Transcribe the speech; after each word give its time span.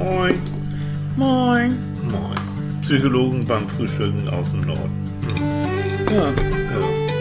Moin. 0.00 0.40
Moin. 1.16 1.76
Moin. 2.10 2.80
Psychologen 2.80 3.46
beim 3.46 3.68
Frühstücken 3.68 4.26
aus 4.30 4.50
dem 4.50 4.62
Norden. 4.62 4.90
Ja. 6.10 6.24
Ja. 6.24 6.30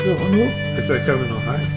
So, 0.04 0.12
und 0.12 0.32
du? 0.32 0.78
Ist 0.78 0.88
der 0.88 1.04
Kaffee 1.06 1.28
noch 1.28 1.46
heiß? 1.46 1.76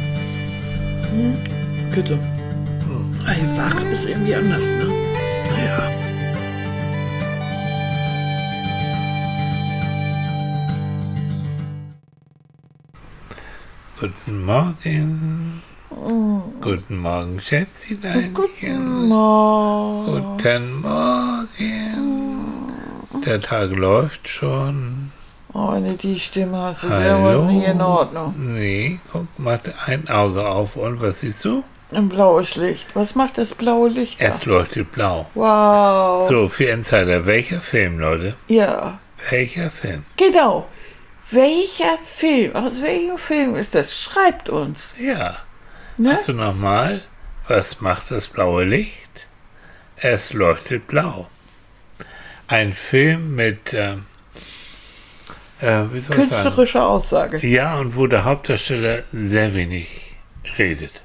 Bitte. 1.92 2.14
Hm. 2.14 3.18
Ey, 3.26 3.42
wach 3.58 3.90
ist 3.90 4.08
irgendwie 4.08 4.34
anders, 4.36 4.66
ne? 4.66 4.92
Ja. 5.66 5.90
Guten 14.00 14.44
Morgen. 14.44 15.62
Guten 15.96 16.98
Morgen, 16.98 17.38
Schätzchen. 17.40 18.32
Guten 18.34 19.08
Morgen. 19.08 20.36
Guten 20.38 20.80
Morgen. 20.80 22.72
Der 23.26 23.40
Tag 23.40 23.70
läuft 23.72 24.26
schon. 24.28 25.12
Oh, 25.52 25.72
wenn 25.72 25.98
die 25.98 26.18
Stimme 26.18 26.56
hast, 26.62 26.84
ist 26.84 26.90
Hallo. 26.90 27.28
irgendwas 27.30 27.52
nicht 27.54 27.68
in 27.68 27.80
Ordnung. 27.82 28.34
Nee, 28.38 29.00
guck, 29.12 29.26
mach 29.36 29.58
ein 29.86 30.08
Auge 30.08 30.46
auf 30.46 30.76
und 30.76 31.00
was 31.02 31.20
siehst 31.20 31.44
du? 31.44 31.62
Ein 31.92 32.08
blaues 32.08 32.56
Licht. 32.56 32.86
Was 32.94 33.14
macht 33.14 33.36
das 33.36 33.54
blaue 33.54 33.90
Licht 33.90 34.18
da? 34.20 34.24
Es 34.26 34.46
leuchtet 34.46 34.90
blau. 34.92 35.26
Wow. 35.34 36.26
So, 36.26 36.48
für 36.48 36.64
Insider, 36.64 37.26
welcher 37.26 37.60
Film, 37.60 37.98
Leute? 37.98 38.34
Ja, 38.48 38.98
Welcher 39.30 39.70
Film? 39.70 40.04
genau. 40.16 40.66
Welcher 41.30 41.96
Film, 42.02 42.56
aus 42.56 42.80
welchem 42.82 43.18
Film 43.18 43.54
ist 43.56 43.74
das? 43.74 44.00
Schreibt 44.00 44.48
uns. 44.50 44.94
Ja. 44.98 45.36
Ne? 46.02 46.16
Also 46.16 46.32
nochmal, 46.32 47.02
was 47.48 47.80
macht 47.80 48.10
das 48.10 48.26
blaue 48.28 48.64
Licht? 48.64 49.26
Es 49.96 50.32
leuchtet 50.32 50.86
blau. 50.88 51.28
Ein 52.48 52.72
Film 52.72 53.36
mit, 53.36 53.72
ähm, 53.72 54.04
äh, 55.60 55.82
wie 55.92 56.00
soll 56.00 56.18
ich 56.18 56.26
sagen? 56.26 56.30
Künstlerische 56.30 56.82
Aussage. 56.82 57.46
Ja, 57.46 57.78
und 57.78 57.94
wo 57.96 58.06
der 58.06 58.24
Hauptdarsteller 58.24 59.04
sehr 59.12 59.54
wenig 59.54 60.16
redet. 60.58 61.02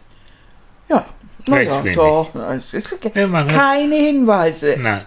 Ja. 0.90 1.06
Recht 1.48 1.70
Naja, 1.70 1.84
wenig. 1.84 1.96
doch. 1.96 2.32
Es. 2.74 2.96
Ja, 3.14 3.28
man 3.28 3.46
hat- 3.46 3.54
Keine 3.56 3.96
Hinweise. 3.96 4.76
Nein. 4.80 5.06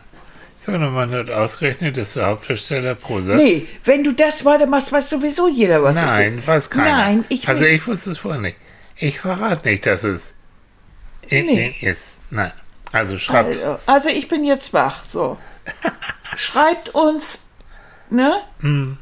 So, 0.60 0.72
und 0.72 0.92
man 0.94 1.10
hat 1.10 1.30
ausgerechnet, 1.30 1.96
dass 1.96 2.12
der 2.14 2.26
Hauptdarsteller 2.26 2.94
pro 2.94 3.20
Satz. 3.22 3.36
Nee, 3.36 3.66
wenn 3.84 4.04
du 4.04 4.12
das 4.12 4.44
weitermachst, 4.44 4.92
weiß 4.92 5.10
sowieso 5.10 5.48
jeder, 5.48 5.82
was 5.82 5.96
es 5.96 6.02
Nein, 6.02 6.38
ist. 6.38 6.46
weiß 6.46 6.70
keiner. 6.70 6.90
Nein, 6.90 7.24
ich 7.28 7.48
Also 7.48 7.64
ich 7.64 7.86
wusste 7.86 8.10
es 8.10 8.18
vorher 8.18 8.40
nicht. 8.40 8.56
Ich 9.02 9.18
verrate 9.20 9.68
nicht, 9.68 9.86
dass 9.86 10.04
es 10.04 10.32
Nee. 11.30 11.74
ist. 11.80 12.14
Nein. 12.30 12.52
Also 12.92 13.18
schreibt 13.18 13.60
Also, 13.62 13.90
also 13.90 14.08
ich 14.08 14.28
bin 14.28 14.44
jetzt 14.44 14.72
wach, 14.72 15.04
so. 15.06 15.38
Schreibt 16.36 16.90
uns, 16.90 17.46
ne? 18.10 18.42
Hm. 18.60 18.98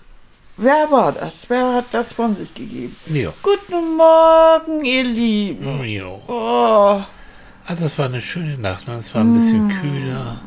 Wer 0.57 0.91
war 0.91 1.13
das? 1.13 1.49
Wer 1.51 1.75
hat 1.75 1.87
das 1.93 2.13
von 2.13 2.35
sich 2.37 2.53
gegeben? 2.55 2.95
Jo. 3.07 3.33
Guten 3.43 3.97
Morgen, 3.97 4.85
ihr 4.85 5.05
Lieben. 5.05 5.85
Jo. 5.85 6.21
Oh, 6.27 7.03
Also 7.67 7.87
es 7.87 7.99
war 7.99 8.07
eine 8.07 8.21
schöne 8.21 8.57
Nacht, 8.59 8.87
ne? 8.89 8.95
es 8.97 9.15
war 9.15 9.23
ein 9.23 9.33
bisschen 9.35 9.67
Mm. 9.69 9.81
kühler. 9.81 10.41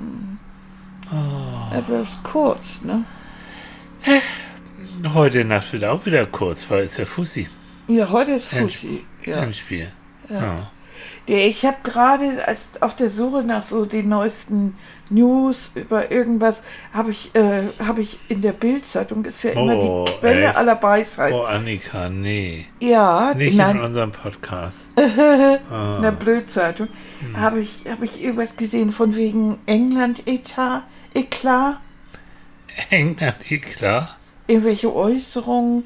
etwas 1.76 2.20
kurz, 2.24 2.82
ne? 2.84 3.04
Heute 5.14 5.44
Nacht 5.46 5.72
wird 5.74 5.84
auch 5.86 6.06
wieder 6.06 6.26
kurz, 6.26 6.70
weil 6.70 6.84
es 6.86 6.98
ja 6.98 7.06
Fussi 7.06 7.50
Ja, 7.88 8.10
heute 8.10 8.34
ist. 8.34 8.50
Fussi. 8.50 9.06
Ja. 9.26 9.44
im 9.44 9.54
Spiel. 9.54 9.92
Ja. 10.30 10.70
Der- 11.28 11.48
Ich 11.48 11.66
habe 11.66 11.78
gerade 11.84 12.44
auf 12.80 12.96
der 12.96 13.10
Suche 13.10 13.44
nach 13.44 13.64
so 13.64 13.86
den 13.86 14.10
neuesten 14.10 14.76
News 15.10 15.72
über 15.76 16.10
irgendwas, 16.12 16.62
habe 16.94 17.12
ich, 17.12 17.36
äh, 17.36 17.64
habe 17.86 18.02
ich 18.02 18.18
in 18.30 18.42
der 18.42 18.54
Bildzeitung 18.54 19.26
ist 19.26 19.44
ja 19.44 19.52
immer 19.52 19.76
Oh, 19.78 20.06
die 20.06 20.12
Quelle 20.20 20.46
echt? 20.48 20.56
aller 20.56 20.82
Weisheit. 20.82 21.34
Oh, 21.34 21.42
Annika, 21.44 22.08
nee. 22.10 22.66
Ja, 22.80 23.34
Nicht 23.36 23.56
nein, 23.58 23.76
in 23.78 23.82
unserem 23.84 24.12
Podcast. 24.12 24.92
in 24.98 26.02
der 26.02 26.12
Blödzeitung 26.18 26.88
Hm. 27.20 27.40
habe 27.40 27.60
ich, 27.60 27.84
habe 27.90 28.06
ich 28.06 28.22
irgendwas 28.24 28.56
gesehen 28.56 28.92
von 28.92 29.16
wegen 29.16 29.60
England-Etat, 29.66 30.84
Eklat, 31.14 31.78
England, 32.90 33.36
klar. 33.76 34.16
irgendwelche 34.48 34.94
Äußerungen. 34.96 35.84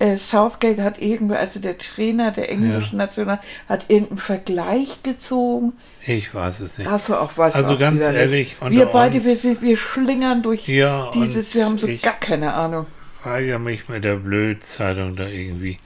Äh, 0.00 0.16
Southgate 0.16 0.80
hat 0.80 1.00
irgendwie, 1.00 1.36
also 1.36 1.60
der 1.60 1.78
Trainer 1.78 2.32
der 2.32 2.50
englischen 2.50 2.96
National, 2.98 3.38
hat 3.68 3.88
irgendeinen 3.90 4.18
Vergleich 4.18 5.02
gezogen. 5.04 5.72
Ich 6.04 6.34
weiß 6.34 6.60
es 6.60 6.78
nicht. 6.78 6.90
Hast 6.90 7.08
du 7.08 7.14
auch 7.14 7.32
was? 7.36 7.54
Also 7.54 7.74
auch 7.74 7.78
ganz 7.78 8.00
ehrlich, 8.02 8.56
wir 8.68 8.86
beide, 8.86 9.18
uns- 9.18 9.26
wir, 9.26 9.36
sind, 9.36 9.62
wir 9.62 9.76
schlingern 9.76 10.42
durch 10.42 10.66
Ja, 10.68 11.10
dieses, 11.14 11.54
wir 11.54 11.64
haben 11.64 11.78
so 11.78 11.86
ich- 11.86 12.02
gar 12.02 12.18
keine 12.18 12.54
Ahnung. 12.54 12.86
Weigere 13.22 13.58
mich 13.58 13.88
mit 13.88 14.04
der 14.04 14.16
Blödzeitung 14.16 15.16
da 15.16 15.26
irgendwie. 15.28 15.78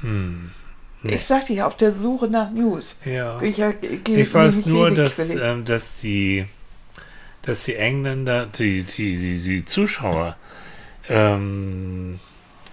Hm. 0.00 0.50
Ich 1.02 1.24
sag 1.24 1.46
dir, 1.46 1.66
auf 1.66 1.76
der 1.76 1.92
Suche 1.92 2.26
nach 2.28 2.50
News. 2.50 2.98
Ja. 3.04 3.40
Ich, 3.42 3.58
ja, 3.58 3.72
Ich 4.06 4.34
weiß 4.34 4.66
nur, 4.66 4.90
dass, 4.90 5.18
ähm, 5.18 5.64
dass 5.64 6.00
die 6.00 6.46
dass 7.42 7.64
die 7.64 7.76
Engländer, 7.76 8.46
die, 8.46 8.82
die, 8.82 9.16
die, 9.16 9.38
die 9.42 9.64
Zuschauer 9.64 10.36
ähm, 11.08 12.20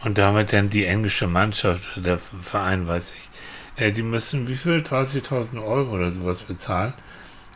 und 0.07 0.18
damit 0.18 0.53
dann 0.53 0.69
die 0.69 0.85
englische 0.85 1.28
Mannschaft, 1.28 1.85
der 1.97 2.18
Verein, 2.18 2.88
weiß 2.88 3.13
ich, 3.18 3.84
äh, 3.84 3.91
die 3.91 4.03
müssen 4.03 4.47
wie 4.47 4.56
viel? 4.56 4.79
30.000 4.79 5.62
Euro 5.62 5.95
oder 5.95 6.12
sowas 6.12 6.41
bezahlen, 6.44 6.94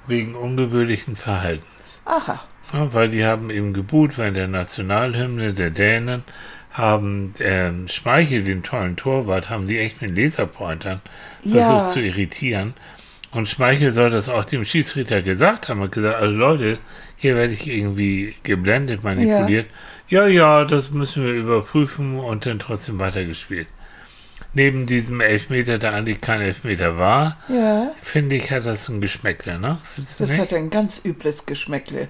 wegen 0.05 0.35
ungewöhnlichen 0.35 1.15
Verhaltens. 1.15 2.01
Aha. 2.03 2.43
Ja, 2.73 2.93
weil 2.93 3.07
die 3.07 3.23
haben 3.25 3.49
eben 3.49 3.73
geboot 3.73 4.17
während 4.17 4.35
der 4.35 4.49
Nationalhymne 4.49 5.53
der 5.53 5.69
Dänen, 5.69 6.23
haben 6.71 7.33
ähm, 7.39 7.87
Schmeichel, 7.87 8.43
den 8.43 8.63
tollen 8.63 8.97
Torwart, 8.97 9.49
haben 9.49 9.67
die 9.67 9.79
echt 9.79 10.01
mit 10.01 10.15
Laserpointern 10.17 10.99
Ja. 11.43 11.65
versucht 11.65 11.89
zu 11.89 12.01
irritieren. 12.01 12.73
Und 13.31 13.47
Schmeichel 13.47 13.91
soll 13.91 14.09
das 14.09 14.27
auch 14.27 14.43
dem 14.43 14.65
Schiedsrichter 14.65 15.21
gesagt 15.21 15.69
haben. 15.69 15.79
Hat 15.81 15.93
gesagt, 15.93 16.21
also 16.21 16.35
Leute, 16.35 16.79
hier 17.15 17.35
werde 17.35 17.53
ich 17.53 17.65
irgendwie 17.65 18.35
geblendet, 18.43 19.03
manipuliert. 19.05 19.67
Ja. 19.67 19.73
Ja, 20.11 20.65
das 20.65 20.91
müssen 20.91 21.23
wir 21.25 21.33
überprüfen 21.33 22.19
und 22.19 22.45
dann 22.45 22.59
trotzdem 22.59 22.99
weitergespielt. 22.99 23.67
Neben 24.53 24.85
diesem 24.85 25.21
Elfmeter, 25.21 25.77
der 25.79 25.93
eigentlich 25.93 26.19
kein 26.19 26.41
Elfmeter 26.41 26.97
war, 26.97 27.37
Ja, 27.47 27.91
finde 28.01 28.35
ich, 28.35 28.51
hat 28.51 28.65
das 28.65 28.89
ein 28.89 28.99
Geschmäckle, 28.99 29.57
ne? 29.57 29.77
Findest 29.85 30.19
du 30.19 30.23
das 30.25 30.31
nicht? 30.31 30.41
hat 30.41 30.53
ein 30.53 30.69
ganz 30.69 31.01
übles 31.05 31.45
Geschmäckle. 31.45 32.09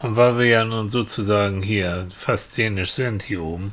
Und 0.00 0.16
weil 0.16 0.36
wir 0.38 0.46
ja 0.46 0.64
nun 0.64 0.90
sozusagen 0.90 1.62
hier 1.62 2.08
fast 2.16 2.58
dänisch 2.58 2.90
sind 2.92 3.22
hier 3.22 3.40
oben, 3.42 3.72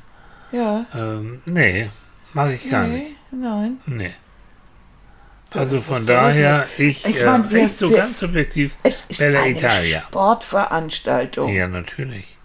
Ja. 0.52 0.86
ähm, 0.94 1.42
nee, 1.46 1.90
mag 2.34 2.52
ich 2.52 2.70
gar 2.70 2.86
nicht. 2.86 3.16
nee, 3.32 3.40
Nein. 3.42 3.78
Nee. 3.88 4.14
Also 5.52 5.82
von 5.82 6.06
daher, 6.06 6.68
ich, 6.78 7.04
Ich 7.08 7.22
äh, 7.22 7.26
mein, 7.26 7.50
wir- 7.50 7.64
echt 7.64 7.80
so 7.80 7.90
wir- 7.90 7.98
ganz 7.98 8.20
subjektiv, 8.20 8.76
Es 8.84 9.06
ist 9.08 9.18
Bella 9.18 9.42
eine 9.42 9.58
Italia. 9.58 10.02
Sportveranstaltung. 10.02 11.52
Ja, 11.52 11.68
natürlich. 11.68 12.38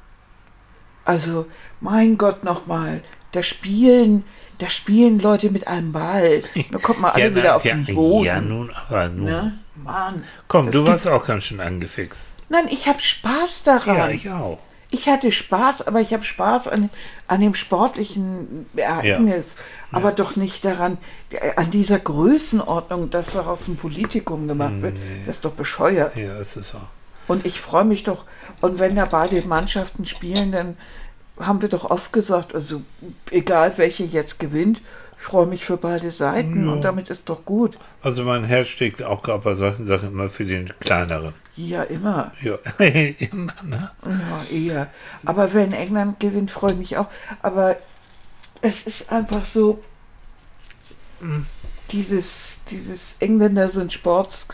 Also, 1.05 1.47
mein 1.81 2.19
Gott 2.19 2.45
nochmal, 2.45 3.03
da 3.33 3.43
spielen, 3.43 4.25
da 4.59 4.69
spielen 4.69 5.19
Leute 5.19 5.51
mit 5.51 5.67
einem 5.67 5.93
Ball. 5.93 6.43
Da 6.71 6.79
kommt 6.79 7.01
man 7.01 7.11
alle 7.15 7.25
ja, 7.25 7.31
wieder 7.31 7.43
na, 7.45 7.57
auf 7.57 7.65
ja, 7.65 7.75
den 7.75 7.95
Boden. 7.95 8.25
Ja, 8.25 8.41
nun, 8.41 8.71
aber 8.71 9.09
nun. 9.09 9.25
ne? 9.25 9.59
Mann. 9.77 10.25
Komm, 10.49 10.71
du 10.71 10.87
warst 10.87 11.09
auch 11.09 11.27
ganz 11.27 11.45
schön 11.45 11.61
angefixt. 11.61 12.37
Nein, 12.49 12.69
ich 12.71 12.89
habe 12.89 13.01
Spaß 13.01 13.65
daran. 13.65 13.97
Ja, 13.97 14.09
ich 14.09 14.31
auch. 14.31 14.59
Ich 14.91 15.09
hatte 15.09 15.33
Spaß, 15.33 15.89
aber 15.89 16.01
ich 16.01 16.13
habe 16.13 16.23
Spaß 16.23 16.69
an, 16.69 16.89
an 17.27 17.41
dem 17.41 17.55
sportlichen 17.55 18.67
Ereignis, 18.77 19.57
aber 19.91 20.13
doch 20.13 20.37
nicht 20.37 20.65
daran, 20.65 20.99
äh, 21.31 21.51
an 21.57 21.73
dieser 21.73 21.99
Größenordnung, 21.99 23.11
dass 23.11 23.33
daraus 23.33 23.67
ein 23.67 23.75
Politikum 23.75 24.47
gemacht 24.47 24.83
wird. 24.83 24.97
Das 25.27 25.37
ist 25.37 25.45
doch 25.45 25.53
bescheuert. 25.53 26.15
Ja, 26.15 26.39
es 26.39 26.57
ist 26.57 26.69
so. 26.69 26.81
Und 27.27 27.45
ich 27.45 27.61
freue 27.61 27.85
mich 27.85 28.05
doch, 28.05 28.25
und 28.65 28.79
wenn 28.79 28.97
da 28.97 29.05
beide 29.05 29.41
Mannschaften 29.47 30.07
spielen, 30.07 30.53
dann 30.53 30.77
haben 31.39 31.61
wir 31.61 31.69
doch 31.69 31.91
oft 31.91 32.13
gesagt, 32.13 32.55
also 32.55 32.81
egal 33.31 33.77
welche 33.77 34.05
jetzt 34.05 34.39
gewinnt, 34.41 34.81
ich 35.19 35.25
freue 35.25 35.47
mich 35.47 35.65
für 35.65 35.77
beide 35.77 36.11
Seiten 36.11 36.69
und 36.69 36.83
damit 36.83 37.11
ist 37.11 37.29
doch 37.29 37.45
gut. 37.45 37.79
Also 38.03 38.25
mein 38.25 38.45
Herz 38.45 38.69
schlägt 38.69 39.03
auch 39.03 39.23
gerade 39.23 39.43
bei 39.43 39.55
solchen 39.55 39.87
Sachen 39.87 40.09
immer 40.09 40.29
für 40.29 40.45
den 40.45 40.73
kleineren. 40.81 41.35
Ja, 41.57 41.83
immer. 41.83 42.33
Ja, 42.43 42.57
immer, 42.79 43.55
ne? 43.63 43.91
Ja, 44.05 44.57
eher. 44.57 44.91
Aber 45.25 45.53
wenn 45.55 45.73
England 45.73 46.19
gewinnt, 46.21 46.51
freue 46.51 46.73
ich 46.73 46.79
mich 46.79 46.97
auch. 46.97 47.07
Aber 47.43 47.77
es 48.61 48.83
ist 48.83 49.13
einfach 49.13 49.45
so, 49.45 49.83
dieses, 51.91 52.65
dieses 52.65 53.17
Engländer 53.21 53.69
sind 53.69 53.93
Sports, 53.93 54.49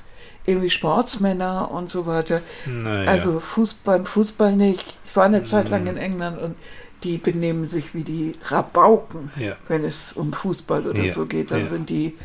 irgendwie 0.50 0.70
Sportsmänner 0.70 1.70
und 1.70 1.90
so 1.90 2.06
weiter. 2.06 2.42
Naja. 2.66 3.10
Also 3.10 3.40
Fußball, 3.40 3.98
beim 3.98 4.06
Fußball 4.06 4.54
nicht. 4.56 4.96
Ich 5.06 5.16
war 5.16 5.24
eine 5.24 5.44
Zeit 5.44 5.68
lang 5.70 5.86
in 5.86 5.96
England 5.96 6.40
und 6.40 6.56
die 7.04 7.16
benehmen 7.18 7.66
sich 7.66 7.94
wie 7.94 8.02
die 8.04 8.36
Rabauken, 8.44 9.30
Ja. 9.36 9.56
wenn 9.68 9.84
es 9.84 10.12
um 10.12 10.32
Fußball 10.32 10.86
oder 10.86 11.00
Ja, 11.02 11.12
so 11.12 11.26
geht. 11.26 11.50
Dann 11.50 11.64
ja. 11.64 11.70
sind 11.70 11.88
die, 11.88 12.16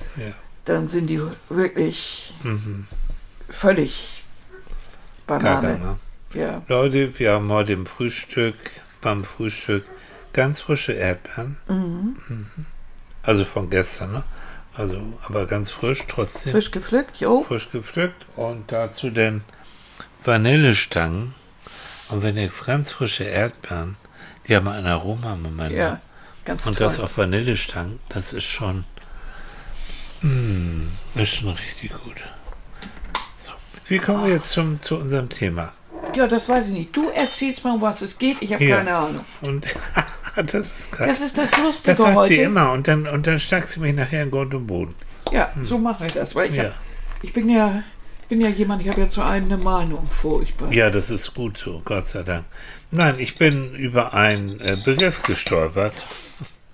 dann 0.65 0.87
sind 0.89 1.07
die 1.07 1.21
wirklich 1.49 2.33
Mhm. 2.43 2.85
völlig 3.49 4.23
Banane. 5.27 5.97
Gar 6.33 6.41
ja. 6.41 6.61
Leute, 6.67 7.17
wir 7.17 7.31
haben 7.33 7.49
heute 7.51 7.73
im 7.73 7.85
Frühstück, 7.85 8.55
beim 9.01 9.23
Frühstück 9.23 9.85
ganz 10.33 10.61
frische 10.61 10.91
Erdbeeren. 10.93 11.57
Mhm. 11.67 12.15
Mhm. 12.27 12.45
Also 13.23 13.45
von 13.45 13.69
gestern, 13.69 14.11
ne? 14.11 14.23
Also, 14.75 15.01
aber 15.23 15.45
ganz 15.45 15.71
frisch 15.71 16.03
trotzdem. 16.07 16.51
Frisch 16.51 16.71
gepflückt, 16.71 17.17
jo. 17.17 17.43
Frisch 17.43 17.69
gepflückt 17.71 18.25
und 18.35 18.71
dazu 18.71 19.09
den 19.09 19.43
Vanillestangen. 20.23 21.33
Und 22.09 22.23
wenn 22.23 22.35
ihr 22.37 22.51
ganz 22.65 22.91
frische 22.91 23.23
Erdbeeren, 23.23 23.95
die 24.47 24.55
haben 24.55 24.67
ein 24.67 24.85
Aroma, 24.85 25.35
Moment. 25.35 25.71
Ja, 25.71 25.91
ne? 25.91 26.01
ganz 26.43 26.67
Und 26.67 26.77
toll. 26.77 26.87
das 26.87 26.99
auf 26.99 27.17
Vanillestangen, 27.17 27.99
das 28.09 28.33
ist 28.33 28.43
schon, 28.43 28.83
mm, 30.21 30.87
ist 31.15 31.35
schon 31.35 31.49
richtig 31.49 31.91
gut. 31.91 32.21
So, 33.39 33.53
wie 33.87 33.99
kommen 33.99 34.25
wir 34.25 34.33
jetzt 34.33 34.49
zum, 34.49 34.81
zu 34.81 34.97
unserem 34.97 35.29
Thema? 35.29 35.73
Ja, 36.15 36.27
das 36.27 36.47
weiß 36.47 36.67
ich 36.67 36.73
nicht. 36.73 36.95
Du 36.95 37.09
erzählst 37.09 37.63
mal, 37.63 37.75
um 37.75 37.81
was 37.81 38.01
es 38.01 38.17
geht. 38.17 38.41
Ich 38.41 38.53
habe 38.53 38.63
ja. 38.63 38.77
keine 38.77 38.95
Ahnung. 38.95 39.25
Und 39.41 39.65
das 40.35 40.53
ist 40.53 40.91
krass. 40.91 41.07
Das 41.07 41.21
ist 41.21 41.37
das 41.37 41.57
Lustige 41.57 41.95
Das 41.95 41.97
sagt 41.97 42.15
heute. 42.15 42.33
sie 42.33 42.41
immer. 42.41 42.71
Und 42.71 42.87
dann, 42.87 43.07
und 43.07 43.27
dann 43.27 43.39
schlagt 43.39 43.69
sie 43.69 43.79
mich 43.79 43.95
nachher 43.95 44.23
in 44.23 44.31
Grund 44.31 44.53
und 44.53 44.67
Boden. 44.67 44.95
Ja, 45.31 45.53
hm. 45.53 45.65
so 45.65 45.77
mache 45.77 46.05
ich 46.05 46.13
das. 46.13 46.35
Weil 46.35 46.49
ich, 46.49 46.55
ja. 46.55 46.65
hab, 46.65 46.73
ich 47.21 47.33
bin 47.33 47.49
ja 47.49 47.83
bin 48.27 48.41
ja 48.41 48.49
jemand, 48.49 48.81
ich 48.81 48.89
habe 48.89 49.01
ja 49.01 49.09
zu 49.09 49.21
allem 49.21 49.45
eine 49.45 49.57
Meinung, 49.57 50.07
furchtbar. 50.07 50.71
Ja, 50.71 50.89
das 50.89 51.09
ist 51.09 51.33
gut 51.33 51.57
so, 51.57 51.81
Gott 51.85 52.07
sei 52.07 52.23
Dank. 52.23 52.45
Nein, 52.91 53.15
ich 53.19 53.35
bin 53.35 53.73
über 53.75 54.13
einen 54.13 54.59
äh, 54.61 54.77
Begriff 54.83 55.21
gestolpert. 55.23 55.93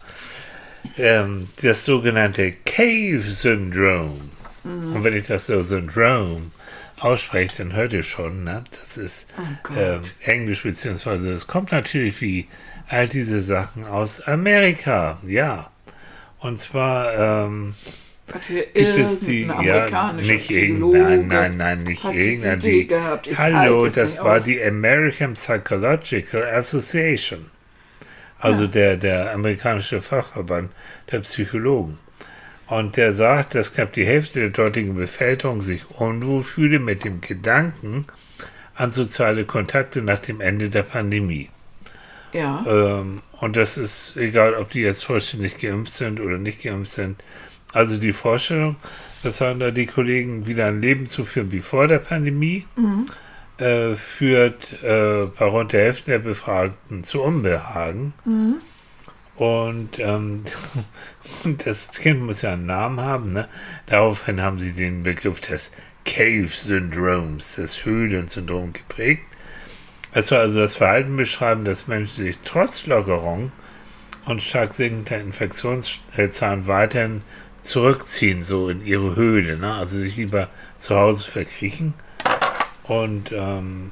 ähm, 0.98 1.50
das 1.62 1.86
sogenannte 1.86 2.54
Cave 2.66 3.22
Syndrome. 3.22 4.22
Mhm. 4.64 4.96
Und 4.96 5.04
wenn 5.04 5.16
ich 5.16 5.28
das 5.28 5.48
so 5.48 5.62
Syndrome 5.62 6.52
ausspreche, 7.04 7.58
dann 7.58 7.74
hört 7.74 7.94
ihr 7.94 8.04
schon, 8.04 8.44
ne? 8.44 8.64
das 8.72 8.98
ist 8.98 9.28
oh 9.38 9.74
ähm, 9.78 10.02
Englisch, 10.24 10.64
beziehungsweise 10.64 11.32
es 11.32 11.48
kommt 11.48 11.72
natürlich 11.72 12.22
wie 12.22 12.48
all 12.88 13.08
diese 13.08 13.42
Sachen 13.42 13.86
aus 13.86 14.22
Amerika, 14.22 15.20
ja. 15.26 15.72
Und 16.40 16.60
zwar 16.60 17.48
ähm, 17.48 17.76
gibt 18.74 18.76
es 18.76 19.20
die, 19.20 19.44
ja, 19.44 20.14
nicht 20.14 20.50
irgendein, 20.50 21.28
nein, 21.28 21.58
nein, 21.58 21.84
nicht 21.84 22.04
irgendein, 22.04 22.60
die, 22.60 22.90
hallo, 23.38 23.88
das 23.88 24.18
war 24.18 24.38
aus. 24.38 24.44
die 24.44 24.62
American 24.62 25.34
Psychological 25.36 26.44
Association. 26.44 27.52
Also 28.40 28.64
ja. 28.64 28.70
der, 28.70 28.98
der 28.98 29.34
amerikanische 29.34 30.02
Fachverband 30.02 30.72
der 31.12 31.20
Psychologen. 31.20 32.00
Und 32.72 32.96
der 32.96 33.14
sagt, 33.14 33.54
dass 33.54 33.74
knapp 33.74 33.92
die 33.92 34.06
Hälfte 34.06 34.40
der 34.40 34.50
dortigen 34.50 34.96
Bevölkerung 34.96 35.62
sich 35.62 35.82
unwohl 35.90 36.42
fühle 36.42 36.80
mit 36.80 37.04
dem 37.04 37.20
Gedanken 37.20 38.06
an 38.76 38.94
soziale 38.94 39.44
Kontakte 39.44 40.02
nach 40.02 40.20
dem 40.20 40.40
Ende 40.40 40.70
der 40.70 40.84
Pandemie. 40.84 41.50
Ja. 42.32 42.64
Ähm, 42.66 43.24
und 43.42 43.58
das 43.58 43.78
ist 43.78 44.16
egal, 44.16 44.54
ob 44.54 44.70
die 44.70 44.80
jetzt 44.80 45.04
vollständig 45.04 45.58
geimpft 45.58 45.92
sind 45.92 46.22
oder 46.22 46.38
nicht 46.38 46.64
geimpft 46.64 46.94
sind. 46.94 47.22
Also 47.74 47.98
die 47.98 48.14
Vorstellung, 48.14 48.78
dass 49.22 49.42
haben 49.42 49.60
da 49.60 49.72
die 49.72 49.86
Kollegen 49.86 50.48
wieder 50.48 50.68
ein 50.68 50.82
Leben 50.82 51.08
zu 51.08 51.26
führen 51.26 51.52
wie 51.52 51.60
vor 51.60 51.90
der 51.90 52.00
Pandemie, 52.00 52.66
mhm. 52.78 53.08
äh, 53.58 53.96
führt 53.96 54.82
äh, 54.82 55.26
bei 55.38 55.46
rund 55.46 55.74
der 55.74 55.82
Hälfte 55.82 56.12
der 56.12 56.20
Befragten 56.20 57.04
zu 57.04 57.22
Unbehagen. 57.22 58.14
Mhm. 58.24 58.62
Und, 59.42 59.98
ähm, 59.98 60.44
das 61.66 61.90
Kind 61.94 62.22
muss 62.22 62.44
ja 62.44 62.54
einen 62.54 62.68
Namen 62.68 63.00
haben. 63.00 63.34
Ne? 63.34 63.48
Daraufhin 63.88 64.40
haben 64.40 64.60
sie 64.60 64.72
den 64.72 65.02
Begriff 65.02 65.42
des 65.42 65.76
Cave-Syndroms, 66.06 67.56
des 67.56 67.84
Höhlensyndroms 67.84 68.74
geprägt. 68.74 69.24
Es 70.12 70.28
soll 70.28 70.38
also 70.38 70.60
das 70.60 70.76
Verhalten 70.76 71.16
beschreiben, 71.16 71.66
dass 71.66 71.88
Menschen 71.88 72.26
sich 72.26 72.38
trotz 72.46 72.86
Lockerung 72.86 73.52
und 74.26 74.44
stark 74.44 74.76
sinkender 74.76 75.20
Infektionszahlen 75.20 76.68
weiterhin 76.68 77.24
zurückziehen, 77.64 78.46
so 78.46 78.70
in 78.70 78.86
ihre 78.86 79.16
Höhle. 79.16 79.58
Ne? 79.58 79.74
Also 79.74 79.98
sich 79.98 80.18
lieber 80.18 80.50
zu 80.78 80.96
Hause 80.96 81.32
verkriechen. 81.32 81.96
Und 82.84 83.32
ähm, 83.32 83.92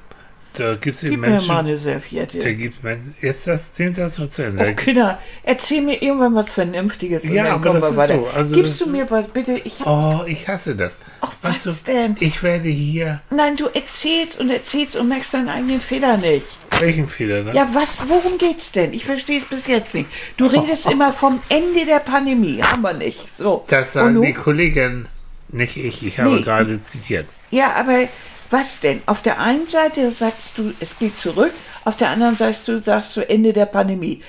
da 0.54 0.76
gibt 0.76 0.96
es 0.96 1.04
eben 1.04 1.20
Menschen. 1.20 1.48
Mir 1.48 1.54
mal 1.54 1.60
eine 1.60 1.78
Serviette. 1.78 2.40
Da 2.40 2.52
gibt 2.52 2.84
Menschen, 2.84 3.16
jetzt 3.22 3.48
das, 3.48 3.72
den 3.74 3.94
Satz 3.94 4.18
noch 4.18 4.30
zu 4.30 4.44
Ende. 4.44 4.68
Oh, 4.70 4.76
Kinder, 4.76 5.20
erzähl 5.44 5.82
mir 5.82 6.02
irgendwann 6.02 6.36
was 6.36 6.54
Vernünftiges. 6.54 7.30
Ja, 7.30 7.54
aber 7.54 7.74
das 7.74 7.92
ist 7.92 7.98
weiter. 7.98 8.16
so. 8.16 8.28
Also 8.28 8.56
Gibst 8.56 8.82
du 8.82 8.90
mir 8.90 9.06
bitte. 9.34 9.62
Ich 9.64 9.86
oh, 9.86 10.22
ich 10.26 10.48
hasse 10.48 10.76
das. 10.76 10.98
Ach, 11.22 11.32
was 11.42 11.66
weißt 11.66 11.88
du, 11.88 11.92
denn? 11.92 12.16
Ich 12.20 12.42
werde 12.44 12.70
hier. 12.70 13.22
Nein, 13.30 13.56
du 13.56 13.68
erzählst 13.68 14.40
und 14.40 14.50
erzählst 14.50 14.96
und 14.96 15.08
merkst 15.08 15.34
deinen 15.34 15.50
eigenen 15.50 15.82
Fehler 15.82 16.18
nicht. 16.18 16.46
Welchen 16.80 17.08
Fehler 17.08 17.44
ne? 17.44 17.54
Ja, 17.54 17.70
was, 17.74 18.08
worum 18.10 18.38
geht's 18.38 18.72
denn? 18.72 18.94
Ich 18.94 19.06
verstehe 19.06 19.40
es 19.40 19.46
bis 19.46 19.68
jetzt 19.68 19.94
nicht. 19.94 20.10
Du 20.38 20.46
redest 20.48 20.88
oh, 20.88 20.90
oh. 20.92 20.94
immer 20.94 21.14
vom 21.14 21.42
Ende 21.50 21.86
der 21.86 22.00
Pandemie. 22.00 22.62
Haben 22.62 22.82
wir 22.82 22.94
nicht. 22.94 23.38
So. 23.38 23.66
Das 23.68 23.94
sagen 23.94 24.22
die 24.22 24.34
Kollegen, 24.34 25.08
nicht 25.50 25.78
ich. 25.78 26.04
Ich 26.04 26.20
habe 26.20 26.36
nee. 26.36 26.42
gerade 26.42 26.84
zitiert. 26.84 27.28
Ja, 27.52 27.74
aber 27.74 28.08
was 28.50 28.80
denn? 28.80 29.02
Auf 29.06 29.22
der 29.22 29.40
einen 29.40 29.68
Seite 29.68 30.12
sagst 30.12 30.58
du, 30.58 30.74
es 30.80 30.98
geht 30.98 31.18
zurück, 31.18 31.54
auf 31.86 31.96
der 31.96 32.10
anderen 32.10 32.36
Seite 32.36 32.80
sagst 32.80 33.16
du 33.16 33.28
Ende 33.28 33.54
der 33.54 33.66
Pandemie. 33.66 34.22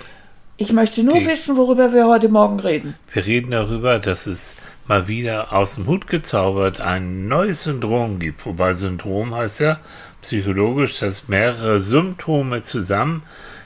Ich 0.57 0.73
möchte 0.73 1.03
nur 1.03 1.19
Die, 1.19 1.27
wissen, 1.27 1.57
worüber 1.57 1.93
wir 1.93 2.07
heute 2.07 2.29
Morgen 2.29 2.61
reden. 2.61 2.95
Wir 3.13 3.25
reden 3.25 3.51
darüber, 3.51 3.99
dass 3.99 4.27
es 4.27 4.55
mal 4.87 5.09
wieder 5.09 5.53
aus 5.55 5.77
dem 5.77 5.87
Hut 5.87 6.07
gezaubert 6.07 6.81
ein 6.81 7.29
neues 7.29 7.63
Syndrom 7.63 8.19
gibt. 8.19 8.45
Wobei 8.45 8.75
Syndrom 8.75 9.35
heißt 9.35 9.61
ja 9.61 9.79
psychologisch, 10.21 10.99
dass 10.99 11.29
mehrere 11.29 11.81
Symptome 11.81 12.63
zusammen 12.63 13.23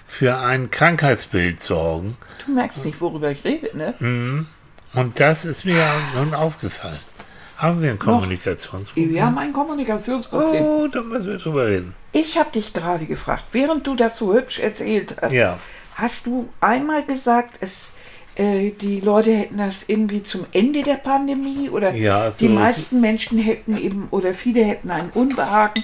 für 0.06 0.39
ein 0.39 0.71
Krankheitsbild 0.71 1.61
sorgen. 1.61 2.17
Du 2.47 2.53
merkst 2.53 2.85
nicht, 2.85 3.01
worüber 3.01 3.31
ich 3.31 3.43
rede, 3.45 3.77
ne? 3.77 3.95
Mhm. 3.99 4.47
Und 4.93 5.19
das 5.19 5.45
ist 5.45 5.65
mir 5.65 5.85
nun 6.15 6.35
aufgefallen. 6.35 7.01
Haben 7.65 7.81
wir 7.81 7.93
ein 7.93 7.99
Kommunikationsproblem? 7.99 9.15
Wir 9.15 9.25
haben 9.25 9.39
ein 9.39 9.53
Kommunikationsproblem. 9.55 10.63
Oh, 10.63 10.87
da 10.87 11.01
müssen 11.01 11.29
wir 11.29 11.39
drüber 11.39 11.67
reden. 11.67 11.95
Ich 12.13 12.37
habe 12.37 12.51
dich 12.51 12.75
gerade 12.75 13.07
gefragt, 13.07 13.45
während 13.53 13.87
du 13.87 13.97
das 13.97 14.19
so 14.19 14.35
hübsch 14.35 14.59
erzählt 14.59 15.17
hast, 15.19 15.33
ja. 15.33 15.59
hast 15.95 16.27
du 16.27 16.51
einmal 16.61 17.05
gesagt, 17.07 17.57
es, 17.61 17.93
äh, 18.35 18.73
die 18.73 19.01
Leute 19.01 19.33
hätten 19.35 19.57
das 19.57 19.85
irgendwie 19.87 20.23
zum 20.23 20.45
Ende 20.53 20.83
der 20.83 20.97
Pandemie 20.97 21.71
oder 21.71 21.95
ja, 21.95 22.33
so 22.33 22.47
die 22.47 22.53
meisten 22.53 23.01
Menschen 23.01 23.39
hätten 23.39 23.79
eben 23.79 24.09
oder 24.11 24.35
viele 24.35 24.63
hätten 24.63 24.91
ein 24.91 25.09
Unbehagen 25.09 25.83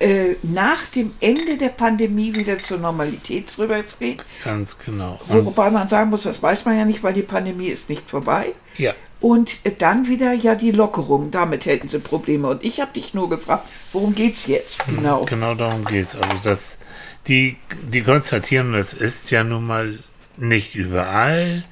äh, 0.00 0.36
nach 0.40 0.86
dem 0.86 1.12
Ende 1.20 1.58
der 1.58 1.68
Pandemie 1.68 2.34
wieder 2.34 2.56
zur 2.56 2.78
Normalität 2.78 3.50
zurückgehen. 3.50 4.22
Ganz 4.44 4.78
genau. 4.78 5.20
Wobei 5.26 5.70
man 5.70 5.88
sagen 5.88 6.08
muss, 6.08 6.22
das 6.22 6.42
weiß 6.42 6.64
man 6.64 6.78
ja 6.78 6.86
nicht, 6.86 7.02
weil 7.02 7.12
die 7.12 7.22
Pandemie 7.22 7.68
ist 7.68 7.90
nicht 7.90 8.08
vorbei. 8.08 8.54
Ja. 8.78 8.94
Und 9.20 9.82
dann 9.82 10.08
wieder 10.08 10.32
ja 10.32 10.54
die 10.54 10.70
Lockerung, 10.70 11.30
damit 11.30 11.66
hätten 11.66 11.88
sie 11.88 11.98
Probleme. 11.98 12.48
Und 12.48 12.62
ich 12.64 12.80
habe 12.80 12.92
dich 12.92 13.14
nur 13.14 13.28
gefragt, 13.28 13.66
worum 13.92 14.14
geht 14.14 14.34
es 14.34 14.46
jetzt 14.46 14.86
genau? 14.86 15.24
Genau 15.24 15.54
darum 15.54 15.84
geht 15.84 16.06
es. 16.06 16.14
Also 16.14 16.34
das, 16.44 16.78
die, 17.26 17.56
die 17.92 18.02
konstatieren, 18.02 18.72
das 18.72 18.94
ist 18.94 19.30
ja 19.30 19.42
nun 19.42 19.66
mal 19.66 19.98
nicht 20.36 20.76
überall. 20.76 21.64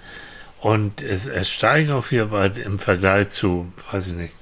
Und 0.61 1.03
es, 1.03 1.27
es 1.27 1.49
steigt 1.49 1.91
auf 1.91 2.11
jeden 2.11 2.31
Fall 2.31 2.59
im 2.59 2.81
Vergleich 2.81 3.29
zu, 3.29 3.73
weiß 3.93 4.09
ich 4.09 4.15
nicht, 4.15 4.33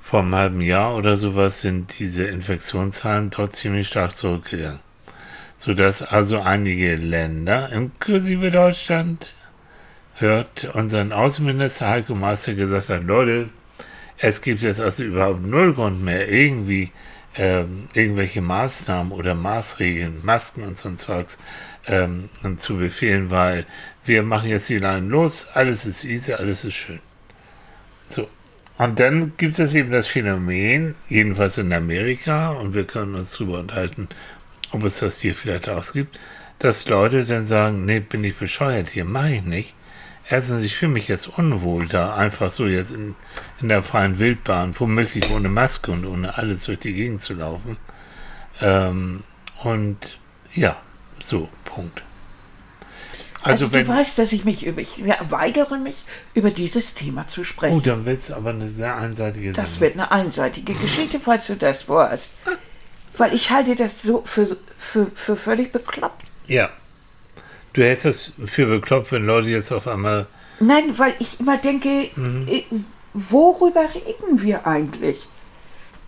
vor 0.00 0.20
einem 0.20 0.34
halben 0.34 0.60
Jahr 0.60 0.96
oder 0.96 1.16
sowas 1.16 1.60
sind 1.60 1.98
diese 1.98 2.24
Infektionszahlen 2.24 3.30
dort 3.30 3.56
ziemlich 3.56 3.88
stark 3.88 4.16
zurückgegangen. 4.16 4.80
Sodass 5.58 6.02
also 6.02 6.40
einige 6.40 6.96
Länder, 6.96 7.70
inklusive 7.72 8.50
Deutschland, 8.50 9.34
hört 10.14 10.64
unseren 10.74 11.12
Außenminister 11.12 11.88
Heiko 11.88 12.14
Master 12.14 12.54
gesagt 12.54 12.88
hat, 12.88 13.04
Leute, 13.04 13.48
es 14.18 14.40
gibt 14.40 14.62
jetzt 14.62 14.80
also 14.80 15.02
überhaupt 15.02 15.44
null 15.44 15.74
Grund 15.74 16.02
mehr, 16.02 16.28
irgendwie 16.30 16.92
ähm, 17.36 17.88
irgendwelche 17.94 18.40
Maßnahmen 18.40 19.12
oder 19.12 19.34
Maßregeln, 19.34 20.20
Masken 20.24 20.62
und 20.62 20.78
so 20.78 20.88
ein 20.88 20.98
Zeugs 20.98 21.38
ähm, 21.88 22.28
zu 22.56 22.76
befehlen, 22.76 23.30
weil 23.30 23.66
wir 24.04 24.22
machen 24.22 24.50
jetzt 24.50 24.68
die 24.68 24.78
Leinen 24.78 25.10
los, 25.10 25.48
alles 25.54 25.84
ist 25.84 26.04
easy, 26.04 26.32
alles 26.32 26.64
ist 26.64 26.74
schön. 26.74 27.00
So. 28.08 28.28
Und 28.78 29.00
dann 29.00 29.32
gibt 29.36 29.58
es 29.58 29.74
eben 29.74 29.90
das 29.90 30.06
Phänomen, 30.06 30.94
jedenfalls 31.08 31.58
in 31.58 31.72
Amerika, 31.72 32.50
und 32.50 32.74
wir 32.74 32.84
können 32.84 33.14
uns 33.14 33.32
darüber 33.32 33.58
unterhalten, 33.58 34.08
ob 34.70 34.84
es 34.84 34.98
das 34.98 35.20
hier 35.20 35.34
vielleicht 35.34 35.68
auch 35.68 35.92
gibt, 35.92 36.18
dass 36.58 36.88
Leute 36.88 37.24
dann 37.24 37.46
sagen, 37.46 37.84
nee, 37.84 38.00
bin 38.00 38.24
ich 38.24 38.36
bescheuert, 38.36 38.90
hier 38.90 39.04
mache 39.04 39.34
ich 39.34 39.42
nicht 39.42 39.74
erstens, 40.28 40.62
ich 40.62 40.76
fühle 40.76 40.92
mich 40.92 41.08
jetzt 41.08 41.38
unwohl, 41.38 41.86
da 41.86 42.14
einfach 42.14 42.50
so 42.50 42.66
jetzt 42.66 42.92
in, 42.92 43.14
in 43.60 43.68
der 43.68 43.82
freien 43.82 44.18
Wildbahn, 44.18 44.78
womöglich 44.78 45.30
ohne 45.30 45.48
Maske 45.48 45.92
und 45.92 46.06
ohne 46.06 46.36
alles 46.36 46.64
durch 46.64 46.78
die 46.78 46.94
Gegend 46.94 47.22
zu 47.22 47.34
laufen. 47.34 47.76
Ähm, 48.60 49.24
und 49.62 50.18
ja, 50.54 50.76
so, 51.22 51.48
Punkt. 51.64 52.02
Also, 53.42 53.66
also 53.66 53.72
wenn, 53.72 53.86
du 53.86 53.92
weißt, 53.92 54.18
dass 54.18 54.32
ich 54.32 54.44
mich 54.46 54.64
über, 54.64 54.80
ich 54.80 55.04
weigere 55.28 55.76
mich, 55.76 56.04
über 56.32 56.50
dieses 56.50 56.94
Thema 56.94 57.26
zu 57.26 57.44
sprechen. 57.44 57.76
Oh, 57.76 57.80
dann 57.80 58.06
wird 58.06 58.22
es 58.22 58.30
aber 58.30 58.50
eine 58.50 58.70
sehr 58.70 58.96
einseitige 58.96 59.52
Das 59.52 59.80
wird 59.80 59.94
eine 59.94 60.10
einseitige 60.10 60.72
Geschichte, 60.72 61.20
falls 61.20 61.46
du 61.48 61.56
das 61.56 61.82
vorhast. 61.82 62.36
Weil 63.18 63.34
ich 63.34 63.50
halte 63.50 63.74
das 63.74 64.02
so 64.02 64.22
für, 64.24 64.56
für, 64.78 65.06
für 65.12 65.36
völlig 65.36 65.72
bekloppt. 65.72 66.24
Ja. 66.46 66.70
Du 67.74 67.82
hältst 67.82 68.06
das 68.06 68.32
für 68.46 68.66
bekloppt, 68.66 69.12
wenn 69.12 69.26
Leute 69.26 69.48
jetzt 69.48 69.72
auf 69.72 69.86
einmal. 69.86 70.26
Nein, 70.60 70.96
weil 70.96 71.14
ich 71.18 71.40
immer 71.40 71.58
denke, 71.58 72.10
mhm. 72.16 72.46
Äh, 72.48 72.62
worüber 73.12 73.84
reden 73.94 74.40
wir 74.40 74.66
eigentlich? 74.66 75.28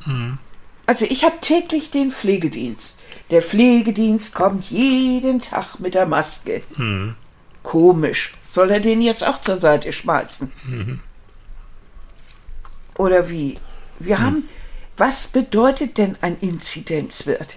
Mhm. 0.07 0.39
Also 0.87 1.05
ich 1.05 1.25
habe 1.25 1.41
täglich 1.41 1.91
den 1.91 2.13
Pflegedienst. 2.13 3.03
Der 3.31 3.43
Pflegedienst 3.43 4.35
kommt 4.35 4.71
jeden 4.71 5.41
Tag 5.41 5.81
mit 5.81 5.95
der 5.95 6.07
Maske. 6.07 6.63
Mhm. 6.77 7.17
Komisch. 7.65 8.35
Soll 8.49 8.71
er 8.71 8.79
den 8.79 9.03
jetzt 9.03 9.27
auch 9.27 9.41
zur 9.41 9.57
Seite 9.57 9.93
schmeißen? 9.93 10.53
Mhm. 10.65 11.01
Oder 12.97 13.29
wie? 13.29 13.59
Wir 13.99 14.19
mhm. 14.19 14.23
haben. 14.23 14.49
Was 14.97 15.27
bedeutet 15.27 15.99
denn 15.99 16.17
ein 16.23 16.39
Inzidenzwert? 16.41 17.57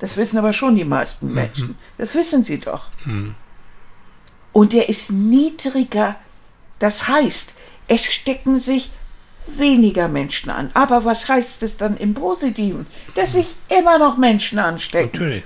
Das 0.00 0.16
wissen 0.16 0.38
aber 0.38 0.52
schon 0.52 0.76
die 0.76 0.84
meisten 0.84 1.28
mhm. 1.28 1.34
Menschen. 1.34 1.78
Das 1.98 2.14
wissen 2.14 2.44
sie 2.44 2.58
doch. 2.58 2.88
Mhm. 3.04 3.34
Und 4.52 4.72
der 4.72 4.88
ist 4.88 5.12
niedriger. 5.12 6.16
Das 6.78 7.08
heißt, 7.08 7.54
es 7.86 8.04
stecken 8.04 8.58
sich 8.58 8.90
weniger 9.46 10.08
Menschen 10.08 10.50
an. 10.50 10.70
Aber 10.74 11.04
was 11.04 11.28
heißt 11.28 11.62
es 11.62 11.76
dann 11.76 11.96
im 11.96 12.14
Positiven? 12.14 12.86
Dass 13.14 13.34
sich 13.34 13.54
immer 13.68 13.98
noch 13.98 14.16
Menschen 14.16 14.58
anstecken. 14.58 15.20
Natürlich. 15.20 15.44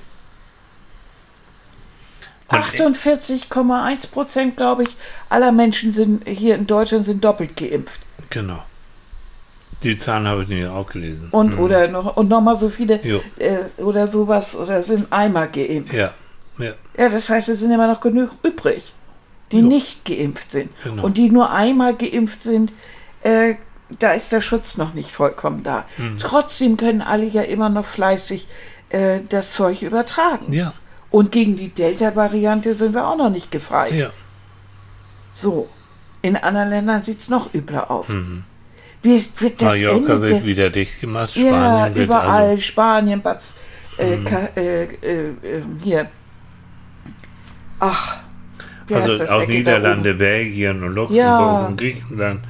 48,1 2.49 4.11
Prozent, 4.11 4.57
glaube 4.57 4.85
ich, 4.85 4.97
aller 5.29 5.51
Menschen 5.51 5.93
sind 5.93 6.29
hier 6.29 6.55
in 6.55 6.67
Deutschland 6.67 7.07
sind 7.07 7.25
doppelt 7.25 7.57
geimpft. 7.57 8.01
Genau. 8.31 8.65
Die 9.85 9.99
Zahlen 9.99 10.27
habe 10.27 10.43
ich 10.43 10.49
nicht 10.49 10.67
auch 10.67 10.89
gelesen. 10.89 11.29
Und 11.31 11.55
mhm. 11.55 11.61
oder 11.61 11.89
noch 11.89 12.17
und 12.17 12.29
noch 12.29 12.41
mal 12.41 12.57
so 12.57 12.69
viele 12.69 13.01
äh, 13.39 13.59
oder 13.79 14.07
sowas 14.07 14.57
oder 14.57 14.83
sind 14.83 15.13
einmal 15.13 15.49
geimpft. 15.49 15.93
Ja. 15.93 16.13
ja. 16.59 16.73
Ja, 16.97 17.09
das 17.09 17.29
heißt, 17.29 17.49
es 17.49 17.61
sind 17.61 17.71
immer 17.71 17.87
noch 17.87 18.01
genug 18.01 18.31
übrig, 18.43 18.93
die 19.53 19.59
jo. 19.59 19.67
nicht 19.67 20.05
geimpft 20.05 20.53
sind. 20.53 20.71
Genau. 20.83 21.05
Und 21.05 21.17
die 21.17 21.31
nur 21.31 21.51
einmal 21.51 21.95
geimpft 21.95 22.43
sind, 22.43 22.73
äh, 23.23 23.55
da 23.99 24.13
ist 24.13 24.33
der 24.33 24.41
Schutz 24.41 24.77
noch 24.77 24.95
nicht 24.95 25.11
vollkommen 25.11 25.63
da. 25.63 25.85
Mhm. 25.99 26.19
Trotzdem 26.19 26.77
können 26.77 27.03
alle 27.03 27.27
ja 27.27 27.43
immer 27.43 27.69
noch 27.69 27.85
fleißig 27.85 28.47
äh, 28.91 29.21
das 29.29 29.53
Zeug 29.53 29.83
übertragen. 29.83 30.53
Ja. 30.53 30.75
Und 31.11 31.31
gegen 31.31 31.57
die 31.57 31.69
Delta-Variante 31.69 32.75
sind 32.75 32.95
wir 32.95 33.07
auch 33.07 33.17
noch 33.17 33.31
nicht 33.31 33.51
gefeit. 33.51 33.93
Ja. 33.93 34.11
So. 35.33 35.69
In 36.23 36.37
anderen 36.37 36.71
Ländern 36.71 37.03
sieht 37.03 37.21
es 37.21 37.29
noch 37.29 37.53
übler 37.53 37.91
aus. 37.91 38.09
Mhm. 38.09 38.45
Wie 39.05 39.23
wird 39.39 39.61
das 39.61 39.75
Mallorca 39.75 40.15
Ende 40.15 40.29
wird 40.31 40.45
wieder 40.45 40.71
dicht 40.71 40.99
gemacht. 40.99 41.31
Spanien 41.31 41.97
ja, 41.97 42.03
überall. 42.03 42.49
Also 42.49 42.63
Spanien, 42.63 43.21
Bad, 43.21 43.43
äh, 43.99 44.17
mhm. 44.17 44.27
äh, 44.57 44.85
äh, 44.85 45.35
ähm, 45.43 45.79
hier. 45.83 46.09
Ach. 47.81 48.17
Also 48.91 49.25
auch 49.25 49.47
Niederlande, 49.47 50.15
Belgien 50.15 50.83
und 50.83 50.95
Luxemburg 50.95 51.17
ja. 51.17 51.67
und 51.67 51.77
Griechenland. 51.77 52.41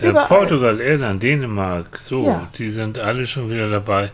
Äh, 0.00 0.12
Portugal, 0.12 0.80
Irland, 0.80 1.22
Dänemark, 1.22 1.98
so, 1.98 2.24
ja. 2.24 2.48
die 2.56 2.70
sind 2.70 2.98
alle 2.98 3.26
schon 3.26 3.50
wieder 3.50 3.68
dabei. 3.68 4.10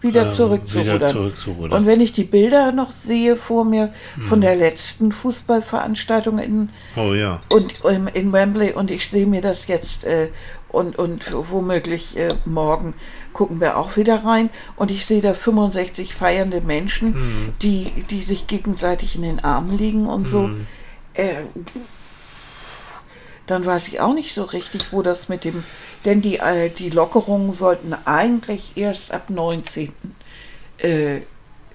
Wieder 0.00 0.28
zurückzurudern. 0.28 0.96
Wieder 0.96 1.06
zurückzurudern. 1.06 1.78
Und 1.78 1.86
wenn 1.86 2.00
ich 2.02 2.12
die 2.12 2.24
Bilder 2.24 2.72
noch 2.72 2.90
sehe 2.90 3.36
vor 3.36 3.64
mir 3.64 3.90
hm. 4.16 4.26
von 4.26 4.40
der 4.42 4.56
letzten 4.56 5.12
Fußballveranstaltung 5.12 6.38
in, 6.38 6.68
oh, 6.96 7.14
ja. 7.14 7.40
und, 7.50 7.72
in, 7.84 8.08
in 8.08 8.32
Wembley 8.32 8.72
und 8.72 8.90
ich 8.90 9.08
sehe 9.08 9.26
mir 9.26 9.40
das 9.40 9.66
jetzt 9.66 10.04
äh, 10.04 10.28
und, 10.74 10.96
und 10.96 11.32
womöglich 11.32 12.16
äh, 12.16 12.34
morgen 12.44 12.94
gucken 13.32 13.60
wir 13.60 13.76
auch 13.76 13.96
wieder 13.96 14.24
rein 14.24 14.50
und 14.76 14.90
ich 14.90 15.06
sehe 15.06 15.20
da 15.20 15.34
65 15.34 16.14
feiernde 16.14 16.60
Menschen, 16.60 17.14
hm. 17.14 17.54
die, 17.62 18.04
die 18.10 18.22
sich 18.22 18.46
gegenseitig 18.46 19.16
in 19.16 19.22
den 19.22 19.44
Armen 19.44 19.76
liegen 19.76 20.06
und 20.06 20.26
so. 20.26 20.44
Hm. 20.44 20.66
Äh, 21.14 21.42
dann 23.46 23.66
weiß 23.66 23.88
ich 23.88 24.00
auch 24.00 24.14
nicht 24.14 24.32
so 24.32 24.44
richtig, 24.44 24.92
wo 24.92 25.02
das 25.02 25.28
mit 25.28 25.44
dem, 25.44 25.64
denn 26.04 26.22
die, 26.22 26.38
äh, 26.38 26.70
die 26.70 26.90
Lockerungen 26.90 27.52
sollten 27.52 27.94
eigentlich 28.04 28.72
erst 28.76 29.12
ab 29.12 29.28
19. 29.28 29.92
Äh, 30.78 31.16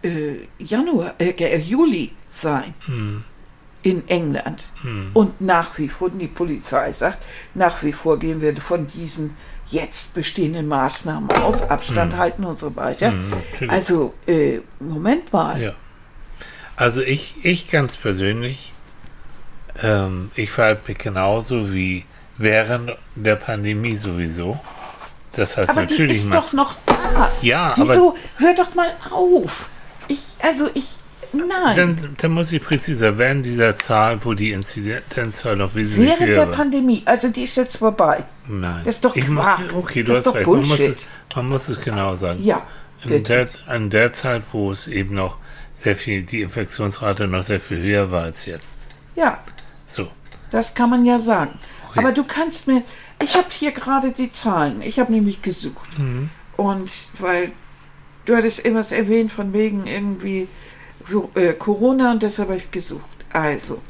äh, 0.01 0.47
Januar, 0.57 1.13
äh, 1.19 1.57
Juli 1.57 2.11
sein. 2.29 2.73
Hm. 2.85 3.23
In 3.81 4.07
England. 4.09 4.65
Hm. 4.81 5.11
Und 5.13 5.39
nach 5.39 5.77
wie 5.77 5.87
vor, 5.87 6.09
die 6.09 6.27
Polizei 6.27 6.91
sagt, 6.91 7.23
nach 7.53 7.81
wie 7.83 7.93
vor 7.93 8.19
gehen 8.19 8.41
wir 8.41 8.55
von 8.57 8.87
diesen 8.87 9.37
jetzt 9.67 10.13
bestehenden 10.13 10.67
Maßnahmen 10.67 11.31
aus, 11.43 11.63
Abstand 11.63 12.13
hm. 12.13 12.19
halten 12.19 12.43
und 12.43 12.59
so 12.59 12.75
weiter. 12.75 13.11
Hm, 13.11 13.69
also, 13.69 14.13
äh, 14.27 14.59
Moment 14.79 15.31
mal. 15.31 15.61
Ja. 15.61 15.73
Also 16.75 17.01
ich, 17.01 17.35
ich 17.43 17.69
ganz 17.69 17.95
persönlich 17.95 18.73
ähm, 19.83 20.31
ich 20.35 20.51
verhalte 20.51 20.83
mich 20.87 20.97
genauso 20.97 21.71
wie 21.71 22.05
während 22.37 22.91
der 23.15 23.35
Pandemie 23.35 23.97
sowieso. 23.97 24.59
Das 25.33 25.57
heißt 25.57 25.69
aber 25.69 25.81
natürlich. 25.81 26.17
Die 26.17 26.23
ist 26.23 26.33
doch 26.33 26.53
noch 26.53 26.75
da. 26.85 27.29
Ja, 27.41 27.73
Wieso? 27.77 28.15
Hör 28.37 28.55
doch 28.55 28.75
mal 28.75 28.91
auf. 29.11 29.69
Ich, 30.07 30.21
also 30.41 30.69
ich. 30.73 30.97
Nein. 31.31 31.75
Dann, 31.75 32.15
dann 32.17 32.31
muss 32.31 32.51
ich 32.51 32.63
präziser 32.63 33.17
werden, 33.17 33.43
dieser 33.43 33.77
Zahl, 33.77 34.23
wo 34.25 34.33
die 34.33 34.51
Inzidenzzahl 34.51 35.55
noch 35.55 35.75
wesentlich 35.75 36.19
Während 36.19 36.35
der 36.35 36.45
Pandemie, 36.47 37.03
also 37.05 37.29
die 37.29 37.43
ist 37.43 37.55
jetzt 37.55 37.77
vorbei. 37.77 38.23
Nein. 38.47 38.81
Das 38.83 38.95
ist 38.95 39.05
doch 39.05 39.15
ich 39.15 39.25
Quark. 39.25 39.59
Mach, 39.67 39.73
okay, 39.75 40.03
du 40.03 40.13
das 40.13 40.25
hast 40.25 40.35
recht. 40.35 40.47
Man 40.47 40.59
muss, 40.59 40.79
es, 40.79 40.97
man 41.35 41.49
muss, 41.49 41.69
es, 41.69 41.81
genau 41.81 42.15
sagen. 42.15 42.43
Ja. 42.43 42.65
In 43.03 43.23
der, 43.23 43.47
an 43.67 43.89
der 43.89 44.13
Zeit, 44.13 44.43
wo 44.51 44.71
es 44.71 44.87
eben 44.87 45.15
noch 45.15 45.37
sehr 45.75 45.95
viel, 45.95 46.23
die 46.23 46.41
Infektionsrate 46.41 47.27
noch 47.27 47.43
sehr 47.43 47.59
viel 47.59 47.81
höher 47.81 48.11
war 48.11 48.23
als 48.23 48.45
jetzt. 48.45 48.79
Ja. 49.15 49.39
So. 49.85 50.09
Das 50.51 50.73
kann 50.73 50.89
man 50.89 51.05
ja 51.05 51.17
sagen. 51.17 51.51
Okay. 51.89 51.99
Aber 51.99 52.11
du 52.11 52.23
kannst 52.23 52.67
mir, 52.67 52.83
ich 53.21 53.35
habe 53.35 53.47
hier 53.49 53.71
gerade 53.71 54.11
die 54.11 54.31
Zahlen. 54.31 54.81
Ich 54.81 54.99
habe 54.99 55.11
nämlich 55.11 55.41
gesucht. 55.41 55.97
Mhm. 55.97 56.29
Und 56.57 56.91
weil 57.19 57.51
du 58.25 58.35
hattest 58.35 58.65
irgendwas 58.65 58.91
erwähnt 58.91 59.31
von 59.31 59.53
wegen 59.53 59.87
irgendwie 59.87 60.47
Corona 61.57 62.11
und 62.11 62.23
deshalb 62.23 62.49
habe 62.49 62.57
ich 62.59 62.71
gesucht. 62.71 63.03
Also, 63.31 63.81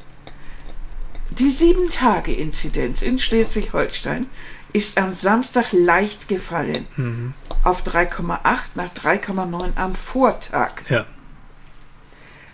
die 1.32 1.50
7-Tage-Inzidenz 1.50 3.02
in 3.02 3.20
Schleswig-Holstein 3.20 4.28
ist 4.74 4.98
am 4.98 5.14
Samstag 5.14 5.72
leicht 5.72 6.28
gefallen. 6.28 6.88
Mhm. 6.98 7.34
Auf 7.64 7.84
3,8 7.84 8.40
nach 8.76 8.90
3,9 8.90 9.76
am 9.76 9.96
Vortag. 9.96 10.72
Ja. 10.90 11.06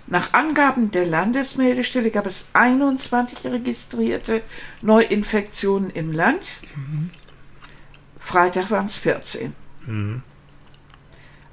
Nach 0.08 0.34
Angaben 0.34 0.92
der 0.92 1.06
Landesmeldestelle 1.06 2.12
gab 2.12 2.28
es 2.28 2.50
21 2.54 3.44
registrierte 3.46 4.44
Neuinfektionen 4.82 5.90
im 5.90 6.12
Land. 6.12 6.58
Mhm. 6.76 7.10
Freitag 8.20 8.70
waren 8.72 8.86
es 8.86 9.00
14. 9.00 9.56
Mhm. 9.86 10.24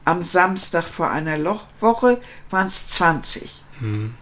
Am 0.05 0.23
Samstag 0.23 0.85
vor 0.85 1.11
einer 1.11 1.39
Loch 1.39 1.65
Woche 1.81 2.21
waren 2.51 2.67
es 2.67 2.89
20. 2.89 3.63
Mhm. 3.81 4.15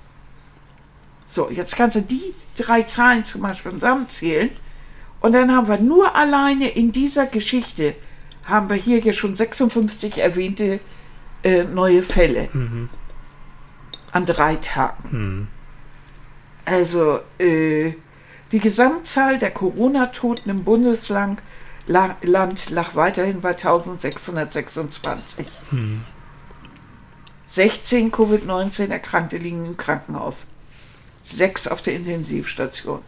So, 1.26 1.50
jetzt 1.50 1.76
kannst 1.76 1.96
du 1.96 2.02
die 2.02 2.34
drei 2.56 2.82
Zahlen 2.82 3.24
zum 3.24 3.42
Beispiel 3.42 3.72
zusammenzählen. 3.72 4.50
Und 5.20 5.32
dann 5.32 5.54
haben 5.54 5.68
wir 5.68 5.78
nur 5.78 6.16
alleine 6.16 6.68
in 6.68 6.92
dieser 6.92 7.26
Geschichte, 7.26 7.94
haben 8.44 8.68
wir 8.68 8.76
hier 8.76 9.00
ja 9.00 9.12
schon 9.12 9.36
56 9.36 10.18
erwähnte 10.18 10.80
äh, 11.42 11.64
neue 11.64 12.02
Fälle. 12.02 12.48
Mhm 12.52 12.88
an 14.12 14.26
drei 14.26 14.56
Tagen. 14.56 15.08
Mhm. 15.10 15.48
Also 16.64 17.20
äh, 17.38 17.94
die 18.52 18.58
Gesamtzahl 18.58 19.38
der 19.38 19.50
Corona-Toten 19.50 20.50
im 20.50 20.64
Bundesland 20.64 21.40
Land 21.86 22.70
lag 22.70 22.94
weiterhin 22.94 23.40
bei 23.40 23.50
1626. 23.50 25.46
Mhm. 25.70 26.04
16 27.46 28.12
Covid-19-Erkrankte 28.12 29.36
liegen 29.36 29.66
im 29.66 29.76
Krankenhaus. 29.76 30.46
Sechs 31.22 31.66
auf 31.66 31.82
der 31.82 31.94
Intensivstation. 31.94 33.02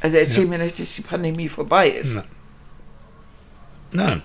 Also 0.00 0.16
erzähl 0.16 0.44
ja. 0.44 0.50
mir 0.50 0.58
nicht, 0.58 0.80
dass 0.80 0.94
die 0.94 1.02
Pandemie 1.02 1.48
vorbei 1.48 1.90
ist. 1.90 2.14
Nein. 2.14 2.24
Nein. 3.90 4.22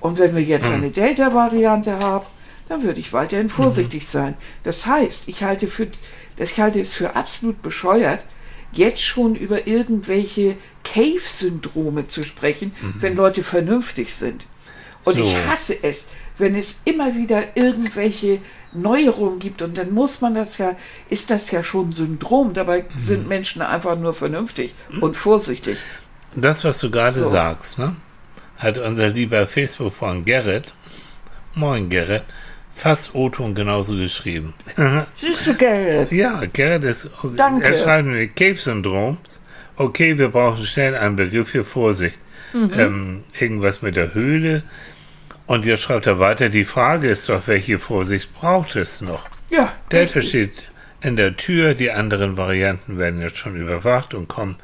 Und 0.00 0.18
wenn 0.18 0.34
wir 0.34 0.42
jetzt 0.42 0.68
mhm. 0.68 0.76
eine 0.76 0.90
Delta-Variante 0.90 1.98
haben, 1.98 2.26
dann 2.68 2.82
würde 2.82 3.00
ich 3.00 3.12
weiterhin 3.12 3.48
vorsichtig 3.48 4.02
mhm. 4.02 4.08
sein. 4.08 4.34
Das 4.62 4.86
heißt, 4.86 5.28
ich 5.28 5.42
halte, 5.42 5.68
für, 5.68 5.88
ich 6.36 6.60
halte 6.60 6.80
es 6.80 6.94
für 6.94 7.16
absolut 7.16 7.62
bescheuert, 7.62 8.24
jetzt 8.72 9.02
schon 9.02 9.34
über 9.34 9.66
irgendwelche 9.66 10.56
Cave-Syndrome 10.84 12.08
zu 12.08 12.22
sprechen, 12.22 12.72
mhm. 12.80 12.94
wenn 13.00 13.16
Leute 13.16 13.42
vernünftig 13.42 14.14
sind. 14.14 14.46
Und 15.04 15.14
so. 15.14 15.20
ich 15.20 15.36
hasse 15.46 15.76
es, 15.82 16.08
wenn 16.36 16.54
es 16.54 16.80
immer 16.84 17.14
wieder 17.14 17.56
irgendwelche 17.56 18.40
Neuerungen 18.72 19.38
gibt 19.38 19.62
und 19.62 19.78
dann 19.78 19.92
muss 19.92 20.20
man 20.20 20.34
das 20.34 20.58
ja, 20.58 20.76
ist 21.08 21.30
das 21.30 21.50
ja 21.50 21.64
schon 21.64 21.90
ein 21.90 21.92
Syndrom. 21.92 22.52
Dabei 22.54 22.82
mhm. 22.82 22.98
sind 22.98 23.28
Menschen 23.28 23.62
einfach 23.62 23.98
nur 23.98 24.14
vernünftig 24.14 24.74
mhm. 24.90 25.02
und 25.02 25.16
vorsichtig. 25.16 25.78
Das, 26.34 26.64
was 26.64 26.78
du 26.78 26.90
gerade 26.90 27.20
so. 27.20 27.28
sagst, 27.28 27.78
ne, 27.78 27.96
hat 28.58 28.76
unser 28.76 29.08
lieber 29.08 29.46
Facebook-Freund 29.46 30.26
Gerrit 30.26 30.74
Moin, 31.58 31.88
Gerrit. 31.88 32.22
Fast 32.78 33.14
O-Ton 33.16 33.56
genauso 33.56 33.96
geschrieben. 33.96 34.54
Siehst 35.16 35.48
du, 35.48 35.54
Gerrit? 35.54 36.12
Ja, 36.12 36.42
Gerrit 36.52 36.84
ist. 36.84 37.10
Danke. 37.34 37.66
Er 37.66 37.78
schreibt 37.78 38.06
mir 38.06 38.28
Cave-Syndrom. 38.28 39.18
Okay, 39.74 40.16
wir 40.16 40.28
brauchen 40.28 40.64
schnell 40.64 40.94
einen 40.94 41.16
Begriff 41.16 41.48
für 41.48 41.64
Vorsicht. 41.64 42.18
Mhm. 42.52 42.70
Ähm, 42.78 43.24
irgendwas 43.38 43.82
mit 43.82 43.96
der 43.96 44.14
Höhle. 44.14 44.62
Und 45.46 45.64
jetzt 45.64 45.82
schreibt 45.82 46.06
er 46.06 46.20
weiter, 46.20 46.50
die 46.50 46.64
Frage 46.64 47.08
ist 47.08 47.28
doch, 47.28 47.42
welche 47.46 47.80
Vorsicht 47.80 48.32
braucht 48.32 48.76
es 48.76 49.00
noch? 49.00 49.28
Ja. 49.50 49.72
Delta 49.90 50.22
steht 50.22 50.52
in 51.00 51.16
der 51.16 51.36
Tür, 51.36 51.74
die 51.74 51.90
anderen 51.90 52.36
Varianten 52.36 52.96
werden 52.96 53.20
jetzt 53.20 53.38
schon 53.38 53.56
überwacht 53.56 54.14
und 54.14 54.28
kommen 54.28 54.56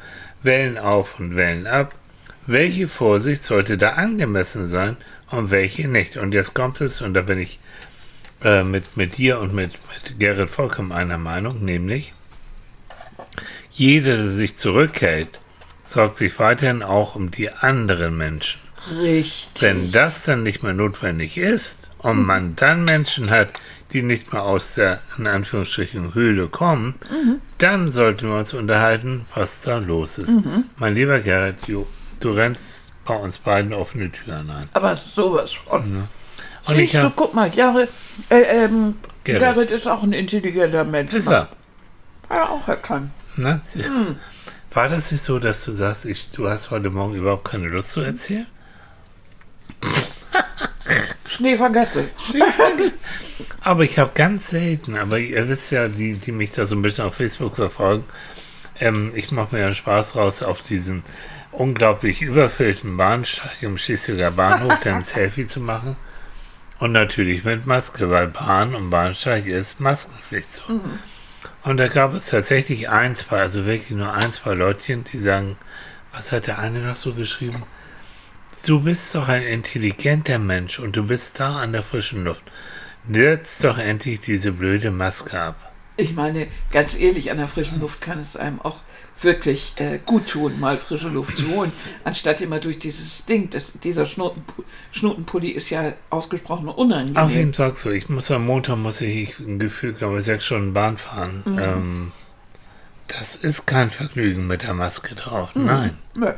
Wellen 0.42 0.78
auf 0.78 1.18
und 1.18 1.35
Wellen 1.35 1.66
ab. 1.66 1.97
Welche 2.47 2.87
Vorsicht 2.87 3.44
sollte 3.44 3.76
da 3.76 3.94
angemessen 3.94 4.68
sein 4.68 4.99
und 5.30 5.50
welche 5.50 5.88
nicht? 5.88 6.16
Und 6.16 6.33
jetzt 6.33 6.54
kommt 6.54 6.80
es, 6.80 7.00
und 7.00 7.14
da 7.14 7.23
bin 7.23 7.38
ich 7.38 7.59
äh, 8.44 8.62
mit, 8.62 8.96
mit 8.96 9.16
dir 9.16 9.40
und 9.40 9.52
mit, 9.54 9.72
mit 9.72 10.20
Gerrit 10.20 10.50
vollkommen 10.50 10.92
einer 10.92 11.18
Meinung, 11.18 11.64
nämlich 11.64 12.12
jeder, 13.70 14.16
der 14.16 14.28
sich 14.28 14.56
zurückhält, 14.56 15.40
sorgt 15.84 16.16
sich 16.16 16.38
weiterhin 16.38 16.82
auch 16.82 17.14
um 17.16 17.30
die 17.30 17.50
anderen 17.50 18.16
Menschen. 18.16 18.60
Richtig. 19.00 19.62
Wenn 19.62 19.92
das 19.92 20.22
dann 20.22 20.42
nicht 20.42 20.62
mehr 20.62 20.74
notwendig 20.74 21.38
ist 21.38 21.90
und 21.98 22.20
mhm. 22.20 22.26
man 22.26 22.56
dann 22.56 22.84
Menschen 22.84 23.30
hat, 23.30 23.48
die 23.92 24.02
nicht 24.02 24.32
mehr 24.32 24.42
aus 24.42 24.74
der, 24.74 25.00
in 25.18 25.26
Anführungsstrichen, 25.26 26.14
Höhle 26.14 26.48
kommen, 26.48 26.94
mhm. 27.10 27.40
dann 27.58 27.90
sollten 27.90 28.28
wir 28.28 28.38
uns 28.38 28.52
unterhalten, 28.52 29.24
was 29.34 29.62
da 29.62 29.78
los 29.78 30.18
ist. 30.18 30.30
Mhm. 30.30 30.64
Mein 30.76 30.94
lieber 30.94 31.20
Gerrit, 31.20 31.56
du, 31.66 31.86
du 32.20 32.32
rennst 32.32 32.92
bei 33.04 33.14
uns 33.14 33.38
beiden 33.38 33.72
offene 33.72 34.10
Türen 34.10 34.50
ein. 34.50 34.68
Aber 34.72 34.96
sowas 34.96 35.52
von. 35.52 35.94
Ja. 35.94 36.08
Und 36.66 36.76
Siehst 36.76 36.94
du, 36.94 37.11
guck 37.11 37.35
mal, 37.35 37.50
Gerrit, 37.50 37.90
äh, 38.30 38.64
ähm, 38.64 38.97
Gerrit. 39.23 39.40
Gerrit 39.40 39.71
ist 39.71 39.87
auch 39.87 40.02
ein 40.02 40.12
intelligenter 40.12 40.85
Mensch. 40.85 41.12
Ist 41.12 41.28
er. 41.28 41.40
Hat 41.40 41.50
er 42.30 42.50
auch 42.50 42.66
erkannt. 42.68 43.11
Na, 43.37 43.61
hm. 43.73 44.16
War 44.73 44.88
das 44.88 45.12
nicht 45.12 45.23
so, 45.23 45.38
dass 45.38 45.64
du 45.64 45.73
sagst, 45.73 46.04
ich, 46.04 46.30
du 46.30 46.49
hast 46.49 46.71
heute 46.71 46.90
Morgen 46.90 47.14
überhaupt 47.14 47.44
keine 47.44 47.68
Lust 47.68 47.92
zu 47.92 48.00
erzählen? 48.00 48.47
Schnee 51.26 51.56
vergessen. 51.56 52.09
aber 53.61 53.85
ich 53.85 53.99
habe 53.99 54.12
ganz 54.14 54.50
selten, 54.50 54.97
aber 54.97 55.18
ihr 55.18 55.49
wisst 55.49 55.71
ja, 55.73 55.88
die, 55.88 56.14
die 56.14 56.33
mich 56.33 56.52
da 56.52 56.66
so 56.66 56.76
ein 56.76 56.83
bisschen 56.83 57.04
auf 57.04 57.14
Facebook 57.14 57.56
verfolgen, 57.56 58.04
ähm, 58.80 59.12
ich 59.14 59.30
mache 59.30 59.54
mir 59.54 59.62
ja 59.62 59.73
Spaß 59.73 60.16
raus, 60.16 60.42
auf 60.42 60.61
diesen 60.61 61.04
unglaublich 61.52 62.23
überfüllten 62.23 62.97
Bahnsteig 62.97 63.62
im 63.62 63.78
Schleswiger 63.78 64.33
Bahnhof 64.33 64.78
dann 64.83 64.97
ein 64.97 65.02
Selfie 65.04 65.47
zu 65.47 65.61
machen. 65.61 65.97
Und 66.84 66.92
natürlich 66.92 67.44
mit 67.44 67.64
Maske, 67.64 68.10
weil 68.10 68.28
Bahn 68.28 68.74
und 68.74 68.90
Bahnsteig 68.90 69.46
ist 69.46 69.80
Maskenpflicht. 69.80 70.54
So. 70.54 70.70
Mhm. 70.70 70.98
Und 71.62 71.78
da 71.78 71.88
gab 71.88 72.12
es 72.12 72.26
tatsächlich 72.26 72.90
ein, 72.90 73.16
zwei, 73.16 73.40
also 73.40 73.64
wirklich 73.64 73.92
nur 73.92 74.12
ein, 74.12 74.34
zwei 74.34 74.52
Leutchen, 74.52 75.02
die 75.10 75.18
sagen, 75.18 75.56
was 76.12 76.30
hat 76.30 76.46
der 76.46 76.58
eine 76.58 76.80
noch 76.80 76.96
so 76.96 77.14
geschrieben? 77.14 77.62
Du 78.66 78.80
bist 78.80 79.14
doch 79.14 79.28
ein 79.28 79.44
intelligenter 79.44 80.38
Mensch 80.38 80.78
und 80.78 80.94
du 80.94 81.06
bist 81.06 81.40
da 81.40 81.56
an 81.56 81.72
der 81.72 81.82
frischen 81.82 82.22
Luft. 82.22 82.42
Setz 83.10 83.60
doch 83.60 83.78
endlich 83.78 84.20
diese 84.20 84.52
blöde 84.52 84.90
Maske 84.90 85.40
ab. 85.40 85.72
Ich 85.96 86.14
meine, 86.14 86.48
ganz 86.72 86.98
ehrlich, 86.98 87.30
an 87.30 87.36
der 87.36 87.46
frischen 87.46 87.80
Luft 87.80 88.00
kann 88.00 88.18
es 88.18 88.36
einem 88.36 88.60
auch 88.60 88.78
wirklich 89.20 89.74
äh, 89.78 90.00
gut 90.04 90.28
tun, 90.28 90.58
mal 90.58 90.76
frische 90.76 91.08
Luft 91.08 91.36
zu 91.36 91.48
holen, 91.48 91.72
anstatt 92.02 92.40
immer 92.40 92.58
durch 92.58 92.80
dieses 92.80 93.24
Ding. 93.26 93.48
Das, 93.50 93.74
dieser 93.78 94.04
Schnutenpulli, 94.04 94.66
Schnutenpulli 94.90 95.50
ist 95.50 95.70
ja 95.70 95.92
ausgesprochen 96.10 96.68
unangenehm. 96.68 97.16
Auf 97.16 97.30
jeden 97.30 97.54
Fall 97.54 97.74
so. 97.76 97.90
Ich 97.90 98.08
muss 98.08 98.30
am 98.32 98.46
Montag, 98.46 98.76
muss 98.76 99.00
ich 99.00 99.38
ein 99.38 99.60
Gefühl, 99.60 99.92
glaube 99.92 100.18
ich, 100.18 100.24
sechs 100.24 100.46
Stunden 100.46 100.74
Bahn 100.74 100.98
fahren. 100.98 101.42
Mhm. 101.45 101.58
Ähm, 101.58 102.12
das 103.06 103.36
ist 103.36 103.66
kein 103.66 103.90
Vergnügen 103.90 104.47
mit 104.47 104.62
der 104.62 104.75
Maske 104.75 105.14
drauf. 105.14 105.54
Mhm. 105.54 105.64
Nein. 105.66 105.99
Nee. 106.14 106.32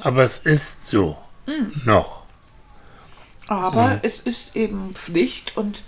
Aber 0.00 0.22
es 0.24 0.38
ist 0.38 0.86
so. 0.86 1.16
Mhm. 1.46 1.72
Noch. 1.84 2.24
Aber 3.46 3.88
mhm. 3.88 3.98
es 4.02 4.20
ist 4.20 4.56
eben 4.56 4.94
Pflicht 4.94 5.56
und 5.56 5.82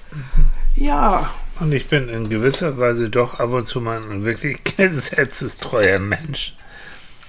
ja. 0.75 1.31
Und 1.59 1.73
ich 1.73 1.89
bin 1.89 2.09
in 2.09 2.29
gewisser 2.29 2.77
Weise 2.79 3.09
doch 3.09 3.41
ab 3.41 3.51
und 3.51 3.67
zu 3.67 3.81
mal 3.81 4.01
ein 4.03 4.25
wirklich 4.25 4.59
gesetzestreuer 4.77 5.99
Mensch. 5.99 6.55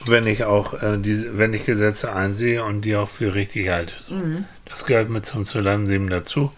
Wenn 0.06 0.28
ich 0.28 0.44
auch 0.44 0.82
äh, 0.82 0.98
diese, 0.98 1.38
wenn 1.38 1.54
ich 1.54 1.66
Gesetze 1.66 2.14
einsehe 2.14 2.64
und 2.64 2.82
die 2.82 2.96
auch 2.96 3.10
für 3.10 3.34
richtig 3.34 3.70
halte. 3.70 3.94
Mhm. 4.10 4.46
Das 4.66 4.86
gehört 4.86 5.10
mit 5.10 5.26
zum 5.26 5.46
Zusammenleben 5.46 6.10
dazu. 6.10 6.52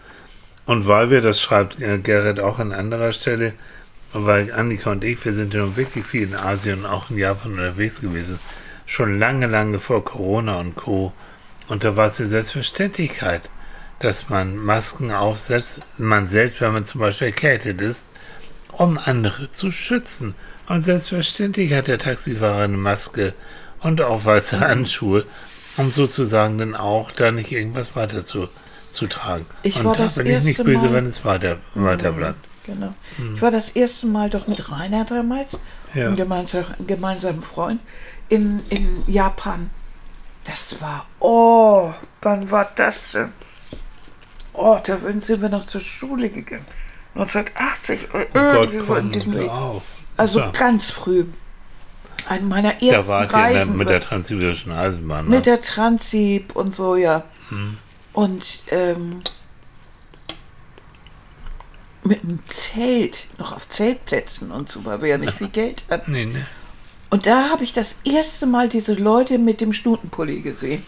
Und 0.66 0.86
weil 0.86 1.10
wir, 1.10 1.20
das 1.20 1.40
schreibt 1.40 1.80
äh, 1.80 1.98
Gerrit 1.98 2.40
auch 2.40 2.58
an 2.58 2.72
anderer 2.72 3.12
Stelle, 3.12 3.54
weil 4.12 4.52
Annika 4.52 4.90
und 4.90 5.04
ich, 5.04 5.24
wir 5.24 5.32
sind 5.32 5.54
ja 5.54 5.60
nun 5.60 5.76
wirklich 5.76 6.04
viel 6.04 6.22
in 6.22 6.34
Asien 6.34 6.80
und 6.80 6.86
auch 6.86 7.10
in 7.10 7.18
Japan 7.18 7.52
unterwegs 7.52 8.00
gewesen. 8.00 8.38
Schon 8.86 9.18
lange, 9.18 9.46
lange 9.46 9.78
vor 9.78 10.04
Corona 10.04 10.58
und 10.58 10.74
Co. 10.74 11.12
Und 11.68 11.84
da 11.84 11.96
war 11.96 12.08
es 12.08 12.16
die 12.16 12.26
Selbstverständlichkeit, 12.26 13.48
dass 14.00 14.28
man 14.28 14.56
Masken 14.56 15.12
aufsetzt, 15.12 15.80
man 15.98 16.28
selbst, 16.28 16.60
wenn 16.60 16.72
man 16.72 16.84
zum 16.84 17.00
Beispiel 17.00 17.28
erkältet 17.28 17.80
ist, 17.80 18.06
um 18.72 18.98
andere 18.98 19.50
zu 19.50 19.70
schützen. 19.70 20.34
Und 20.68 20.84
selbstverständlich 20.84 21.72
hat 21.72 21.86
der 21.86 21.98
Taxifahrer 21.98 22.64
eine 22.64 22.76
Maske 22.76 23.34
und 23.80 24.00
auch 24.00 24.24
weiße 24.24 24.56
mhm. 24.56 24.60
Handschuhe, 24.60 25.24
um 25.76 25.92
sozusagen 25.92 26.58
dann 26.58 26.74
auch 26.74 27.12
da 27.12 27.30
nicht 27.30 27.52
irgendwas 27.52 27.94
weiter 27.96 28.24
zu, 28.24 28.48
zu 28.90 29.06
tragen. 29.06 29.46
Ich 29.62 29.76
und 29.78 29.84
war 29.84 29.94
da 29.94 30.04
das 30.04 30.16
bin 30.16 30.26
ich 30.26 30.44
nicht 30.44 30.64
böse, 30.64 30.86
Mal, 30.86 30.94
wenn 30.94 31.06
es 31.06 31.24
weiter, 31.24 31.58
mhm, 31.74 31.84
weiter 31.84 32.12
bleibt. 32.12 32.38
Genau. 32.64 32.94
Mhm. 33.18 33.36
Ich 33.36 33.42
war 33.42 33.50
das 33.50 33.70
erste 33.70 34.06
Mal 34.06 34.30
doch 34.30 34.46
mit 34.46 34.70
Rainer 34.70 35.04
damals, 35.04 35.58
ja. 35.94 36.06
einem 36.06 36.16
gemeinsamen, 36.16 36.86
gemeinsamen 36.86 37.42
Freund, 37.42 37.80
in, 38.28 38.62
in 38.70 39.04
Japan 39.06 39.70
das 40.44 40.80
war, 40.80 41.06
oh, 41.20 41.92
wann 42.22 42.50
war 42.50 42.70
das 42.74 43.12
denn? 43.12 43.32
Oh, 44.52 44.78
da 44.84 44.98
sind 44.98 45.42
wir 45.42 45.48
noch 45.48 45.66
zur 45.66 45.80
Schule 45.80 46.28
gegangen. 46.28 46.66
1980, 47.14 48.08
oh 48.12 48.18
irgendwie 48.34 48.86
Gott, 48.86 48.98
in 48.98 49.10
diesem 49.10 49.34
Weg. 49.34 49.50
Also 50.16 50.40
so. 50.40 50.52
ganz 50.52 50.90
früh. 50.90 51.24
An 52.28 52.48
meiner 52.48 52.82
ersten 52.82 52.88
Da 52.88 53.08
wart 53.08 53.52
ihr 53.52 53.64
mit 53.66 53.88
der 53.88 54.00
Transsibirischen 54.00 54.72
Eisenbahn. 54.72 55.24
Ne? 55.24 55.36
Mit 55.36 55.46
der 55.46 55.60
Transib 55.60 56.54
und 56.54 56.74
so, 56.74 56.94
ja. 56.94 57.24
Hm. 57.48 57.78
Und 58.12 58.62
ähm, 58.70 59.22
mit 62.04 62.22
dem 62.22 62.40
Zelt, 62.46 63.26
noch 63.38 63.52
auf 63.52 63.68
Zeltplätzen 63.68 64.50
und 64.50 64.68
so, 64.68 64.84
weil 64.84 65.02
wir 65.02 65.08
ja 65.08 65.18
nicht 65.18 65.32
viel 65.38 65.48
Geld 65.48 65.84
hatten. 65.90 66.12
Nee, 66.12 66.26
nee. 66.26 66.44
Und 67.08 67.26
da 67.26 67.48
habe 67.50 67.64
ich 67.64 67.72
das 67.72 68.00
erste 68.04 68.46
Mal 68.46 68.68
diese 68.68 68.94
Leute 68.94 69.38
mit 69.38 69.60
dem 69.60 69.72
Schnutenpulli 69.72 70.42
gesehen 70.42 70.84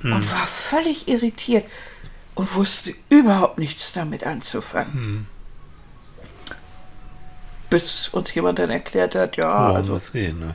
hm. 0.00 0.12
und 0.12 0.32
war 0.32 0.46
völlig 0.46 1.08
irritiert 1.08 1.64
und 2.34 2.54
wusste 2.54 2.94
überhaupt 3.08 3.58
nichts 3.58 3.92
damit 3.92 4.24
anzufangen. 4.24 4.92
Hm. 4.92 5.26
Bis 7.70 8.08
uns 8.08 8.34
jemand 8.34 8.58
dann 8.58 8.70
erklärt 8.70 9.14
hat, 9.14 9.36
ja, 9.36 9.70
oh, 9.70 9.74
also. 9.74 9.98
Geht, 10.12 10.38
ne? 10.38 10.54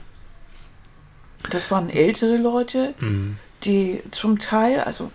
Das 1.49 1.71
waren 1.71 1.89
ältere 1.89 2.37
Leute, 2.37 2.93
hm. 2.99 3.37
die 3.63 4.01
zum 4.11 4.39
Teil, 4.39 4.81
also 4.81 5.11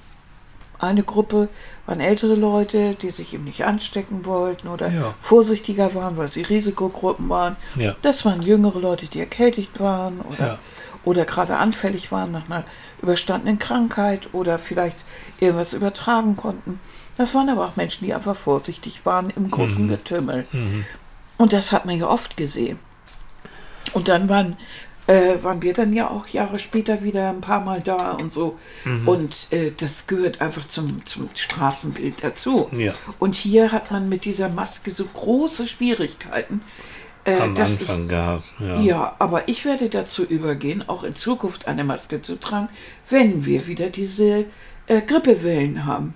eine 0.79 1.05
Gruppe 1.05 1.49
waren 1.87 2.01
ältere 2.01 2.35
Leute, 2.35 2.95
die 2.95 3.11
sich 3.11 3.35
eben 3.35 3.45
nicht 3.45 3.65
anstecken 3.65 4.25
wollten 4.27 4.69
oder 4.69 4.89
ja. 4.89 5.15
vorsichtiger 5.21 5.95
waren, 5.95 6.17
weil 6.17 6.29
sie 6.29 6.43
Risikogruppen 6.43 7.29
waren. 7.29 7.57
Ja. 7.77 7.95
Das 8.03 8.25
waren 8.25 8.43
jüngere 8.43 8.81
Leute, 8.81 9.07
die 9.07 9.21
erkältigt 9.21 9.79
waren 9.79 10.21
oder, 10.21 10.47
ja. 10.47 10.59
Oder 11.05 11.25
gerade 11.25 11.57
anfällig 11.57 12.13
waren 12.13 12.33
nach 12.33 12.47
einer 12.47 12.65
überstandenen 13.01 13.59
Krankheit 13.59 14.29
oder 14.33 14.59
vielleicht 14.59 14.99
irgendwas 15.41 15.75
übertragen 15.75 16.37
konnten. 16.37 16.81
Das 17.17 17.35
waren 17.35 17.49
aber 17.49 17.67
auch 17.67 17.77
Menschen, 17.77 18.07
die 18.07 18.15
einfach 18.15 18.37
vorsichtig 18.37 19.05
waren 19.05 19.31
im 19.31 19.51
großen 19.51 19.87
mhm. 19.87 19.91
Getümmel. 19.91 20.47
Mhm. 20.53 20.85
Und 21.37 21.53
das 21.53 21.73
hat 21.73 21.87
man 21.87 21.99
ja 21.99 22.07
oft 22.07 22.37
gesehen. 22.37 22.79
Und 23.93 24.09
dann 24.09 24.29
waren 24.29 24.57
äh, 25.07 25.43
waren 25.43 25.63
wir 25.63 25.73
dann 25.73 25.93
ja 25.93 26.09
auch 26.09 26.29
Jahre 26.29 26.59
später 26.59 27.03
wieder 27.03 27.31
ein 27.31 27.41
paar 27.41 27.61
Mal 27.61 27.81
da 27.81 28.13
und 28.13 28.33
so. 28.33 28.59
Mhm. 28.85 29.09
Und 29.09 29.49
äh, 29.51 29.73
das 29.77 30.07
gehört 30.07 30.41
einfach 30.41 30.69
zum, 30.69 31.05
zum 31.07 31.29
Straßenbild 31.35 32.23
dazu. 32.23 32.69
Ja. 32.73 32.95
Und 33.19 33.35
hier 33.35 33.73
hat 33.73 33.91
man 33.91 34.09
mit 34.09 34.25
dieser 34.25 34.49
Maske 34.49 34.93
so 34.93 35.05
große 35.05 35.67
Schwierigkeiten. 35.67 36.63
Äh, 37.25 37.37
Am 37.37 37.57
Anfang 37.57 38.03
ich, 38.03 38.09
gehabt, 38.09 38.45
ja. 38.59 38.81
ja. 38.81 39.17
aber 39.21 39.49
ich 39.49 39.65
werde 39.65 39.89
dazu 39.89 40.25
übergehen, 40.25 40.89
auch 40.89 41.05
in 41.05 41.15
Zukunft 41.15 41.69
eine 41.69 41.85
Maske 41.85 42.21
zu 42.21 42.41
tragen, 42.41 42.69
wenn 43.09 43.47
wir 43.47 43.69
wieder 43.69 43.91
diese 43.91 44.47
äh, 44.89 45.03
Grippewellen 45.03 45.87
haben. 45.87 46.15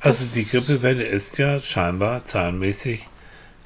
Also 0.00 0.24
die 0.34 0.44
Grippewelle 0.44 1.04
ist 1.04 1.38
ja 1.38 1.60
scheinbar 1.60 2.24
zahlenmäßig 2.24 3.06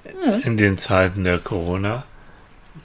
ja. 0.05 0.37
in 0.37 0.59
den 0.59 0.77
Zeiten 0.77 1.25
der 1.25 1.39
Corona 1.39 2.05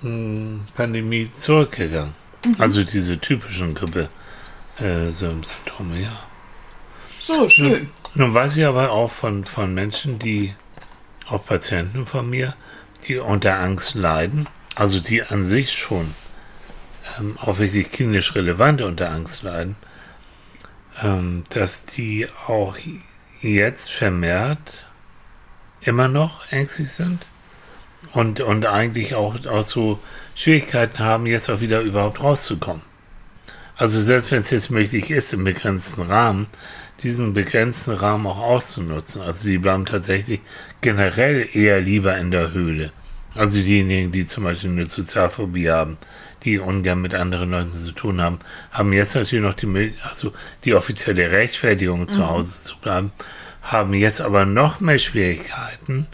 Pandemie 0.01 1.29
zurückgegangen. 1.37 2.15
Mhm. 2.45 2.55
Also 2.57 2.83
diese 2.83 3.19
typischen 3.19 3.75
Grippe-Symptome, 3.75 5.97
äh, 5.97 6.03
ja. 6.03 6.23
so, 7.19 7.47
schön. 7.47 7.71
Nun, 7.71 7.89
nun 8.15 8.33
weiß 8.33 8.57
ich 8.57 8.65
aber 8.65 8.91
auch 8.91 9.11
von, 9.11 9.45
von 9.45 9.71
Menschen, 9.73 10.17
die, 10.17 10.55
auch 11.31 11.45
Patienten 11.45 12.05
von 12.05 12.29
mir, 12.29 12.55
die 13.07 13.17
unter 13.17 13.59
Angst 13.59 13.95
leiden, 13.95 14.47
also 14.75 14.99
die 14.99 15.23
an 15.23 15.47
sich 15.47 15.77
schon 15.77 16.13
ähm, 17.19 17.37
auch 17.41 17.59
wirklich 17.59 17.91
klinisch 17.91 18.35
relevant 18.35 18.81
unter 18.81 19.11
Angst 19.11 19.43
leiden, 19.43 19.75
ähm, 21.01 21.43
dass 21.49 21.85
die 21.85 22.27
auch 22.47 22.77
jetzt 23.41 23.91
vermehrt 23.91 24.85
immer 25.81 26.07
noch 26.07 26.51
ängstlich 26.51 26.91
sind 26.91 27.25
und, 28.13 28.39
und 28.39 28.65
eigentlich 28.65 29.15
auch, 29.15 29.45
auch 29.45 29.63
so 29.63 29.99
Schwierigkeiten 30.35 30.99
haben, 30.99 31.25
jetzt 31.25 31.49
auch 31.49 31.61
wieder 31.61 31.81
überhaupt 31.81 32.21
rauszukommen. 32.21 32.83
Also 33.75 33.99
selbst 33.99 34.31
wenn 34.31 34.43
es 34.43 34.51
jetzt 34.51 34.69
möglich 34.69 35.09
ist, 35.09 35.33
im 35.33 35.43
begrenzten 35.43 36.03
Rahmen, 36.03 36.47
diesen 37.01 37.33
begrenzten 37.33 37.91
Rahmen 37.91 38.27
auch 38.27 38.37
auszunutzen. 38.37 39.21
Also 39.21 39.47
die 39.47 39.57
bleiben 39.57 39.85
tatsächlich 39.85 40.39
generell 40.81 41.47
eher 41.53 41.79
lieber 41.79 42.17
in 42.17 42.31
der 42.31 42.51
Höhle. 42.51 42.91
Also 43.35 43.59
diejenigen, 43.59 44.11
die 44.11 44.27
zum 44.27 44.43
Beispiel 44.43 44.71
eine 44.71 44.85
Sozialphobie 44.85 45.69
haben, 45.69 45.97
die 46.43 46.59
ungern 46.59 47.01
mit 47.01 47.13
anderen 47.13 47.51
Leuten 47.51 47.71
zu 47.71 47.91
tun 47.91 48.19
haben, 48.19 48.39
haben 48.71 48.91
jetzt 48.93 49.15
natürlich 49.15 49.43
noch 49.43 49.53
die 49.53 49.67
Möglichkeit, 49.67 50.09
also 50.09 50.33
die 50.65 50.73
offizielle 50.73 51.31
Rechtfertigung, 51.31 52.09
zu 52.09 52.19
mhm. 52.19 52.27
Hause 52.27 52.63
zu 52.63 52.77
bleiben, 52.77 53.11
haben 53.61 53.93
jetzt 53.93 54.21
aber 54.21 54.45
noch 54.45 54.79
mehr 54.79 54.99
Schwierigkeiten. 54.99 56.07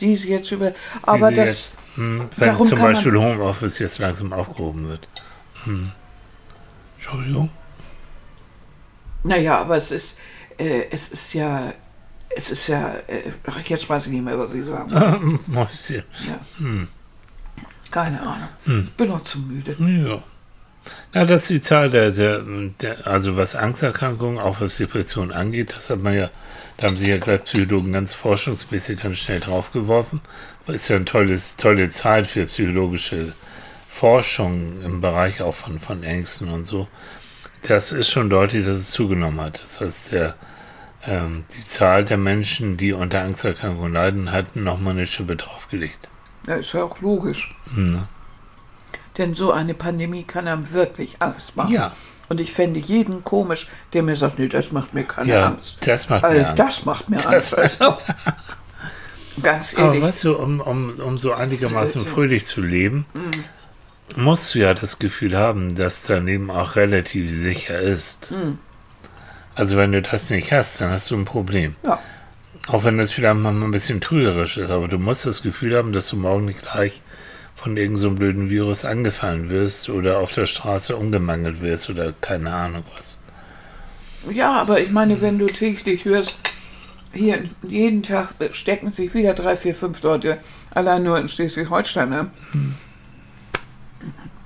Die 0.00 0.16
sie 0.16 0.30
jetzt 0.30 0.50
über. 0.50 0.72
Aber 1.02 1.30
das. 1.30 1.48
Jetzt, 1.48 1.78
hm, 1.96 2.28
wenn 2.36 2.64
zum 2.64 2.80
Beispiel 2.80 3.16
Homeoffice 3.16 3.78
jetzt 3.78 3.98
langsam 3.98 4.32
aufgehoben 4.32 4.88
wird. 4.88 5.08
Hm. 5.64 5.92
Entschuldigung. 6.96 7.50
Naja, 9.22 9.58
aber 9.58 9.76
es 9.76 9.90
ist, 9.90 10.18
äh, 10.58 10.84
es 10.90 11.08
ist 11.08 11.32
ja, 11.32 11.72
es 12.36 12.50
ist 12.50 12.68
ja, 12.68 12.94
äh, 13.06 13.22
jetzt 13.64 13.88
weiß 13.88 14.06
ich 14.06 14.12
nicht 14.12 14.24
mehr, 14.24 14.38
was 14.38 14.52
Sie 14.52 14.62
sagen. 14.62 15.40
Mäuschen. 15.46 16.04
ja. 16.26 16.38
Hm. 16.58 16.88
Keine 17.90 18.20
Ahnung. 18.20 18.48
Hm. 18.64 18.84
Ich 18.84 18.92
bin 18.92 19.08
noch 19.08 19.24
zu 19.24 19.38
müde. 19.38 19.74
Ja. 19.78 20.22
Na, 21.14 21.24
das 21.24 21.42
ist 21.42 21.50
die 21.50 21.62
Zahl 21.62 21.90
der, 21.90 22.10
der, 22.10 22.42
der, 22.80 23.06
also 23.06 23.36
was 23.36 23.56
Angsterkrankungen, 23.56 24.38
auch 24.38 24.60
was 24.60 24.76
Depression 24.76 25.32
angeht, 25.32 25.74
das 25.74 25.90
hat 25.90 26.00
man 26.00 26.14
ja, 26.14 26.30
da 26.76 26.86
haben 26.86 26.98
sich 26.98 27.08
ja 27.08 27.16
gleich 27.16 27.42
Psychologen 27.44 27.92
ganz 27.92 28.14
forschungsmäßig 28.14 29.00
ganz 29.00 29.18
schnell 29.18 29.40
draufgeworfen. 29.40 30.20
Ist 30.66 30.88
ja 30.88 30.96
eine 30.96 31.04
tolles, 31.04 31.56
tolle 31.56 31.90
Zeit 31.90 32.26
für 32.26 32.44
psychologische 32.46 33.32
Forschung 33.88 34.82
im 34.84 35.00
Bereich 35.00 35.40
auch 35.40 35.54
von, 35.54 35.80
von 35.80 36.02
Ängsten 36.02 36.50
und 36.50 36.66
so. 36.66 36.86
Das 37.62 37.92
ist 37.92 38.10
schon 38.10 38.28
deutlich, 38.28 38.66
dass 38.66 38.76
es 38.76 38.90
zugenommen 38.90 39.40
hat. 39.40 39.62
Das 39.62 39.80
heißt, 39.80 40.12
der, 40.12 40.34
ähm, 41.06 41.44
die 41.56 41.68
Zahl 41.68 42.04
der 42.04 42.16
Menschen, 42.16 42.76
die 42.76 42.92
unter 42.92 43.22
Angsterkrankungen 43.22 43.92
leiden, 43.92 44.32
hat 44.32 44.56
nochmal 44.56 44.94
eine 44.94 45.06
Schippe 45.06 45.36
draufgelegt. 45.36 46.08
Ja, 46.46 46.54
ist 46.54 46.72
ja 46.72 46.82
auch 46.82 47.00
logisch. 47.00 47.54
Mhm. 47.74 48.04
Denn 49.18 49.34
so 49.34 49.52
eine 49.52 49.74
Pandemie 49.74 50.24
kann 50.24 50.46
einem 50.46 50.70
wirklich 50.72 51.16
Angst 51.20 51.56
machen. 51.56 51.72
Ja. 51.72 51.92
Und 52.28 52.40
ich 52.40 52.52
fände 52.52 52.80
jeden 52.80 53.24
komisch, 53.24 53.68
der 53.92 54.02
mir 54.02 54.16
sagt, 54.16 54.38
nee, 54.38 54.48
das 54.48 54.72
macht 54.72 54.94
mir 54.94 55.04
keine 55.04 55.32
ja, 55.32 55.46
Angst. 55.46 55.78
Das 55.80 56.08
macht 56.08 56.24
also, 56.24 56.38
mir 56.38 56.48
Angst. 56.48 56.58
Das 56.58 56.84
macht 56.84 57.08
mir 57.08 57.16
das 57.18 57.54
Angst. 57.54 57.78
Ganz 59.42 59.72
ehrlich. 59.74 60.02
Aber 60.02 60.08
weißt 60.08 60.24
du, 60.24 60.36
um, 60.36 60.60
um, 60.60 60.98
um 60.98 61.18
so 61.18 61.32
einigermaßen 61.34 62.04
fröhlich 62.06 62.46
zu 62.46 62.62
leben, 62.62 63.06
mhm. 63.14 64.22
musst 64.22 64.54
du 64.54 64.58
ja 64.58 64.74
das 64.74 64.98
Gefühl 64.98 65.36
haben, 65.36 65.76
dass 65.76 66.02
daneben 66.02 66.50
auch 66.50 66.76
relativ 66.76 67.30
sicher 67.30 67.78
ist. 67.78 68.30
Mhm. 68.30 68.58
Also 69.56 69.78
wenn 69.78 69.90
du 69.90 70.02
das 70.02 70.30
nicht 70.30 70.52
hast, 70.52 70.80
dann 70.80 70.90
hast 70.90 71.10
du 71.10 71.16
ein 71.16 71.24
Problem. 71.24 71.74
Ja. 71.82 71.98
Auch 72.68 72.84
wenn 72.84 72.98
das 72.98 73.10
vielleicht 73.10 73.36
mal 73.36 73.52
ein 73.52 73.70
bisschen 73.70 74.00
trügerisch 74.00 74.58
ist, 74.58 74.70
aber 74.70 74.86
du 74.86 74.98
musst 74.98 75.24
das 75.24 75.42
Gefühl 75.42 75.76
haben, 75.76 75.92
dass 75.92 76.08
du 76.08 76.16
morgen 76.16 76.44
nicht 76.44 76.60
gleich 76.60 77.00
von 77.54 77.74
irgendeinem 77.76 77.98
so 77.98 78.10
blöden 78.10 78.50
Virus 78.50 78.84
angefallen 78.84 79.48
wirst 79.48 79.88
oder 79.88 80.18
auf 80.18 80.32
der 80.32 80.44
Straße 80.44 80.94
umgemangelt 80.94 81.62
wirst 81.62 81.88
oder 81.88 82.12
keine 82.20 82.52
Ahnung 82.52 82.84
was. 82.96 83.16
Ja, 84.30 84.52
aber 84.52 84.80
ich 84.80 84.90
meine, 84.90 85.22
wenn 85.22 85.38
du 85.38 85.46
täglich 85.46 86.04
hörst, 86.04 86.52
hier 87.14 87.44
jeden 87.62 88.02
Tag 88.02 88.34
stecken 88.52 88.92
sich 88.92 89.14
wieder 89.14 89.32
drei, 89.32 89.56
vier, 89.56 89.74
fünf 89.74 90.02
Leute 90.02 90.38
allein 90.70 91.02
nur 91.02 91.18
in 91.18 91.28
Schleswig-Holstein. 91.28 92.10
Ne? 92.10 92.30
Hm. 92.52 92.74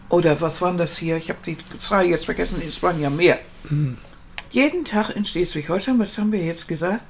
Oder 0.08 0.40
was 0.40 0.60
waren 0.60 0.78
das 0.78 0.96
hier? 0.98 1.16
Ich 1.16 1.30
habe 1.30 1.40
die 1.44 1.56
Zahl 1.80 2.06
jetzt 2.06 2.26
vergessen, 2.26 2.62
es 2.66 2.80
waren 2.80 3.00
ja 3.00 3.10
mehr. 3.10 3.40
Hm. 3.68 3.96
Jeden 4.50 4.84
Tag 4.84 5.10
in 5.10 5.24
Schleswig-Holstein, 5.24 5.98
was 5.98 6.18
haben 6.18 6.32
wir 6.32 6.44
jetzt 6.44 6.66
gesagt? 6.66 7.02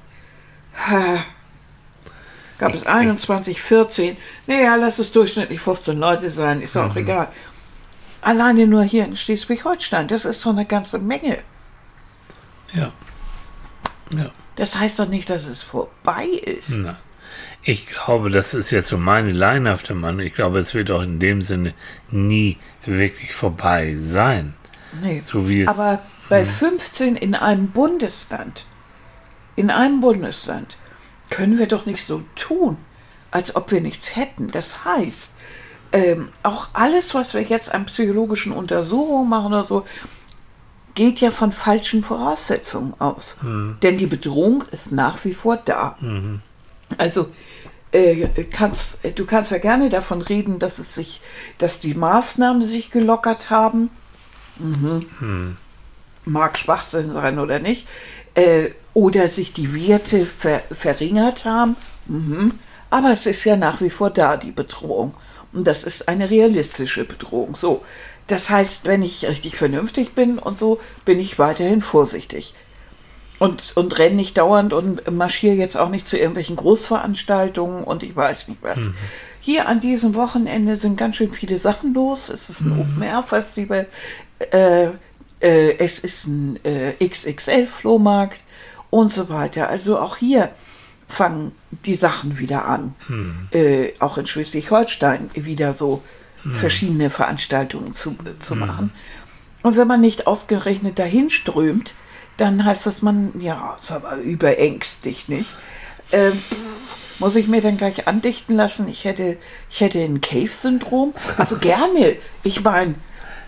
Ha, 0.87 1.23
gab 2.57 2.73
es 2.73 2.85
21, 2.85 3.61
14. 3.61 4.15
Naja, 4.47 4.75
lass 4.75 4.99
es 4.99 5.11
durchschnittlich 5.11 5.59
15 5.59 5.97
Leute 5.99 6.29
sein, 6.29 6.61
ist 6.61 6.77
auch 6.77 6.93
mhm. 6.93 7.01
egal. 7.01 7.27
Alleine 8.21 8.67
nur 8.67 8.83
hier 8.83 9.05
in 9.05 9.15
Schleswig-Holstein, 9.15 10.07
das 10.07 10.25
ist 10.25 10.41
so 10.41 10.51
eine 10.51 10.65
ganze 10.65 10.99
Menge. 10.99 11.39
Ja. 12.73 12.93
Ja. 14.15 14.31
Das 14.55 14.77
heißt 14.77 14.99
doch 14.99 15.07
nicht, 15.07 15.29
dass 15.29 15.47
es 15.47 15.63
vorbei 15.63 16.25
ist. 16.25 16.69
Nein. 16.69 16.95
Ich 17.63 17.87
glaube, 17.87 18.29
das 18.29 18.53
ist 18.53 18.71
jetzt 18.71 18.87
so 18.87 18.97
meine 18.97 19.31
leinhafte 19.31 19.93
Meinung. 19.93 20.21
Ich 20.21 20.33
glaube, 20.33 20.59
es 20.59 20.73
wird 20.73 20.91
auch 20.91 21.01
in 21.01 21.19
dem 21.19 21.41
Sinne 21.41 21.73
nie 22.09 22.57
wirklich 22.85 23.33
vorbei 23.33 23.95
sein. 23.99 24.55
Nee. 25.01 25.21
So 25.23 25.47
wie 25.47 25.61
es, 25.61 25.67
Aber 25.67 25.99
bei 26.31 26.45
15 26.45 27.09
hm. 27.09 27.15
in 27.17 27.35
einem 27.35 27.71
Bundesland, 27.71 28.65
in 29.57 29.69
einem 29.69 29.99
Bundesland, 29.99 30.77
können 31.29 31.59
wir 31.59 31.67
doch 31.67 31.85
nicht 31.85 32.05
so 32.05 32.23
tun, 32.35 32.77
als 33.31 33.55
ob 33.57 33.69
wir 33.71 33.81
nichts 33.81 34.15
hätten. 34.15 34.47
Das 34.49 34.85
heißt, 34.85 35.33
ähm, 35.91 36.29
auch 36.41 36.69
alles, 36.71 37.13
was 37.13 37.33
wir 37.33 37.41
jetzt 37.41 37.73
an 37.73 37.85
psychologischen 37.85 38.53
Untersuchungen 38.53 39.27
machen 39.27 39.47
oder 39.47 39.65
so, 39.65 39.85
geht 40.95 41.19
ja 41.19 41.31
von 41.31 41.51
falschen 41.51 42.01
Voraussetzungen 42.01 42.93
aus. 42.99 43.35
Mhm. 43.41 43.77
Denn 43.83 43.97
die 43.97 44.07
Bedrohung 44.07 44.63
ist 44.71 44.93
nach 44.93 45.23
wie 45.25 45.33
vor 45.33 45.57
da. 45.57 45.97
Mhm. 45.99 46.41
Also 46.97 47.29
äh, 47.91 48.27
kannst, 48.45 48.99
du 49.15 49.25
kannst 49.25 49.51
ja 49.51 49.57
gerne 49.57 49.89
davon 49.89 50.21
reden, 50.21 50.59
dass 50.59 50.79
es 50.79 50.95
sich, 50.95 51.19
dass 51.57 51.81
die 51.81 51.93
Maßnahmen 51.93 52.61
sich 52.61 52.89
gelockert 52.89 53.49
haben. 53.49 53.89
Mhm. 54.57 55.05
mhm. 55.19 55.57
Mag 56.25 56.57
Schwachsinn 56.57 57.11
sein 57.11 57.39
oder 57.39 57.59
nicht. 57.59 57.87
Äh, 58.35 58.69
oder 58.93 59.29
sich 59.29 59.53
die 59.53 59.73
Werte 59.73 60.25
ver 60.25 60.61
verringert 60.71 61.45
haben. 61.45 61.75
Mhm. 62.07 62.53
Aber 62.89 63.11
es 63.11 63.25
ist 63.25 63.45
ja 63.45 63.55
nach 63.55 63.81
wie 63.81 63.89
vor 63.89 64.09
da, 64.09 64.37
die 64.37 64.51
Bedrohung. 64.51 65.13
Und 65.53 65.65
das 65.65 65.83
ist 65.83 66.07
eine 66.07 66.29
realistische 66.29 67.05
Bedrohung. 67.05 67.55
So. 67.55 67.83
Das 68.27 68.49
heißt, 68.49 68.85
wenn 68.85 69.01
ich 69.01 69.25
richtig 69.25 69.57
vernünftig 69.57 70.13
bin 70.13 70.39
und 70.39 70.57
so, 70.57 70.79
bin 71.05 71.19
ich 71.19 71.39
weiterhin 71.39 71.81
vorsichtig. 71.81 72.53
Und, 73.39 73.75
und 73.75 73.97
renne 73.97 74.15
nicht 74.15 74.37
dauernd 74.37 74.71
und 74.71 75.09
marschiere 75.11 75.55
jetzt 75.55 75.75
auch 75.75 75.89
nicht 75.89 76.07
zu 76.07 76.17
irgendwelchen 76.17 76.55
Großveranstaltungen 76.55 77.83
und 77.83 78.03
ich 78.03 78.15
weiß 78.15 78.49
nicht 78.49 78.61
was. 78.61 78.77
Mhm. 78.77 78.93
Hier 79.41 79.67
an 79.67 79.79
diesem 79.79 80.13
Wochenende 80.13 80.75
sind 80.75 80.97
ganz 80.97 81.15
schön 81.15 81.33
viele 81.33 81.57
Sachen 81.57 81.95
los. 81.95 82.29
Es 82.29 82.49
ist 82.49 82.61
ein 82.61 82.75
mhm. 82.75 82.81
Open-Air-Festival. 82.81 83.87
Äh, 84.51 84.89
äh, 85.41 85.77
es 85.77 85.99
ist 85.99 86.27
ein 86.27 86.59
äh, 86.63 86.93
XXL-Flohmarkt 87.03 88.43
und 88.89 89.11
so 89.11 89.29
weiter. 89.29 89.69
Also 89.69 89.99
auch 89.99 90.17
hier 90.17 90.49
fangen 91.07 91.51
die 91.85 91.95
Sachen 91.95 92.39
wieder 92.39 92.65
an. 92.65 92.95
Hm. 93.07 93.47
Äh, 93.51 93.93
auch 93.99 94.17
in 94.17 94.25
Schleswig-Holstein 94.25 95.29
wieder 95.33 95.73
so 95.73 96.03
hm. 96.43 96.53
verschiedene 96.53 97.09
Veranstaltungen 97.09 97.95
zu, 97.95 98.15
zu 98.39 98.53
hm. 98.53 98.59
machen. 98.59 98.93
Und 99.63 99.77
wenn 99.77 99.87
man 99.87 100.01
nicht 100.01 100.27
ausgerechnet 100.27 100.97
dahin 100.97 101.29
strömt, 101.29 101.93
dann 102.37 102.65
heißt 102.65 102.87
das, 102.87 103.01
man, 103.01 103.39
ja, 103.39 103.77
ist 103.79 103.91
aber 103.91 104.15
überängstigt, 104.17 105.29
nicht? 105.29 105.49
Ähm, 106.11 106.41
muss 107.19 107.35
ich 107.35 107.47
mir 107.47 107.61
dann 107.61 107.77
gleich 107.77 108.07
andichten 108.07 108.55
lassen, 108.55 108.87
ich 108.87 109.05
hätte, 109.05 109.37
ich 109.69 109.81
hätte 109.81 109.99
ein 109.99 110.21
Cave-Syndrom? 110.21 111.13
Also 111.37 111.57
gerne. 111.59 112.15
Ich 112.43 112.63
meine, 112.63 112.95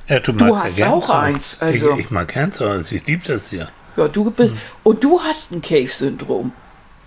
ja, 0.08 0.20
du, 0.20 0.32
du 0.34 0.58
hast 0.58 0.78
ja 0.78 0.90
auch 0.90 1.10
eins. 1.10 1.58
Also. 1.60 1.92
Ich, 1.92 2.06
ich 2.06 2.12
mag 2.12 2.28
Cancer, 2.28 2.70
also 2.72 2.96
ich 2.96 3.06
liebe 3.08 3.24
das 3.26 3.50
hier. 3.50 3.70
Ja, 3.96 4.08
du 4.08 4.32
bist, 4.32 4.52
hm. 4.52 4.58
Und 4.84 5.04
du 5.04 5.22
hast 5.22 5.52
ein 5.52 5.62
Cave-Syndrom. 5.62 6.52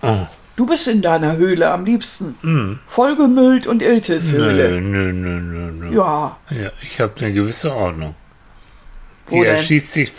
Oh. 0.01 0.27
Du 0.55 0.65
bist 0.65 0.87
in 0.87 1.03
deiner 1.03 1.37
Höhle 1.37 1.69
am 1.69 1.85
liebsten. 1.85 2.35
Mm. 2.41 2.79
Vollgemüllt 2.87 3.67
und 3.67 3.83
Iltis-Höhle. 3.83 4.81
Nö, 4.81 5.13
nö, 5.13 5.39
nö, 5.39 5.71
nö, 5.71 5.95
Ja. 5.95 6.37
Ja, 6.49 6.71
ich 6.81 6.99
habe 6.99 7.13
eine 7.19 7.31
gewisse 7.31 7.75
Ordnung. 7.75 8.15
Die 9.29 9.43
erschießt 9.43 9.91
sich, 9.91 10.11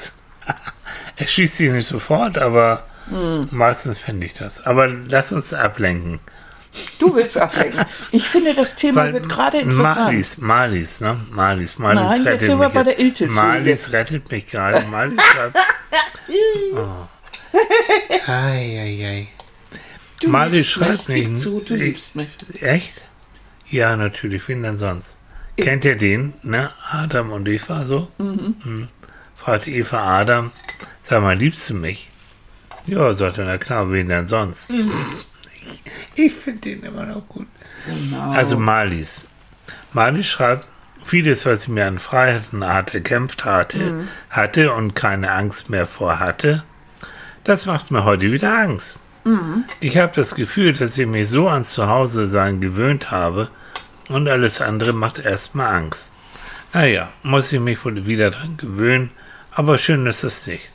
erschießt 1.16 1.56
sich 1.56 1.72
nicht 1.72 1.86
sofort, 1.86 2.38
aber 2.38 2.84
mm. 3.10 3.46
meistens 3.50 3.98
finde 3.98 4.26
ich 4.26 4.34
das. 4.34 4.64
Aber 4.64 4.86
lass 4.86 5.32
uns 5.32 5.52
ablenken. 5.52 6.20
Du 6.98 7.14
willst 7.14 7.38
ablenken. 7.38 7.84
Ich 8.12 8.28
finde, 8.28 8.54
das 8.54 8.76
Thema 8.76 9.04
Weil 9.04 9.14
wird 9.14 9.28
gerade 9.28 9.58
interessant. 9.58 10.06
Malis, 10.06 10.38
Malis, 10.38 11.00
ne? 11.00 11.20
Malis, 11.30 11.78
Malis 11.78 12.02
Nein, 12.02 12.22
rettet 12.22 12.32
jetzt 12.34 12.46
sind 12.46 12.60
wir 12.60 12.68
bei 12.68 12.82
der 12.82 12.98
Iltis 12.98 13.30
Malis 13.30 13.92
rettet 13.92 14.30
mich 14.30 14.46
gerade. 14.46 14.84
Malis 14.88 15.18
oh. 16.74 17.08
Eieiei. 18.30 19.28
Du 20.20 20.28
Mali 20.28 20.64
schreibt 20.64 21.08
mich. 21.08 21.36
Zu, 21.36 21.60
du 21.60 21.74
liebst 21.74 22.16
mich. 22.16 22.28
Echt? 22.60 23.04
Ja, 23.66 23.96
natürlich. 23.96 24.48
Wen 24.48 24.62
denn 24.62 24.78
sonst? 24.78 25.18
Ich. 25.56 25.64
Kennt 25.64 25.84
ihr 25.84 25.96
den? 25.96 26.34
Ne? 26.42 26.70
Adam 26.90 27.32
und 27.32 27.48
Eva 27.48 27.84
so? 27.84 28.08
Mhm. 28.18 28.56
Mhm. 28.64 28.88
Fragt 29.36 29.68
Eva 29.68 30.18
Adam, 30.18 30.50
sag 31.04 31.22
mal, 31.22 31.36
liebst 31.36 31.70
du 31.70 31.74
mich? 31.74 32.10
Ja, 32.86 33.14
sagt 33.14 33.38
er, 33.38 33.44
na 33.44 33.58
klar, 33.58 33.90
wen 33.92 34.08
denn 34.08 34.26
sonst? 34.26 34.70
Mhm. 34.70 34.92
Ich, 36.14 36.32
finde 36.32 36.60
den 36.60 36.82
immer 36.82 37.04
noch 37.04 37.26
gut. 37.28 37.46
Genau. 37.86 38.30
Also 38.30 38.58
Malis. 38.58 39.26
Mali 39.92 40.24
schreibt, 40.24 40.66
vieles, 41.04 41.46
was 41.46 41.62
ich 41.62 41.68
mir 41.68 41.86
an 41.86 41.98
Freiheit 41.98 42.44
und 42.52 42.62
Art 42.62 42.94
erkämpft 42.94 43.44
hatte, 43.44 43.78
mhm. 43.78 44.08
hatte 44.30 44.72
und 44.72 44.94
keine 44.94 45.32
Angst 45.32 45.70
mehr 45.70 45.86
vor 45.86 46.18
hatte, 46.18 46.64
das 47.44 47.66
macht 47.66 47.90
mir 47.90 48.04
heute 48.04 48.30
wieder 48.32 48.58
Angst. 48.58 49.02
Mhm. 49.24 49.64
Ich 49.80 49.96
habe 49.96 50.12
das 50.14 50.34
Gefühl, 50.34 50.72
dass 50.72 50.98
ich 50.98 51.06
mich 51.06 51.28
so 51.28 51.48
ans 51.48 51.70
Zuhause 51.70 52.28
sein 52.28 52.60
gewöhnt 52.60 53.10
habe 53.10 53.48
und 54.08 54.28
alles 54.28 54.60
andere 54.60 54.92
macht 54.92 55.18
erstmal 55.18 55.74
Angst. 55.74 56.12
Naja, 56.72 57.12
muss 57.22 57.52
ich 57.52 57.60
mich 57.60 57.82
wohl 57.84 58.06
wieder 58.06 58.30
dran 58.30 58.56
gewöhnen, 58.58 59.10
aber 59.50 59.78
schön 59.78 60.06
ist 60.06 60.24
es 60.24 60.46
nicht. 60.46 60.72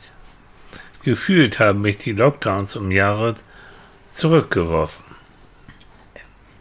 Gefühlt 1.03 1.60
haben 1.60 1.82
mich 1.82 1.97
die 1.97 2.13
Lockdowns 2.13 2.75
um 2.75 2.89
Jahre 2.89 3.36
zurückgeworfen. 4.13 5.04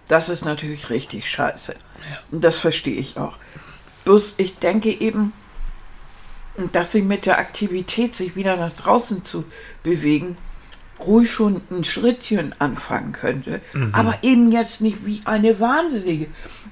Das 0.08 0.28
ist 0.28 0.44
natürlich 0.44 0.90
richtig 0.90 1.30
scheiße. 1.30 1.72
Ja. 1.72 2.18
Und 2.30 2.44
das 2.44 2.58
verstehe 2.58 2.96
ich 2.96 3.16
auch. 3.16 3.36
Bloß 4.04 4.34
ich 4.38 4.58
denke 4.58 4.90
eben, 4.90 5.32
dass 6.72 6.92
sie 6.92 7.02
mit 7.02 7.24
der 7.26 7.38
Aktivität, 7.38 8.14
sich 8.14 8.36
wieder 8.36 8.56
nach 8.56 8.72
draußen 8.72 9.24
zu 9.24 9.44
bewegen, 9.82 10.36
ruhig 11.00 11.30
schon 11.30 11.62
ein 11.70 11.84
Schrittchen 11.84 12.54
anfangen 12.58 13.12
könnte. 13.12 13.60
Mhm. 13.72 13.94
Aber 13.94 14.18
eben 14.22 14.52
jetzt 14.52 14.80
nicht 14.80 15.06
wie 15.06 15.22
eine 15.24 15.60
Wahnsinnige. 15.60 16.26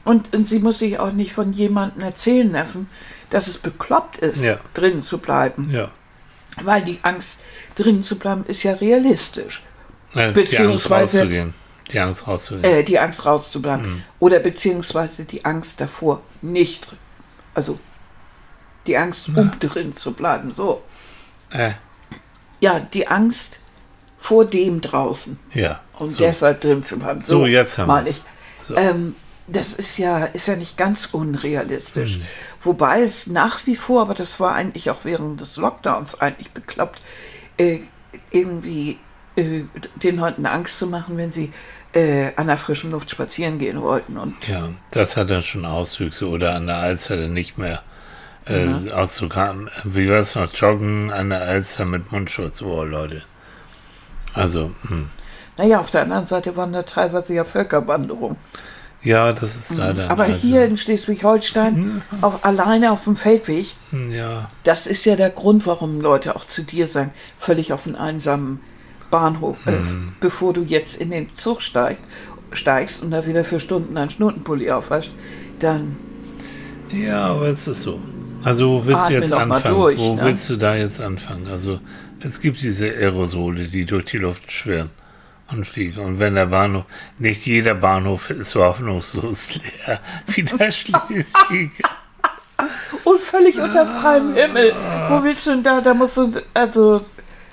Und, 0.05 0.35
und 0.35 0.45
sie 0.45 0.59
muss 0.59 0.81
sich 0.81 0.99
auch 0.99 1.13
nicht 1.13 1.33
von 1.33 1.53
jemandem 1.53 2.03
erzählen 2.03 2.53
lassen, 2.53 2.89
dass 3.31 3.49
es 3.49 3.59
bekloppt 3.59 4.19
ist, 4.19 4.45
ja. 4.45 4.59
drin 4.75 5.03
zu 5.03 5.19
bleiben. 5.19 5.71
Ja. 5.73 5.91
Weil 6.63 6.83
die 6.83 6.99
Angst, 7.03 7.41
drin 7.77 8.03
zu 8.03 8.19
bleiben, 8.19 8.45
ist 8.47 8.63
ja 8.65 8.73
realistisch. 8.75 9.63
Ja, 10.15 10.31
beziehungsweise 10.31 11.27
die 11.27 11.39
Angst, 11.39 11.55
die 11.93 12.01
Angst 12.01 12.27
rauszugehen. 12.27 12.65
Äh, 12.65 12.85
die 12.85 12.99
Angst 12.99 13.25
rauszubleiben. 13.27 13.87
Mhm. 13.87 14.03
Oder 14.19 14.41
beziehungsweise 14.41 15.25
die 15.25 15.45
Angst 15.45 15.81
davor, 15.81 16.23
nicht, 16.43 16.89
also 17.55 17.79
die 18.87 18.97
Angst, 18.97 19.29
um 19.29 19.53
drin 19.61 19.93
zu 19.93 20.13
bleiben. 20.13 20.51
So. 20.51 20.83
Äh. 21.51 21.73
Ja, 22.61 22.81
die 22.81 23.07
Angst 23.09 23.61
vor 24.19 24.45
dem 24.45 24.81
draußen. 24.81 25.39
Ja. 25.55 25.81
Und 25.99 26.11
so. 26.11 26.19
deshalb 26.19 26.61
drin 26.61 26.85
zu 26.85 26.99
bleiben. 26.99 27.23
So, 27.23 27.41
so 27.41 27.47
jetzt 27.47 27.79
haben 27.79 27.89
wir 27.89 28.11
es. 28.11 28.23
So. 28.63 28.77
Ähm, 28.77 29.15
das 29.47 29.73
ist 29.73 29.99
ja, 29.99 30.27
ist 30.27 30.49
ja 30.49 30.57
nicht 30.57 30.77
ganz 30.77 31.07
unrealistisch. 31.07 32.17
Hm. 32.17 32.23
Wobei 32.63 33.01
es 33.01 33.27
nach 33.27 33.67
wie 33.67 33.77
vor, 33.77 34.03
aber 34.03 34.15
das 34.15 34.39
war 34.39 34.55
eigentlich 34.55 34.91
auch 34.91 35.05
während 35.05 35.41
des 35.41 35.57
Lockdowns 35.57 36.21
eigentlich 36.21 36.51
bekloppt, 36.53 37.01
äh, 37.57 37.81
irgendwie 38.31 38.99
äh, 39.37 39.63
den 39.97 40.17
Leuten 40.17 40.47
Angst 40.47 40.79
zu 40.79 40.87
machen, 40.87 41.17
wenn 41.17 41.33
sie 41.33 41.53
äh, 41.93 42.31
an 42.37 42.47
der 42.47 42.57
frischen 42.57 42.91
Luft 42.91 43.11
spazieren 43.11 43.59
gehen 43.59 43.81
wollten. 43.81 44.17
Und 44.17 44.35
ja, 44.47 44.71
das 44.91 45.17
hat 45.17 45.31
dann 45.31 45.43
schon 45.43 45.65
Auswüchse 45.65 46.29
oder 46.29 46.55
an 46.55 46.67
der 46.67 46.77
Alster 46.77 47.17
nicht 47.29 47.59
mehr 47.59 47.83
äh, 48.47 48.67
mhm. 48.67 48.91
Ausdruck 48.91 49.37
haben. 49.37 49.69
Wie 49.85 50.09
war 50.09 50.19
es 50.19 50.35
noch? 50.35 50.53
Joggen 50.53 51.11
an 51.11 51.31
der 51.31 51.43
Alster 51.43 51.85
mit 51.85 52.13
Mundschutz. 52.13 52.63
Oh, 52.63 52.85
Leute. 52.85 53.23
Also, 54.35 54.73
hm. 54.89 55.11
Naja, 55.57 55.81
auf 55.81 55.91
der 55.91 56.03
anderen 56.03 56.27
Seite 56.27 56.57
waren 56.57 56.73
da 56.73 56.83
teilweise 56.83 57.35
ja 57.35 57.45
Völkerwanderungen. 57.45 58.37
Ja, 59.03 59.33
das 59.33 59.57
ist 59.57 59.77
leider. 59.77 60.11
Aber 60.11 60.25
also. 60.25 60.37
hier 60.37 60.65
in 60.65 60.77
Schleswig-Holstein, 60.77 62.03
auch 62.21 62.43
alleine 62.43 62.93
auf 62.93 63.05
dem 63.05 63.17
Feldweg, 63.17 63.75
ja. 64.11 64.49
das 64.63 64.87
ist 64.87 65.05
ja 65.05 65.17
der 65.17 65.31
Grund, 65.31 65.67
warum 65.67 66.01
Leute 66.01 66.37
auch 66.37 66.45
zu 66.45 66.63
dir 66.63 66.87
sagen, 66.87 67.13
völlig 67.39 67.73
auf 67.73 67.87
einen 67.87 67.97
einsamen 67.97 68.61
Bahnhof, 69.11 69.59
äh, 69.67 69.73
hm. 69.73 70.13
bevor 70.21 70.53
du 70.53 70.63
jetzt 70.63 71.01
in 71.01 71.11
den 71.11 71.35
Zug 71.35 71.63
steigst, 71.63 72.03
steigst 72.53 73.03
und 73.03 73.11
da 73.11 73.27
wieder 73.27 73.45
für 73.45 73.61
Stunden 73.61 73.97
einen 73.97 74.11
Schnurtenpulli 74.11 74.71
aufhast, 74.71 75.17
dann. 75.59 75.97
Ja, 76.91 77.27
aber 77.27 77.47
es 77.47 77.69
ist 77.69 77.83
so. 77.83 78.01
Also 78.43 78.71
wo 78.71 78.87
willst 78.87 79.09
du 79.09 79.13
jetzt 79.13 79.33
anfangen? 79.33 79.77
Durch, 79.77 79.99
wo 79.99 80.15
ne? 80.15 80.25
willst 80.25 80.49
du 80.49 80.57
da 80.57 80.75
jetzt 80.75 81.01
anfangen? 81.01 81.47
Also 81.49 81.81
es 82.21 82.41
gibt 82.41 82.63
diese 82.63 82.87
Aerosole, 82.87 83.65
die 83.65 83.85
durch 83.85 84.07
die 84.07 84.19
Luft 84.19 84.51
schwirren 84.51 84.91
und 85.51 85.67
fliegen. 85.67 86.01
Und 86.01 86.19
wenn 86.19 86.35
der 86.35 86.47
Bahnhof, 86.47 86.85
nicht 87.19 87.45
jeder 87.47 87.75
Bahnhof 87.75 88.31
ist 88.31 88.51
so 88.51 88.63
hoffnungslos 88.63 89.57
leer 89.57 90.01
wie 90.27 90.43
der 90.43 90.73
Schleswig. 90.73 91.73
und 93.05 93.21
völlig 93.21 93.59
unter 93.59 93.87
freiem 93.87 94.35
Himmel. 94.35 94.75
Wo 95.09 95.23
willst 95.23 95.47
du 95.47 95.51
denn 95.51 95.63
da? 95.63 95.81
Da 95.81 95.95
musst 95.95 96.17
du, 96.17 96.33
also. 96.55 97.05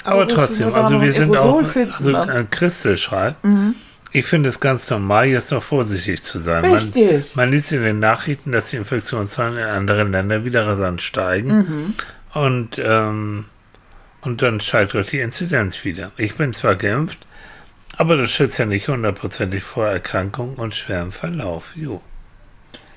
Aber 0.08 0.28
trotzdem, 0.28 0.74
also 0.74 1.02
wir 1.02 1.14
sind 1.14 1.36
auch, 1.36 1.66
finden, 1.66 1.94
also 1.94 2.12
äh, 2.12 2.46
Christel 2.50 2.98
schreibt, 2.98 3.44
mhm. 3.46 3.76
Ich 4.12 4.26
finde 4.26 4.50
es 4.50 4.60
ganz 4.60 4.90
normal, 4.90 5.28
jetzt 5.28 5.52
noch 5.52 5.62
vorsichtig 5.62 6.24
zu 6.24 6.40
sein. 6.40 6.64
Richtig. 6.64 7.12
Man, 7.12 7.46
man 7.48 7.52
liest 7.52 7.72
in 7.72 7.84
den 7.84 8.00
Nachrichten, 8.00 8.52
dass 8.52 8.68
die 8.68 8.78
Infektionszahlen 8.78 9.58
in 9.58 9.66
anderen 9.66 10.12
Ländern 10.12 10.46
wieder 10.46 10.66
rasant 10.66 11.02
steigen. 11.02 11.58
Mhm. 11.58 11.94
Und, 12.34 12.82
ähm, 12.84 13.46
und 14.22 14.42
dann 14.42 14.62
steigt 14.62 14.96
auch 14.96 15.06
die 15.06 15.20
Inzidenz 15.20 15.84
wieder. 15.84 16.12
Ich 16.18 16.36
bin 16.36 16.54
zwar 16.54 16.76
geimpft, 16.76 17.20
aber 17.98 18.16
das 18.16 18.32
schützt 18.32 18.58
ja 18.60 18.66
nicht 18.66 18.88
hundertprozentig 18.88 19.64
vor 19.64 19.88
Erkrankung 19.88 20.56
und 20.56 20.74
schwerem 20.74 21.12
Verlauf. 21.12 21.66
Jo. 21.76 22.02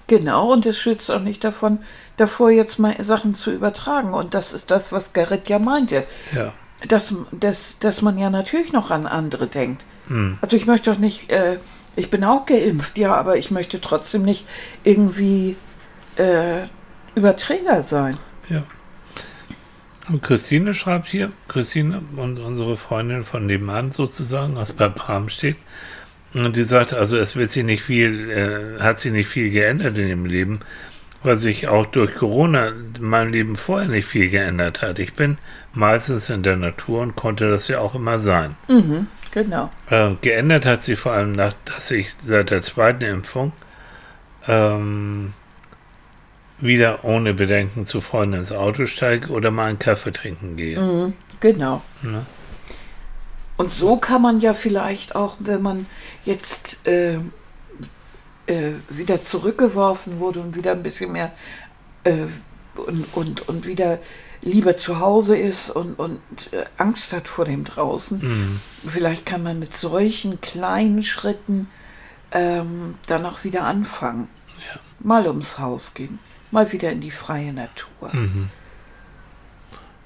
Genau, 0.06 0.52
und 0.52 0.66
es 0.66 0.78
schützt 0.78 1.10
auch 1.10 1.20
nicht 1.20 1.44
davon, 1.44 1.78
davor 2.16 2.50
jetzt 2.50 2.78
mal 2.78 2.96
Sachen 3.02 3.34
zu 3.34 3.50
übertragen. 3.50 4.12
Und 4.12 4.34
das 4.34 4.52
ist 4.52 4.70
das, 4.70 4.92
was 4.92 5.12
Gerrit 5.12 5.48
ja 5.48 5.58
meinte. 5.58 6.04
Ja. 6.34 6.52
Dass, 6.88 7.14
dass, 7.30 7.78
dass 7.78 8.02
man 8.02 8.18
ja 8.18 8.30
natürlich 8.30 8.72
noch 8.72 8.90
an 8.90 9.06
andere 9.06 9.46
denkt. 9.46 9.84
Hm. 10.08 10.38
Also 10.40 10.56
ich 10.56 10.66
möchte 10.66 10.90
doch 10.90 10.98
nicht, 10.98 11.30
äh, 11.30 11.58
ich 11.96 12.10
bin 12.10 12.24
auch 12.24 12.46
geimpft, 12.46 12.96
ja, 12.98 13.14
aber 13.14 13.36
ich 13.36 13.50
möchte 13.50 13.80
trotzdem 13.80 14.22
nicht 14.22 14.46
irgendwie 14.82 15.56
äh, 16.16 16.62
Überträger 17.14 17.82
sein. 17.82 18.16
Ja. 18.48 18.64
Und 20.08 20.22
Christine 20.22 20.74
schreibt 20.74 21.08
hier, 21.08 21.30
Christine 21.46 22.02
und 22.16 22.38
unsere 22.38 22.76
Freundin 22.76 23.24
von 23.24 23.46
nebenan 23.46 23.92
sozusagen, 23.92 24.56
aus 24.56 24.72
Bad 24.72 24.98
steht. 25.28 25.56
Und 26.34 26.56
die 26.56 26.62
sagt, 26.62 26.92
also 26.92 27.16
es 27.16 27.36
wird 27.36 27.52
sich 27.52 27.64
nicht 27.64 27.82
viel, 27.82 28.30
äh, 28.30 28.82
hat 28.82 29.00
sich 29.00 29.12
nicht 29.12 29.28
viel 29.28 29.50
geändert 29.50 29.98
in 29.98 30.08
ihrem 30.08 30.26
Leben, 30.26 30.60
weil 31.22 31.36
sich 31.36 31.68
auch 31.68 31.86
durch 31.86 32.14
Corona 32.14 32.72
mein 33.00 33.30
Leben 33.32 33.56
vorher 33.56 33.88
nicht 33.88 34.06
viel 34.06 34.30
geändert 34.30 34.82
hat. 34.82 34.98
Ich 34.98 35.14
bin 35.14 35.38
meistens 35.72 36.30
in 36.30 36.42
der 36.42 36.56
Natur 36.56 37.00
und 37.02 37.16
konnte 37.16 37.50
das 37.50 37.68
ja 37.68 37.80
auch 37.80 37.94
immer 37.94 38.20
sein. 38.20 38.56
Mhm. 38.68 39.06
Genau. 39.32 39.70
Äh, 39.88 40.14
geändert 40.20 40.66
hat 40.66 40.82
sich 40.82 40.98
vor 40.98 41.12
allem, 41.12 41.32
nach, 41.32 41.54
dass 41.64 41.90
ich 41.90 42.14
seit 42.24 42.50
der 42.50 42.62
zweiten 42.62 43.04
Impfung 43.04 43.52
ähm, 44.48 45.32
wieder 46.58 47.04
ohne 47.04 47.32
Bedenken 47.34 47.86
zu 47.86 48.00
Freunden 48.00 48.40
ins 48.40 48.52
Auto 48.52 48.86
steige 48.86 49.28
oder 49.28 49.50
mal 49.50 49.66
einen 49.66 49.78
Kaffee 49.78 50.12
trinken 50.12 50.56
gehe. 50.56 50.80
Mhm, 50.80 51.14
genau. 51.38 51.82
Ne? 52.02 52.26
Und 53.56 53.72
so 53.72 53.96
kann 53.96 54.22
man 54.22 54.40
ja 54.40 54.54
vielleicht 54.54 55.14
auch, 55.14 55.36
wenn 55.38 55.62
man 55.62 55.86
jetzt 56.24 56.86
äh, 56.86 57.18
äh, 58.46 58.72
wieder 58.88 59.22
zurückgeworfen 59.22 60.18
wurde 60.18 60.40
und 60.40 60.56
wieder 60.56 60.72
ein 60.72 60.82
bisschen 60.82 61.12
mehr 61.12 61.32
äh, 62.04 62.26
und, 62.74 63.04
und, 63.14 63.48
und 63.48 63.66
wieder 63.66 63.98
lieber 64.42 64.76
zu 64.76 65.00
Hause 65.00 65.36
ist 65.36 65.70
und, 65.70 65.98
und 65.98 66.20
äh, 66.52 66.64
Angst 66.76 67.12
hat 67.12 67.28
vor 67.28 67.44
dem 67.44 67.64
draußen. 67.64 68.18
Mhm. 68.18 68.60
Vielleicht 68.88 69.26
kann 69.26 69.42
man 69.42 69.58
mit 69.58 69.76
solchen 69.76 70.40
kleinen 70.40 71.02
Schritten 71.02 71.68
ähm, 72.32 72.94
dann 73.06 73.26
auch 73.26 73.44
wieder 73.44 73.64
anfangen. 73.64 74.28
Ja. 74.68 74.80
Mal 75.00 75.26
ums 75.26 75.58
Haus 75.58 75.94
gehen, 75.94 76.18
mal 76.50 76.70
wieder 76.72 76.90
in 76.90 77.00
die 77.00 77.10
freie 77.10 77.52
Natur. 77.52 78.10
Mhm. 78.12 78.48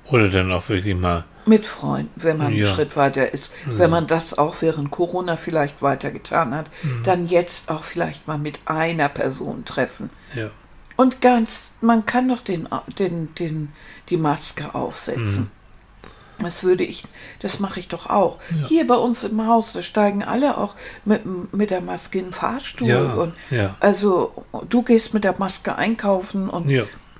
Oder 0.06 0.28
dann 0.28 0.52
auch 0.52 0.68
wirklich 0.68 0.96
mal. 0.96 1.24
Mit 1.46 1.66
Freunden, 1.66 2.22
wenn 2.22 2.38
man 2.38 2.52
ja. 2.52 2.66
einen 2.66 2.74
Schritt 2.74 2.96
weiter 2.96 3.32
ist. 3.32 3.52
Ja. 3.66 3.78
Wenn 3.78 3.90
man 3.90 4.06
das 4.06 4.36
auch 4.36 4.56
während 4.60 4.90
Corona 4.90 5.36
vielleicht 5.36 5.82
weiter 5.82 6.10
getan 6.10 6.54
hat, 6.54 6.66
mhm. 6.82 7.02
dann 7.04 7.26
jetzt 7.26 7.70
auch 7.70 7.84
vielleicht 7.84 8.26
mal 8.26 8.38
mit 8.38 8.60
einer 8.66 9.08
Person 9.08 9.64
treffen. 9.64 10.10
Ja. 10.34 10.50
Und 10.96 11.20
ganz, 11.20 11.74
man 11.80 12.06
kann 12.06 12.28
doch 12.28 12.40
den, 12.40 12.68
den, 12.98 13.34
den, 13.34 13.72
die 14.08 14.16
Maske 14.16 14.74
aufsetzen. 14.74 15.50
Mhm. 16.38 16.44
Das 16.44 16.64
würde 16.64 16.84
ich, 16.84 17.04
das 17.40 17.60
mache 17.60 17.80
ich 17.80 17.88
doch 17.88 18.10
auch. 18.10 18.38
Ja. 18.50 18.66
Hier 18.66 18.86
bei 18.86 18.96
uns 18.96 19.24
im 19.24 19.46
Haus, 19.46 19.72
da 19.72 19.82
steigen 19.82 20.22
alle 20.22 20.58
auch 20.58 20.74
mit, 21.04 21.22
mit 21.52 21.70
der 21.70 21.80
Maske 21.80 22.18
in 22.18 22.26
den 22.26 22.32
Fahrstuhl. 22.32 22.88
Ja, 22.88 23.14
und 23.14 23.34
ja. 23.50 23.76
Also 23.80 24.44
du 24.68 24.82
gehst 24.82 25.14
mit 25.14 25.24
der 25.24 25.36
Maske 25.38 25.76
einkaufen 25.76 26.48
und 26.48 26.70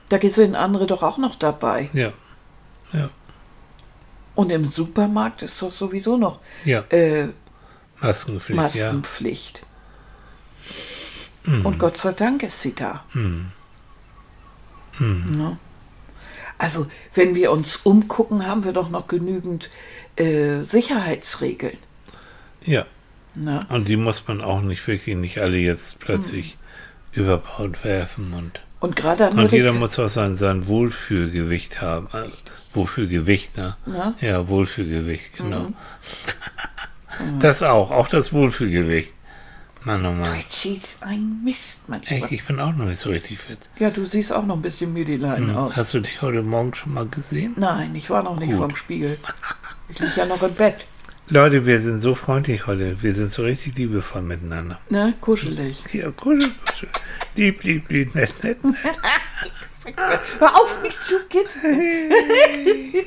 da 0.09 0.19
sind 0.21 0.57
andere 0.57 0.87
doch 0.87 1.03
auch 1.03 1.19
noch 1.19 1.37
dabei. 1.37 1.91
Ja. 1.93 2.13
Ja. 2.93 3.11
Und 4.35 4.51
im 4.51 4.69
Supermarkt 4.69 5.43
ist 5.43 5.63
doch 5.63 5.73
sowieso 5.73 6.17
noch 6.17 6.41
äh, 6.65 7.29
Maskenpflicht. 8.01 8.57
Maskenpflicht. 8.57 9.63
Mhm. 11.45 11.67
Und 11.67 11.79
Gott 11.79 11.97
sei 11.97 12.13
Dank 12.13 12.43
ist 12.43 12.61
sie 12.61 12.75
da. 12.75 13.05
Mhm. 13.13 13.53
Mhm. 14.98 15.40
Ja. 15.40 15.59
Also, 16.59 16.87
wenn 17.14 17.35
wir 17.35 17.50
uns 17.50 17.76
umgucken, 17.76 18.46
haben 18.46 18.64
wir 18.64 18.72
doch 18.72 18.88
noch 18.88 19.09
genügend 19.09 19.70
äh, 20.16 20.62
Sicherheitsregeln. 20.62 21.78
Ja. 22.64 22.87
Na? 23.35 23.66
Und 23.68 23.88
die 23.88 23.96
muss 23.96 24.28
man 24.28 24.40
auch 24.40 24.62
nicht 24.62 24.87
wirklich 24.87 25.16
nicht 25.16 25.38
alle 25.38 25.57
jetzt 25.57 25.98
plötzlich 25.98 26.57
mhm. 27.12 27.22
über 27.22 27.38
Bord 27.38 27.85
werfen 27.85 28.33
und. 28.33 28.61
Und 28.80 28.96
gerade 28.96 29.30
Und 29.30 29.50
jeder 29.50 29.72
muss 29.72 29.98
auch 29.98 30.09
sein, 30.09 30.37
sein 30.37 30.66
Wohlfühlgewicht 30.66 31.80
haben. 31.80 32.09
Also, 32.12 32.30
Wohlfühlgewicht, 32.74 33.57
ne? 33.57 33.76
Ja, 33.87 34.14
ja 34.20 34.48
Wohlfühlgewicht, 34.48 35.37
genau. 35.37 35.61
Mhm. 35.61 35.74
das 37.40 37.62
auch, 37.62 37.90
auch 37.90 38.09
das 38.09 38.33
Wohlfühlgewicht. 38.33 39.14
Mann, 39.85 40.07
oh 40.07 40.12
Mann. 40.12 40.25
Du 40.25 40.37
erzählst 40.37 41.03
ein 41.03 41.42
Mist 41.44 41.81
manchmal. 41.88 42.18
Echt, 42.18 42.33
ich 42.33 42.44
bin 42.44 42.59
auch 42.59 42.75
noch 42.75 42.87
nicht 42.87 43.01
so 43.01 43.11
richtig 43.11 43.38
fit. 43.38 43.68
Ja, 43.79 43.90
du 43.90 44.07
siehst 44.07 44.33
auch 44.33 44.47
noch 44.47 44.57
ein 44.57 44.62
bisschen 44.62 44.92
müde 44.92 45.14
hm. 45.14 45.55
aus. 45.55 45.77
Hast 45.77 45.92
du 45.92 46.01
dich 46.01 46.23
heute 46.23 46.42
Morgen 46.42 46.75
schon 46.75 46.94
mal 46.94 47.07
gesehen? 47.07 47.53
Nein, 47.57 47.94
ich 47.94 48.09
war 48.09 48.23
noch 48.23 48.38
nicht 48.38 48.51
Gut. 48.51 48.59
vorm 48.59 48.75
Spiegel. 48.75 49.18
Ich 49.88 49.99
liege 49.99 50.12
ja 50.16 50.27
noch 50.27 50.42
im 50.42 50.55
Bett. 50.55 50.87
Leute, 51.29 51.66
wir 51.66 51.81
sind 51.81 52.01
so 52.01 52.14
freundlich 52.14 52.66
heute. 52.66 53.03
Wir 53.03 53.14
sind 53.14 53.33
so 53.33 53.42
richtig 53.42 53.77
liebevoll 53.77 54.23
miteinander. 54.23 54.81
Ne, 54.88 55.14
kuschelig. 55.20 55.83
Ja, 55.92 56.11
kuschelig. 56.11 56.53
Lieb, 57.37 57.62
lieb, 57.62 57.88
lieb, 57.90 58.14
nett, 58.14 58.33
nett, 58.42 58.64
nett. 58.64 58.77
Hör 60.38 60.55
auf, 60.55 60.83
mich 60.83 60.99
zu 61.01 61.14
kitzeln. 61.29 62.11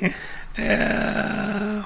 ja. 0.57 1.85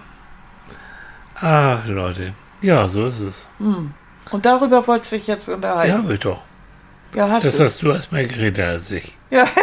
Ach, 1.35 1.87
Leute. 1.87 2.33
Ja, 2.61 2.89
so 2.89 3.05
ist 3.07 3.19
es. 3.19 3.49
Hm. 3.57 3.93
Und 4.31 4.45
darüber 4.45 4.87
wolltest 4.87 5.11
du 5.11 5.17
dich 5.17 5.27
jetzt 5.27 5.49
unterhalten? 5.49 6.07
Ja, 6.07 6.13
ich 6.13 6.19
doch. 6.19 6.41
Ja, 7.13 7.29
hast 7.29 7.45
das 7.45 7.57
du. 7.57 7.63
hast 7.65 7.81
du 7.81 7.91
als 7.91 8.11
mehr 8.11 8.25
geredet 8.25 8.65
als 8.65 8.89
ich. 8.89 9.17
Ja. 9.29 9.45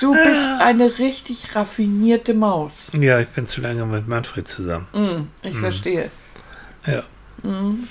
du 0.00 0.12
bist 0.12 0.50
eine 0.60 0.98
richtig 0.98 1.56
raffinierte 1.56 2.34
Maus. 2.34 2.92
Ja, 2.98 3.18
ich 3.18 3.28
bin 3.28 3.48
zu 3.48 3.60
lange 3.60 3.84
mit 3.84 4.06
Manfred 4.06 4.48
zusammen. 4.48 4.86
Mm, 4.92 5.28
ich 5.46 5.54
mm. 5.54 5.60
verstehe. 5.60 6.10
Ja. 6.86 7.02
Mm. 7.42 7.88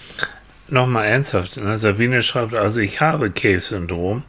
Nochmal 0.69 1.08
ernsthaft. 1.08 1.58
Ne? 1.58 1.78
Sabine 1.78 2.24
schreibt 2.24 2.54
also, 2.54 2.80
ich 2.80 3.02
habe 3.02 3.30
Cave-Syndrom, 3.30 4.24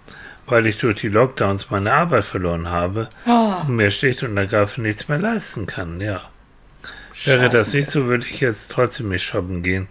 weil 0.46 0.66
ich 0.66 0.78
durch 0.78 1.00
die 1.00 1.08
Lockdowns 1.08 1.70
meine 1.70 1.92
Arbeit 1.92 2.24
verloren 2.24 2.68
habe 2.68 3.08
oh. 3.26 3.52
und 3.68 3.76
mir 3.76 3.92
schlicht 3.92 4.24
und 4.24 4.36
ergreifend 4.36 4.84
nichts 4.84 5.06
mehr 5.08 5.18
leisten 5.18 5.66
kann. 5.66 6.00
Ja. 6.00 6.22
Wäre 7.24 7.50
das 7.50 7.72
nicht 7.72 7.90
so, 7.90 8.06
würde 8.06 8.26
ich 8.26 8.40
jetzt 8.40 8.72
trotzdem 8.72 9.08
nicht 9.08 9.24
shoppen 9.24 9.62
gehen 9.62 9.88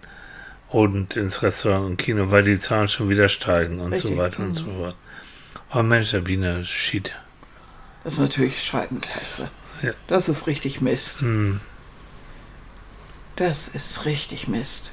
und 0.70 1.15
ins 1.15 1.41
Restaurant 1.44 1.86
und 1.86 1.98
Kino, 1.98 2.32
weil 2.32 2.44
die 2.44 2.60
Zahlen 2.60 2.88
schon 2.88 3.10
wieder 3.10 3.30
steigen 3.30 3.80
und 3.80 3.94
Richtig. 3.94 4.12
so 4.12 4.17
weiter 4.17 4.41
mhm. 4.41 4.48
und 4.48 4.56
so 4.56 4.65
fort. 4.65 4.96
Oh 5.74 5.84
Mensch, 5.84 6.10
Sabine, 6.10 6.65
shit. 6.65 7.12
Das 8.04 8.13
ist 8.13 8.20
natürlich 8.20 8.62
Scheibenklasse. 8.62 9.50
Ja. 9.82 9.91
Das 10.08 10.30
ist 10.30 10.48
richtig 10.48 10.82
Mist. 10.82 11.22
Mhm. 11.22 11.60
Das 13.36 13.67
ist 13.67 14.06
richtig 14.06 14.48
Mist. 14.48 14.91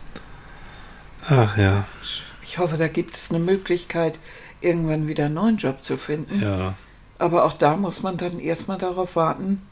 Ach 1.23 1.57
ja. 1.57 1.87
Ich 2.43 2.59
hoffe, 2.59 2.77
da 2.77 2.89
gibt 2.89 3.15
es 3.17 3.31
eine 3.31 3.41
Möglichkeit, 3.41 4.19
irgendwann 4.61 5.09
wieder 5.09 5.27
einen 5.27 5.35
neuen 5.35 5.57
Job 5.57 5.83
zu 5.83 5.97
finden. 5.97 6.41
Ja. 6.41 6.75
Aber 7.19 7.45
auch 7.45 7.53
da 7.53 7.77
muss 7.77 8.03
man 8.03 8.17
dann 8.17 8.39
erstmal 8.39 8.79
darauf 8.79 9.17
warten, 9.17 9.63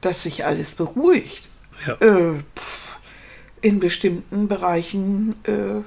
dass 0.00 0.22
sich 0.22 0.44
alles 0.44 0.74
beruhigt. 0.74 1.48
Ja. 1.86 1.94
Äh, 1.94 2.42
in 3.60 3.80
bestimmten 3.80 4.48
Bereichen 4.48 5.34
äh, 5.44 5.82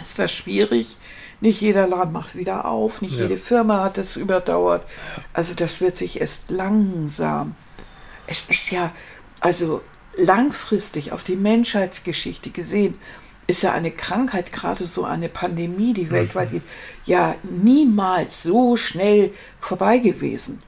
ist 0.00 0.18
das 0.18 0.32
schwierig. 0.32 0.96
Nicht 1.40 1.60
jeder 1.60 1.86
Laden 1.86 2.12
macht 2.12 2.36
wieder 2.36 2.64
auf, 2.64 3.02
nicht 3.02 3.16
ja. 3.16 3.24
jede 3.24 3.38
Firma 3.38 3.84
hat 3.84 3.98
es 3.98 4.16
überdauert. 4.16 4.86
Also 5.32 5.54
das 5.54 5.80
wird 5.80 5.96
sich 5.96 6.20
erst 6.20 6.50
langsam. 6.50 7.54
Es 8.26 8.46
ist 8.46 8.70
ja, 8.70 8.92
also 9.40 9.82
langfristig 10.16 11.12
auf 11.12 11.24
die 11.24 11.36
Menschheitsgeschichte 11.36 12.50
gesehen, 12.50 12.98
ist 13.46 13.62
ja 13.62 13.72
eine 13.72 13.90
Krankheit, 13.90 14.52
gerade 14.52 14.86
so 14.86 15.04
eine 15.04 15.28
Pandemie, 15.28 15.92
die 15.92 16.04
mhm. 16.04 16.10
weltweit 16.10 16.52
geht, 16.52 16.62
ja 17.04 17.34
niemals 17.42 18.42
so 18.42 18.76
schnell 18.76 19.32
vorbei 19.60 19.98
gewesen. 19.98 20.60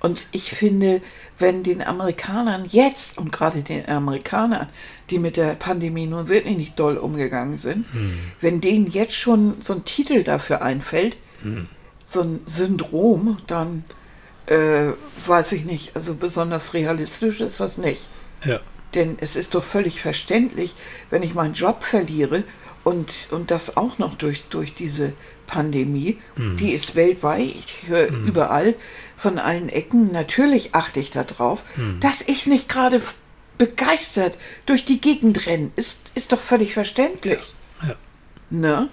Und 0.00 0.28
ich 0.30 0.50
finde, 0.50 1.00
wenn 1.38 1.62
den 1.62 1.82
Amerikanern 1.82 2.66
jetzt 2.68 3.18
und 3.18 3.32
gerade 3.32 3.62
den 3.62 3.88
Amerikanern, 3.88 4.68
die 5.10 5.18
mit 5.18 5.36
der 5.36 5.54
Pandemie 5.54 6.06
nun 6.06 6.28
wirklich 6.28 6.56
nicht 6.56 6.78
doll 6.78 6.96
umgegangen 6.96 7.56
sind, 7.56 7.92
mhm. 7.92 8.18
wenn 8.40 8.60
denen 8.60 8.90
jetzt 8.90 9.14
schon 9.14 9.56
so 9.62 9.74
ein 9.74 9.84
Titel 9.84 10.22
dafür 10.22 10.62
einfällt, 10.62 11.16
mhm. 11.42 11.66
so 12.04 12.22
ein 12.22 12.40
Syndrom, 12.46 13.38
dann 13.46 13.84
äh, 14.46 14.92
weiß 15.26 15.52
ich 15.52 15.64
nicht, 15.64 15.96
also 15.96 16.14
besonders 16.14 16.74
realistisch 16.74 17.40
ist 17.40 17.60
das 17.60 17.76
nicht. 17.76 18.08
Ja. 18.44 18.60
Denn 18.94 19.18
es 19.20 19.36
ist 19.36 19.54
doch 19.54 19.64
völlig 19.64 20.00
verständlich, 20.00 20.74
wenn 21.10 21.22
ich 21.22 21.34
meinen 21.34 21.54
Job 21.54 21.82
verliere 21.82 22.44
und, 22.84 23.28
und 23.30 23.50
das 23.50 23.76
auch 23.76 23.98
noch 23.98 24.16
durch, 24.16 24.44
durch 24.44 24.74
diese 24.74 25.12
Pandemie, 25.46 26.18
mhm. 26.36 26.56
die 26.56 26.72
ist 26.72 26.94
weltweit, 26.96 27.54
äh, 27.90 28.06
überall, 28.06 28.76
von 29.18 29.38
allen 29.38 29.68
Ecken. 29.68 30.12
Natürlich 30.12 30.74
achte 30.74 31.00
ich 31.00 31.10
darauf, 31.10 31.62
hm. 31.74 32.00
dass 32.00 32.22
ich 32.22 32.46
nicht 32.46 32.68
gerade 32.68 33.02
begeistert 33.58 34.38
durch 34.64 34.84
die 34.84 35.00
Gegend 35.00 35.46
renne. 35.46 35.70
Ist, 35.76 36.12
ist 36.14 36.32
doch 36.32 36.40
völlig 36.40 36.72
verständlich. 36.72 37.40
Ja. 37.82 37.88
ja. 37.88 37.94
Ne? 38.50 38.88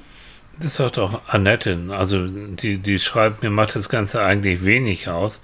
Das 0.60 0.76
sagt 0.76 0.98
auch 0.98 1.22
Annette. 1.28 1.78
Also 1.90 2.28
die, 2.28 2.80
die 2.80 3.00
schreibt, 3.00 3.44
mir 3.44 3.50
macht 3.50 3.76
das 3.76 3.90
Ganze 3.90 4.24
eigentlich 4.24 4.66
wenig 4.66 5.08
aus. 5.08 5.42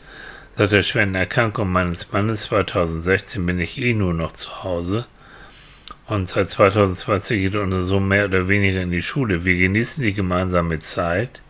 Seit 0.56 0.72
der 0.72 0.84
schweren 0.84 1.16
Erkrankung 1.16 1.72
meines 1.72 2.12
Mannes 2.12 2.44
2016 2.44 3.46
bin 3.46 3.60
ich 3.60 3.78
eh 3.78 3.94
nur 3.94 4.14
noch 4.14 4.34
zu 4.34 4.64
Hause. 4.64 5.06
Und 6.08 6.30
seit 6.30 6.50
2020 6.50 7.42
geht 7.42 7.56
unser 7.56 7.84
Sohn 7.84 8.08
mehr 8.08 8.26
oder 8.26 8.50
weniger 8.50 8.82
in 8.82 8.92
die 8.92 9.04
Schule. 9.04 9.46
Wir 9.46 9.56
genießen 9.56 10.04
die 10.04 10.14
gemeinsame 10.14 10.80
Zeit, 10.80 11.42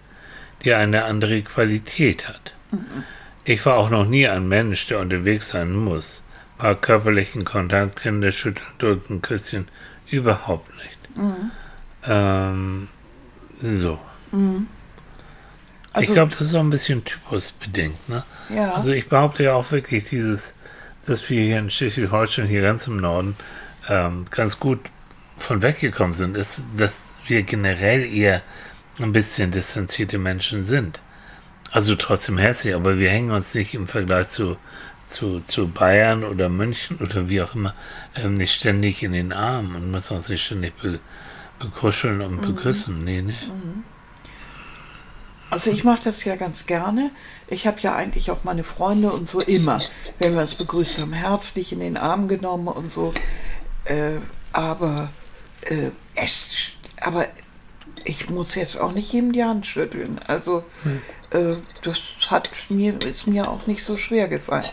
die 0.63 0.73
eine 0.73 1.05
andere 1.05 1.41
Qualität 1.41 2.27
hat. 2.27 2.53
Mhm. 2.71 3.03
Ich 3.43 3.65
war 3.65 3.77
auch 3.77 3.89
noch 3.89 4.05
nie 4.05 4.27
ein 4.27 4.47
Mensch, 4.47 4.87
der 4.87 4.99
unterwegs 4.99 5.49
sein 5.49 5.73
muss. 5.73 6.23
War 6.57 6.75
körperlichen 6.75 7.43
Kontakt, 7.43 8.03
Hände 8.03 8.31
schütteln, 8.31 8.67
drücken, 8.77 9.21
Küsschen, 9.21 9.67
überhaupt 10.09 10.69
nicht. 10.75 11.17
Mhm. 11.17 11.51
Ähm, 12.05 12.87
so. 13.59 13.99
Mhm. 14.31 14.67
Also, 15.93 16.09
ich 16.09 16.13
glaube, 16.13 16.31
das 16.31 16.47
ist 16.47 16.55
auch 16.55 16.61
ein 16.61 16.69
bisschen 16.69 17.03
typusbedingt. 17.03 18.07
Ne? 18.07 18.23
Ja. 18.55 18.73
Also 18.73 18.91
ich 18.91 19.09
behaupte 19.09 19.43
ja 19.43 19.53
auch 19.53 19.71
wirklich 19.71 20.05
dieses, 20.05 20.53
dass 21.05 21.29
wir 21.29 21.43
hier 21.43 21.59
in 21.59 21.69
Schleswig-Holstein, 21.69 22.47
hier 22.47 22.61
ganz 22.61 22.87
im 22.87 22.97
Norden, 22.97 23.35
ähm, 23.89 24.25
ganz 24.29 24.59
gut 24.59 24.79
von 25.37 25.61
weggekommen 25.61 26.13
sind, 26.13 26.37
ist, 26.37 26.61
dass 26.77 26.95
wir 27.27 27.43
generell 27.43 28.05
eher 28.05 28.41
ein 28.99 29.11
bisschen 29.11 29.51
distanzierte 29.51 30.17
Menschen 30.17 30.63
sind. 30.63 31.01
Also 31.71 31.95
trotzdem 31.95 32.37
herzlich, 32.37 32.75
aber 32.75 32.99
wir 32.99 33.09
hängen 33.09 33.31
uns 33.31 33.53
nicht 33.53 33.73
im 33.73 33.87
Vergleich 33.87 34.27
zu, 34.29 34.57
zu, 35.07 35.39
zu 35.39 35.69
Bayern 35.69 36.25
oder 36.25 36.49
München 36.49 36.97
oder 36.97 37.29
wie 37.29 37.41
auch 37.41 37.55
immer 37.55 37.73
ähm, 38.15 38.33
nicht 38.33 38.53
ständig 38.53 39.03
in 39.03 39.13
den 39.13 39.31
Arm 39.31 39.75
und 39.75 39.89
müssen 39.89 40.17
uns 40.17 40.27
nicht 40.27 40.45
ständig 40.45 40.73
be, 40.81 40.99
bekuscheln 41.59 42.21
und 42.21 42.41
mhm. 42.41 42.55
beküssen. 42.55 43.03
Nee, 43.05 43.21
nee. 43.21 43.31
Mhm. 43.31 43.83
Also 45.49 45.71
ich 45.71 45.83
mache 45.83 46.01
das 46.05 46.23
ja 46.23 46.35
ganz 46.35 46.65
gerne. 46.65 47.11
Ich 47.47 47.67
habe 47.67 47.79
ja 47.81 47.95
eigentlich 47.95 48.31
auch 48.31 48.43
meine 48.43 48.63
Freunde 48.63 49.11
und 49.11 49.29
so 49.29 49.41
immer, 49.41 49.79
wenn 50.19 50.33
wir 50.33 50.41
uns 50.41 50.55
begrüßt 50.55 50.99
haben, 50.99 51.13
herzlich 51.13 51.73
in 51.73 51.79
den 51.79 51.97
Arm 51.97 52.27
genommen 52.27 52.67
und 52.67 52.91
so. 52.91 53.13
Äh, 53.85 54.19
aber 54.53 55.09
äh, 55.61 55.91
es, 56.15 56.71
aber 56.99 57.27
ich 58.03 58.29
muss 58.29 58.55
jetzt 58.55 58.79
auch 58.79 58.93
nicht 58.93 59.11
jedem 59.11 59.33
die 59.33 59.43
Hand 59.43 59.65
schütteln. 59.67 60.19
Also 60.25 60.63
hm. 60.83 61.01
Äh, 61.31 61.55
das 61.81 61.99
hat 62.27 62.51
mir, 62.69 63.01
ist 63.01 63.27
mir 63.27 63.49
auch 63.49 63.67
nicht 63.67 63.83
so 63.83 63.97
schwer 63.97 64.27
gefallen. 64.27 64.65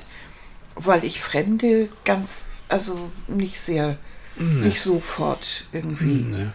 Weil 0.74 1.04
ich 1.04 1.20
Fremde 1.20 1.88
ganz, 2.04 2.46
also 2.68 3.10
nicht 3.26 3.60
sehr, 3.60 3.98
nee. 4.36 4.66
nicht 4.66 4.80
sofort 4.80 5.64
irgendwie 5.72 6.24
nee. 6.24 6.46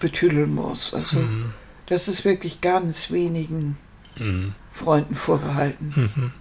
betüdeln 0.00 0.54
muss. 0.54 0.94
Also 0.94 1.18
mhm. 1.18 1.52
das 1.86 2.08
ist 2.08 2.24
wirklich 2.24 2.60
ganz 2.60 3.10
wenigen 3.10 3.76
mhm. 4.18 4.54
Freunden 4.72 5.14
vorbehalten. 5.14 5.92
Mhm. 5.94 6.32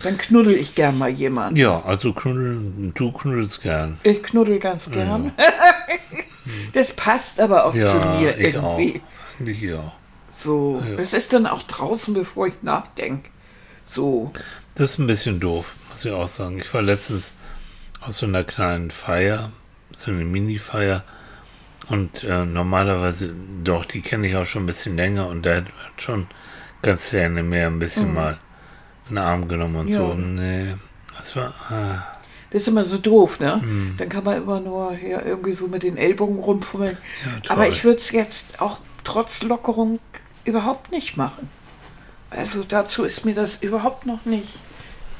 Dann 0.00 0.18
knuddel 0.18 0.54
ich 0.54 0.74
gern 0.74 0.98
mal 0.98 1.08
jemanden. 1.08 1.56
Ja, 1.56 1.82
also 1.82 2.12
knuddeln, 2.12 2.92
du 2.94 3.12
knuddelst 3.12 3.62
gern. 3.62 3.98
Ich 4.02 4.22
knuddel 4.22 4.58
ganz 4.58 4.90
gern. 4.90 5.32
Ja. 5.38 5.44
Das 6.74 6.94
passt 6.94 7.40
aber 7.40 7.64
auch 7.64 7.74
ja, 7.74 7.86
zu 7.86 8.06
mir 8.06 8.36
irgendwie. 8.38 9.00
Auch. 9.40 9.46
Ich 9.46 9.72
auch. 9.72 9.92
So, 10.34 10.82
ja. 10.86 10.98
es 10.98 11.14
ist 11.14 11.32
dann 11.32 11.46
auch 11.46 11.62
draußen, 11.62 12.12
bevor 12.14 12.48
ich 12.48 12.54
nachdenke. 12.62 13.30
so. 13.86 14.32
Das 14.74 14.90
ist 14.90 14.98
ein 14.98 15.06
bisschen 15.06 15.38
doof, 15.38 15.74
muss 15.88 16.04
ich 16.04 16.10
auch 16.10 16.26
sagen. 16.26 16.58
Ich 16.58 16.74
war 16.74 16.82
letztens 16.82 17.32
aus 18.00 18.18
so 18.18 18.26
einer 18.26 18.42
kleinen 18.42 18.90
Feier, 18.90 19.52
so 19.96 20.10
eine 20.10 20.24
Mini-Feier. 20.24 21.04
Und 21.88 22.24
äh, 22.24 22.44
normalerweise, 22.44 23.34
doch, 23.62 23.84
die 23.84 24.00
kenne 24.00 24.26
ich 24.26 24.36
auch 24.36 24.46
schon 24.46 24.64
ein 24.64 24.66
bisschen 24.66 24.96
länger 24.96 25.28
und 25.28 25.44
da 25.46 25.56
hat 25.56 25.66
schon 25.98 26.26
ganz 26.82 27.10
gerne 27.10 27.42
mehr 27.42 27.68
ein 27.68 27.78
bisschen 27.78 28.08
mhm. 28.08 28.14
mal 28.14 28.38
einen 29.08 29.18
Arm 29.18 29.48
genommen 29.48 29.76
und 29.76 29.88
ja. 29.88 29.98
so. 29.98 30.14
Nee, 30.14 30.74
das 31.16 31.36
war. 31.36 31.52
Ah. 31.70 32.04
Das 32.50 32.62
ist 32.62 32.68
immer 32.68 32.84
so 32.84 32.98
doof, 32.98 33.40
ne? 33.40 33.60
Mhm. 33.62 33.94
Dann 33.98 34.08
kann 34.08 34.24
man 34.24 34.38
immer 34.38 34.60
nur 34.60 34.94
hier 34.94 35.24
irgendwie 35.24 35.52
so 35.52 35.66
mit 35.68 35.82
den 35.82 35.96
Ellbogen 35.96 36.38
rumfummeln. 36.38 36.96
Ja, 37.24 37.50
Aber 37.50 37.68
ich 37.68 37.84
würde 37.84 37.98
es 37.98 38.12
jetzt 38.12 38.60
auch 38.60 38.78
trotz 39.02 39.42
Lockerung 39.42 39.98
überhaupt 40.44 40.90
nicht 40.90 41.16
machen. 41.16 41.48
Also 42.30 42.64
dazu 42.66 43.04
ist 43.04 43.24
mir 43.24 43.34
das 43.34 43.62
überhaupt 43.62 44.06
noch 44.06 44.24
nicht 44.24 44.58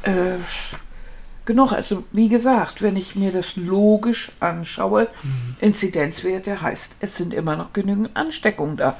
äh, 0.02 0.38
genug. 1.44 1.72
Also 1.72 2.04
wie 2.12 2.28
gesagt, 2.28 2.82
wenn 2.82 2.96
ich 2.96 3.14
mir 3.14 3.32
das 3.32 3.56
logisch 3.56 4.30
anschaue, 4.40 5.08
mhm. 5.22 5.56
Inzidenzwerte 5.60 6.60
heißt, 6.60 6.96
es 7.00 7.16
sind 7.16 7.34
immer 7.34 7.56
noch 7.56 7.72
genügend 7.72 8.10
Ansteckungen 8.14 8.76
da. 8.76 8.96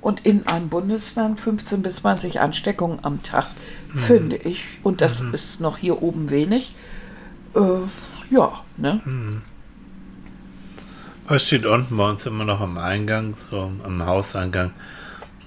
Und 0.00 0.24
in 0.24 0.46
einem 0.46 0.68
Bundesland 0.68 1.40
15 1.40 1.82
bis 1.82 1.96
20 1.96 2.40
Ansteckungen 2.40 3.00
am 3.02 3.22
Tag, 3.24 3.46
mhm. 3.92 3.98
finde 3.98 4.36
ich, 4.36 4.64
und 4.84 5.00
das 5.00 5.20
mhm. 5.20 5.34
ist 5.34 5.60
noch 5.60 5.76
hier 5.78 6.02
oben 6.02 6.30
wenig, 6.30 6.74
äh, 7.54 7.60
ja, 8.30 8.52
ne? 8.76 9.00
Mhm. 9.04 9.42
Was 11.26 11.42
steht 11.42 11.66
unten 11.66 11.96
bei 11.96 12.08
uns 12.08 12.24
immer 12.24 12.44
noch 12.44 12.60
am 12.60 12.78
Eingang, 12.78 13.34
so 13.50 13.70
am 13.84 14.06
Hauseingang? 14.06 14.70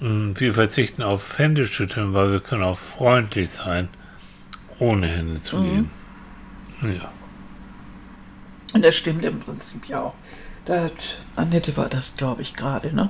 Hm, 0.01 0.33
wir 0.39 0.55
verzichten 0.55 1.03
auf 1.03 1.37
Händeschütteln, 1.37 2.13
weil 2.13 2.31
wir 2.31 2.39
können 2.39 2.63
auch 2.63 2.79
freundlich 2.79 3.51
sein, 3.51 3.87
ohne 4.79 5.07
Hände 5.07 5.39
zu 5.41 5.57
mhm. 5.57 5.63
geben. 5.63 5.91
Ja. 6.99 7.11
Und 8.73 8.83
das 8.83 8.95
stimmt 8.95 9.23
im 9.23 9.39
Prinzip 9.39 9.87
ja 9.87 10.01
auch. 10.01 10.13
Da 10.65 10.85
hat, 10.85 11.19
Annette 11.35 11.77
war 11.77 11.87
das, 11.87 12.17
glaube 12.17 12.41
ich, 12.41 12.55
gerade, 12.55 12.93
ne? 12.93 13.09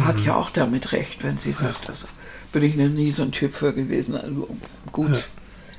Hat 0.00 0.16
mhm. 0.16 0.24
ja 0.24 0.34
auch 0.34 0.50
damit 0.50 0.92
recht, 0.92 1.22
wenn 1.22 1.38
sie 1.38 1.52
sagt, 1.52 1.88
das 1.88 1.98
bin 2.52 2.64
ich 2.64 2.74
noch 2.74 2.88
nie 2.88 3.12
so 3.12 3.22
ein 3.22 3.32
Typ 3.32 3.54
für 3.54 3.72
gewesen. 3.72 4.16
Also 4.16 4.48
gut, 4.90 5.12
ja. 5.12 5.22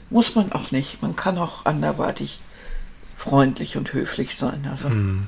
muss 0.09 0.35
man 0.35 0.53
auch 0.53 0.71
nicht. 0.71 1.01
Man 1.01 1.17
kann 1.17 1.37
auch 1.37 1.65
anderweitig 1.65 2.39
freundlich 3.17 3.75
und 3.75 3.91
höflich 3.91 4.37
sein. 4.37 4.67
Also. 4.71 4.87
Mhm. 4.87 5.27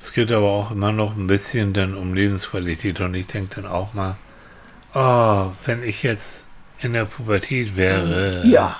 Es 0.00 0.12
geht 0.12 0.32
aber 0.32 0.48
auch 0.48 0.70
immer 0.70 0.92
noch 0.92 1.14
ein 1.14 1.26
bisschen 1.26 1.74
dann 1.74 1.94
um 1.94 2.14
Lebensqualität 2.14 3.00
und 3.00 3.14
ich 3.14 3.26
denke 3.26 3.60
dann 3.60 3.70
auch 3.70 3.92
mal, 3.92 4.16
oh, 4.94 5.52
wenn 5.66 5.82
ich 5.82 6.02
jetzt 6.02 6.44
in 6.80 6.94
der 6.94 7.04
Pubertät 7.04 7.76
wäre. 7.76 8.42
Ja. 8.46 8.76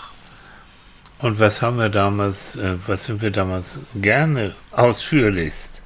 Und 1.18 1.38
was 1.38 1.60
haben 1.60 1.76
wir 1.76 1.90
damals, 1.90 2.56
äh, 2.56 2.76
was 2.86 3.04
sind 3.04 3.20
wir 3.20 3.30
damals 3.30 3.80
gerne 3.94 4.54
ausführlichst 4.72 5.82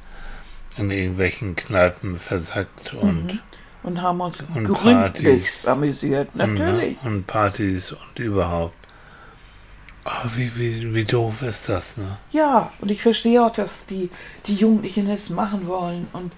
in 0.77 0.91
irgendwelchen 0.93 1.57
Kneipen 1.57 2.19
versackt 2.19 2.95
und 2.95 3.27
mhm. 3.27 3.39
und 3.83 4.03
haben 4.03 4.21
uns 4.21 4.45
und 4.55 4.65
gründlich 4.65 5.69
amüsiert, 5.69 6.35
ne, 6.37 6.47
natürlich. 6.47 6.97
Und 7.05 7.27
Partys 7.27 7.93
und 7.93 8.19
überhaupt. 8.19 8.75
Oh, 10.07 10.29
wie, 10.37 10.55
wie, 10.57 10.95
wie 10.95 11.05
doof 11.05 11.41
ist 11.43 11.69
das, 11.69 11.97
ne? 11.97 12.19
Ja, 12.31 12.71
und 12.81 12.91
ich 12.91 13.01
verstehe 13.01 13.43
auch, 13.43 13.51
dass 13.51 13.87
die, 13.87 14.11
die 14.47 14.55
Jugendlichen 14.55 15.09
es 15.09 15.31
machen 15.31 15.67
wollen. 15.67 16.09
Und 16.13 16.33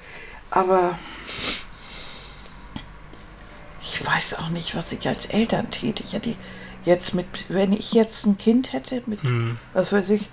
aber 0.50 0.96
ich 3.82 4.06
weiß 4.06 4.34
auch 4.34 4.50
nicht, 4.50 4.76
was 4.76 4.92
ich 4.92 5.08
als 5.08 5.26
Eltern 5.26 5.70
täte. 5.70 6.04
Ich 6.04 6.12
hätte 6.12 6.34
jetzt 6.84 7.14
mit, 7.14 7.26
wenn 7.48 7.72
ich 7.72 7.92
jetzt 7.92 8.24
ein 8.26 8.38
Kind 8.38 8.72
hätte, 8.72 9.02
mit, 9.06 9.22
hm. 9.22 9.58
was 9.74 9.92
weiß 9.92 10.10
ich, 10.10 10.28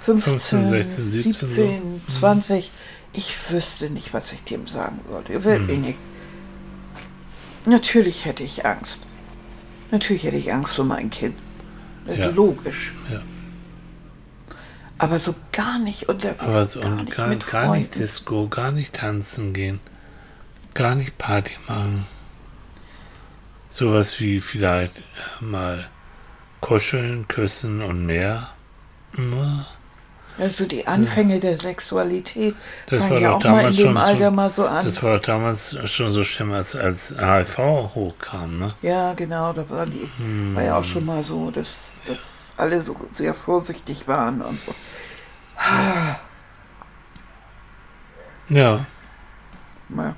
15, 0.00 0.38
15 0.38 0.68
16, 0.68 1.04
17, 1.10 1.48
17 1.48 2.00
so. 2.06 2.18
20, 2.18 2.64
hm. 2.64 2.70
ich 3.14 3.50
wüsste 3.50 3.90
nicht, 3.90 4.12
was 4.12 4.32
ich 4.32 4.42
dem 4.44 4.66
sagen 4.66 5.00
sollte. 5.08 5.42
Wirklich 5.42 5.76
hm. 5.76 5.84
nicht. 5.84 5.98
Natürlich 7.64 8.26
hätte 8.26 8.42
ich 8.42 8.66
Angst. 8.66 9.00
Natürlich 9.90 10.24
hätte 10.24 10.36
ich 10.36 10.52
Angst 10.52 10.78
um 10.78 10.88
mein 10.88 11.08
Kind. 11.08 11.34
Ja. 12.16 12.28
Logisch. 12.28 12.92
Ja. 13.10 13.22
Aber 14.98 15.18
so 15.18 15.34
gar 15.52 15.78
nicht 15.78 16.08
unterwegs. 16.08 16.40
Aber 16.40 16.66
so 16.66 16.80
gar, 16.80 17.02
nicht, 17.02 17.16
gar, 17.16 17.34
gar 17.36 17.76
nicht 17.76 17.94
Disco, 17.94 18.48
gar 18.48 18.72
nicht 18.72 18.94
tanzen 18.94 19.52
gehen, 19.52 19.80
gar 20.74 20.94
nicht 20.94 21.18
Party 21.18 21.54
machen. 21.68 22.06
Sowas 23.70 24.18
wie 24.20 24.40
vielleicht 24.40 25.00
äh, 25.00 25.44
mal 25.44 25.88
kuscheln, 26.60 27.28
küssen 27.28 27.82
und 27.82 28.06
mehr. 28.06 28.48
Also 30.38 30.66
die 30.66 30.86
Anfänge 30.86 31.34
ja. 31.34 31.40
der 31.40 31.58
Sexualität 31.58 32.54
das 32.86 33.00
fangen 33.00 33.10
war 33.10 33.20
ja 33.20 33.32
auch 33.32 33.42
mal 33.42 33.70
in 33.70 33.76
dem 33.76 33.96
Alter 33.96 34.26
so, 34.26 34.30
mal 34.30 34.50
so 34.50 34.66
an. 34.66 34.84
Das 34.84 35.02
war 35.02 35.16
doch 35.16 35.24
damals 35.24 35.76
schon 35.90 36.10
so 36.12 36.22
schlimm, 36.22 36.52
als, 36.52 36.76
als 36.76 37.14
HIV 37.18 37.58
hochkam, 37.94 38.58
ne? 38.58 38.74
Ja, 38.82 39.14
genau, 39.14 39.52
da 39.52 39.68
war, 39.68 39.86
die, 39.86 40.08
hm. 40.16 40.54
war 40.54 40.62
ja 40.62 40.78
auch 40.78 40.84
schon 40.84 41.04
mal 41.04 41.24
so, 41.24 41.50
dass, 41.50 42.02
dass 42.06 42.54
alle 42.56 42.82
so 42.82 42.94
sehr 43.10 43.34
vorsichtig 43.34 44.06
waren 44.06 44.40
und 44.40 44.60
so. 44.64 44.74
Ja. 48.48 48.86
ja. 49.88 50.14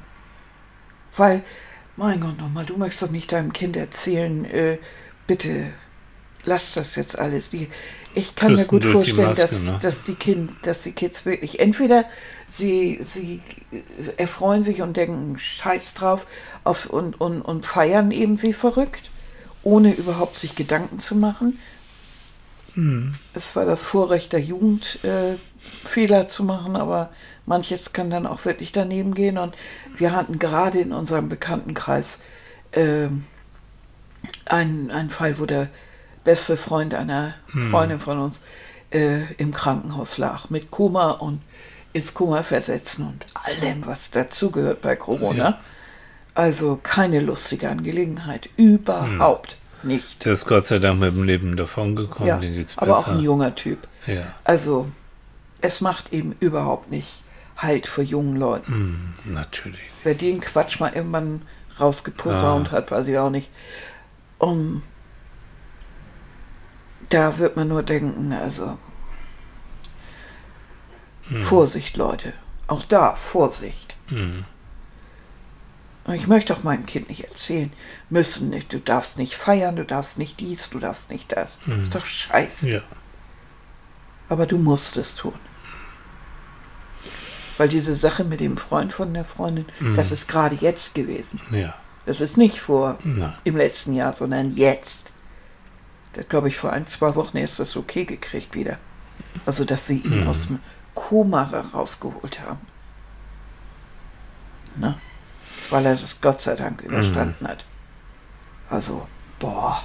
Weil, 1.17 1.43
mein 1.97 2.21
Gott 2.21 2.39
nochmal, 2.39 2.67
du 2.67 2.77
möchtest 2.77 3.03
doch 3.03 3.11
nicht 3.11 3.33
deinem 3.33 3.53
Kind 3.53 3.77
erzählen, 3.77 4.45
äh, 4.45 4.79
bitte 5.27 5.73
lass 6.45 6.75
das 6.75 6.97
jetzt 6.97 7.19
alles. 7.19 7.51
Die, 7.51 7.69
ich 8.15 8.35
kann 8.35 8.55
mir 8.55 8.65
gut 8.65 8.85
vorstellen, 8.85 9.29
Maske, 9.29 9.43
dass, 9.43 9.63
ne? 9.65 9.79
dass, 9.83 10.05
die 10.05 10.15
kind, 10.15 10.53
dass 10.63 10.83
die 10.83 10.93
Kids 10.93 11.27
wirklich 11.27 11.61
entweder 11.61 12.05
sie, 12.49 12.99
sie 13.03 13.41
erfreuen 14.17 14.63
sich 14.63 14.83
und 14.83 14.97
denken 14.97 15.39
Scheiß 15.39 15.95
drauf 15.95 16.27
auf, 16.65 16.87
und, 16.87 17.21
und, 17.21 17.43
und 17.43 17.67
feiern 17.67 18.11
eben 18.11 18.43
wie 18.43 18.53
verrückt, 18.53 19.11
ohne 19.63 19.93
überhaupt 19.93 20.39
sich 20.39 20.55
Gedanken 20.55 20.99
zu 20.99 21.15
machen. 21.15 21.59
Hm. 22.75 23.13
Es 23.35 23.57
war 23.57 23.65
das 23.65 23.83
Vorrecht 23.83 24.33
der 24.33 24.41
Jugend, 24.41 25.05
äh, 25.05 25.37
Fehler 25.59 26.29
zu 26.29 26.45
machen, 26.45 26.77
aber 26.77 27.11
manches 27.47 27.93
kann 27.93 28.11
dann 28.11 28.27
auch 28.27 28.45
wirklich 28.45 28.73
daneben 28.73 29.15
gehen. 29.15 29.39
Und 29.39 29.55
wir 29.97 30.13
hatten 30.13 30.39
gerade 30.39 30.81
in 30.81 30.93
unserem 30.93 31.29
Bekanntenkreis 31.29 32.19
äh, 32.73 33.09
einen, 34.47 34.91
einen 34.91 35.11
Fall, 35.11 35.39
wo 35.39 35.47
der 35.47 35.69
beste 36.25 36.57
Freund 36.57 36.95
einer 36.95 37.35
hm. 37.53 37.71
Freundin 37.71 38.01
von 38.01 38.19
uns 38.19 38.41
äh, 38.91 39.33
im 39.35 39.53
Krankenhaus 39.53 40.19
lag 40.19 40.51
mit 40.51 40.71
Koma 40.71 41.13
und 41.13 41.41
ins 41.93 42.15
Koma 42.15 42.43
versetzen 42.43 43.07
und 43.07 43.27
allem, 43.35 43.87
was 43.87 44.11
dazugehört 44.11 44.83
bei 44.83 44.97
Corona. 44.97 45.37
Ja. 45.37 45.61
Also 46.35 46.79
keine 46.83 47.21
lustige 47.21 47.69
Angelegenheit, 47.69 48.49
überhaupt 48.57 49.57
hm. 49.83 49.91
nicht. 49.91 50.25
Der 50.25 50.33
ist 50.35 50.47
Gott 50.47 50.67
sei 50.67 50.79
Dank 50.79 51.01
mit 51.01 51.15
dem 51.15 51.25
Leben 51.25 51.57
davongekommen, 51.57 52.43
ja, 52.43 52.65
aber 52.77 52.99
auch 52.99 53.09
ein 53.09 53.21
junger 53.21 53.55
Typ. 53.55 53.89
Ja. 54.07 54.23
Also 54.45 54.89
es 55.61 55.81
macht 55.81 56.13
eben 56.13 56.35
überhaupt 56.41 56.91
nicht 56.91 57.23
Halt 57.61 57.87
für 57.87 58.03
jungen 58.03 58.37
Leuten. 58.37 58.73
Hm, 58.73 59.35
natürlich. 59.35 59.83
Wer 60.03 60.15
den 60.15 60.41
Quatsch 60.41 60.81
mal 60.81 60.95
irgendwann 60.95 61.43
rausgeposaunt 61.79 62.69
ah. 62.69 62.73
hat, 62.73 62.91
weiß 62.91 63.07
ich 63.09 63.19
auch 63.19 63.29
nicht. 63.29 63.51
Um, 64.39 64.83
da 67.11 67.39
wird 67.39 67.57
man 67.57 67.69
nur 67.69 67.83
denken, 67.83 68.33
also 68.33 68.79
hm. 71.25 71.43
Vorsicht, 71.43 71.97
Leute. 71.97 72.33
Auch 72.67 72.85
da, 72.85 73.15
Vorsicht. 73.15 73.97
Hm. 74.09 74.45
Ich 76.13 76.27
möchte 76.27 76.55
auch 76.55 76.63
meinem 76.63 76.87
Kind 76.87 77.09
nicht 77.09 77.25
erzählen 77.25 77.73
müssen, 78.09 78.53
du 78.69 78.81
darfst 78.81 79.19
nicht 79.19 79.37
feiern, 79.37 79.77
du 79.77 79.85
darfst 79.85 80.19
nicht 80.19 80.41
dies, 80.41 80.71
du 80.71 80.79
darfst 80.79 81.11
nicht 81.11 81.31
das. 81.31 81.59
Hm. 81.65 81.83
Ist 81.83 81.95
doch 81.95 82.05
scheiße. 82.05 82.69
Ja. 82.69 82.81
Aber 84.29 84.47
du 84.47 84.59
musst 84.59 84.97
es 84.97 85.15
tun. 85.15 85.35
Weil 87.59 87.69
diese 87.69 87.95
Sache 87.95 88.25
mit 88.25 88.41
dem 88.41 88.57
Freund 88.57 88.93
von 88.93 89.13
der 89.13 89.25
Freundin, 89.25 89.67
hm. 89.79 89.95
das 89.95 90.13
ist 90.13 90.29
gerade 90.29 90.57
jetzt 90.57 90.95
gewesen. 90.95 91.41
Ja. 91.51 91.75
Das 92.07 92.21
ist 92.21 92.37
nicht 92.37 92.59
vor 92.61 92.99
Nein. 93.05 93.35
im 93.45 93.57
letzten 93.57 93.95
Jahr, 93.95 94.15
sondern 94.15 94.57
jetzt. 94.57 95.10
Der 96.17 96.25
glaube 96.25 96.49
ich 96.49 96.57
vor 96.57 96.73
ein, 96.73 96.87
zwei 96.87 97.15
Wochen 97.15 97.37
erst 97.37 97.61
das 97.61 97.77
okay 97.77 98.05
gekriegt 98.05 98.55
wieder. 98.55 98.79
Also, 99.47 99.65
dass 99.65 99.87
sie 99.87 99.99
ihn 99.99 100.23
mhm. 100.23 100.29
aus 100.29 100.47
dem 100.47 100.59
Koma 100.95 101.43
rausgeholt 101.73 102.41
haben. 102.41 102.61
Ne? 104.77 104.99
Weil 105.71 105.87
er 105.87 105.93
es 105.93 106.21
Gott 106.21 106.41
sei 106.41 106.57
Dank 106.57 106.83
überstanden 106.83 107.45
mhm. 107.45 107.49
hat. 107.49 107.65
Also, 108.69 109.07
boah. 109.39 109.83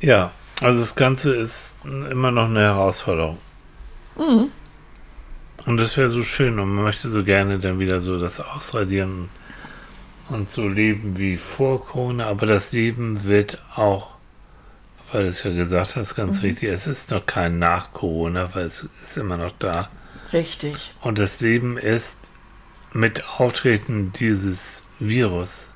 Ja, 0.00 0.32
also 0.60 0.80
das 0.80 0.94
Ganze 0.94 1.34
ist 1.34 1.72
immer 1.84 2.30
noch 2.30 2.46
eine 2.46 2.60
Herausforderung. 2.60 3.38
Mhm. 4.16 4.48
Und 5.66 5.76
das 5.76 5.96
wäre 5.96 6.10
so 6.10 6.24
schön 6.24 6.58
und 6.58 6.74
man 6.74 6.84
möchte 6.84 7.08
so 7.08 7.22
gerne 7.22 7.58
dann 7.58 7.78
wieder 7.78 8.00
so 8.00 8.18
das 8.18 8.40
ausradieren 8.40 9.28
und 10.28 10.50
so 10.50 10.68
leben 10.68 11.18
wie 11.18 11.36
vor 11.36 11.84
Corona, 11.86 12.26
aber 12.26 12.46
das 12.46 12.72
Leben 12.72 13.24
wird 13.24 13.62
auch 13.76 14.11
weil 15.12 15.24
du 15.24 15.28
es 15.28 15.42
ja 15.42 15.52
gesagt 15.52 15.96
hast, 15.96 16.14
ganz 16.14 16.38
mhm. 16.38 16.46
richtig, 16.46 16.70
es 16.70 16.86
ist 16.86 17.10
noch 17.10 17.24
kein 17.26 17.58
Nach-Corona, 17.58 18.54
weil 18.54 18.66
es 18.66 18.88
ist 19.02 19.18
immer 19.18 19.36
noch 19.36 19.52
da. 19.58 19.90
Richtig. 20.32 20.94
Und 21.02 21.18
das 21.18 21.40
Leben 21.40 21.76
ist 21.76 22.16
mit 22.92 23.28
Auftreten 23.38 24.12
dieses 24.18 24.82
Virus 24.98 25.68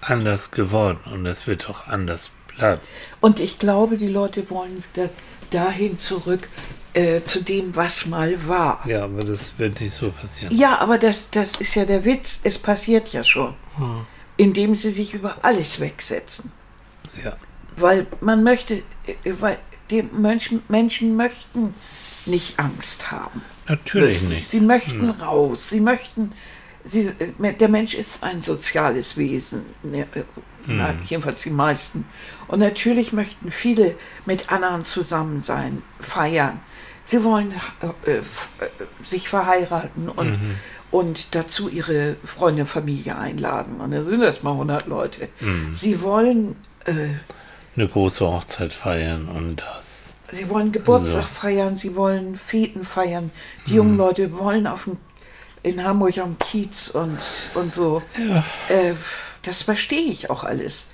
anders 0.00 0.52
geworden 0.52 0.98
und 1.12 1.26
es 1.26 1.46
wird 1.46 1.68
auch 1.68 1.88
anders 1.88 2.30
bleiben. 2.56 2.80
Und 3.20 3.40
ich 3.40 3.58
glaube, 3.58 3.96
die 3.96 4.08
Leute 4.08 4.48
wollen 4.50 4.84
wieder 4.92 5.10
dahin 5.50 5.98
zurück, 5.98 6.48
äh, 6.92 7.22
zu 7.24 7.42
dem, 7.42 7.74
was 7.76 8.06
mal 8.06 8.46
war. 8.48 8.82
Ja, 8.86 9.04
aber 9.04 9.24
das 9.24 9.58
wird 9.58 9.80
nicht 9.80 9.94
so 9.94 10.10
passieren. 10.10 10.56
Ja, 10.56 10.78
aber 10.78 10.98
das, 10.98 11.30
das 11.30 11.56
ist 11.56 11.74
ja 11.74 11.84
der 11.84 12.04
Witz. 12.04 12.40
Es 12.42 12.58
passiert 12.58 13.08
ja 13.08 13.22
schon. 13.22 13.54
Hm. 13.76 14.06
Indem 14.36 14.74
sie 14.74 14.90
sich 14.90 15.14
über 15.14 15.38
alles 15.42 15.80
wegsetzen. 15.80 16.52
Ja. 17.22 17.36
Weil 17.76 18.06
man 18.20 18.42
möchte, 18.42 18.82
äh, 19.06 19.32
weil 19.40 19.58
die 19.90 20.02
Menschen, 20.02 20.62
Menschen 20.68 21.16
möchten 21.16 21.74
nicht 22.26 22.58
Angst 22.58 23.10
haben. 23.10 23.42
Natürlich 23.68 24.22
nicht. 24.28 24.50
Sie 24.50 24.60
möchten 24.60 25.00
hm. 25.00 25.20
raus. 25.20 25.68
Sie 25.68 25.80
möchten. 25.80 26.32
Sie, 26.84 27.12
äh, 27.40 27.52
der 27.54 27.68
Mensch 27.68 27.94
ist 27.94 28.22
ein 28.22 28.42
soziales 28.42 29.16
Wesen. 29.16 29.62
Na, 29.82 30.88
hm. 30.88 30.98
jedenfalls 31.06 31.42
die 31.42 31.50
meisten. 31.50 32.04
Und 32.48 32.60
natürlich 32.60 33.12
möchten 33.12 33.50
viele 33.50 33.96
mit 34.24 34.50
anderen 34.50 34.84
zusammen 34.84 35.40
sein, 35.40 35.82
feiern. 36.00 36.60
Sie 37.04 37.22
wollen 37.22 37.52
äh, 38.04 38.20
sich 39.04 39.28
verheiraten 39.28 40.08
und, 40.08 40.30
mhm. 40.30 40.56
und 40.90 41.36
dazu 41.36 41.68
ihre 41.68 42.16
Freunde, 42.24 42.66
Familie 42.66 43.16
einladen. 43.16 43.80
Und 43.80 43.92
dann 43.92 44.04
sind 44.04 44.20
das 44.20 44.42
mal 44.42 44.50
100 44.52 44.88
Leute. 44.88 45.28
Mhm. 45.40 45.72
Sie 45.72 46.02
wollen 46.02 46.56
äh, 46.84 47.10
eine 47.76 47.88
große 47.88 48.26
Hochzeit 48.26 48.72
feiern 48.72 49.28
und 49.28 49.56
das. 49.56 50.14
Sie 50.32 50.48
wollen 50.48 50.72
Geburtstag 50.72 51.22
so. 51.22 51.28
feiern, 51.28 51.76
sie 51.76 51.94
wollen 51.94 52.36
Feten 52.36 52.84
feiern. 52.84 53.30
Die 53.66 53.74
jungen 53.74 53.96
Leute 53.96 54.36
wollen 54.36 54.66
auf 54.66 54.84
dem, 54.84 54.96
in 55.62 55.82
Hamburg 55.84 56.18
am 56.18 56.38
Kiez 56.38 56.88
und, 56.88 57.18
und 57.54 57.72
so. 57.72 58.02
Ja. 58.18 58.44
Äh, 58.68 58.94
das 59.42 59.62
verstehe 59.62 60.10
ich 60.10 60.30
auch 60.30 60.42
alles. 60.42 60.90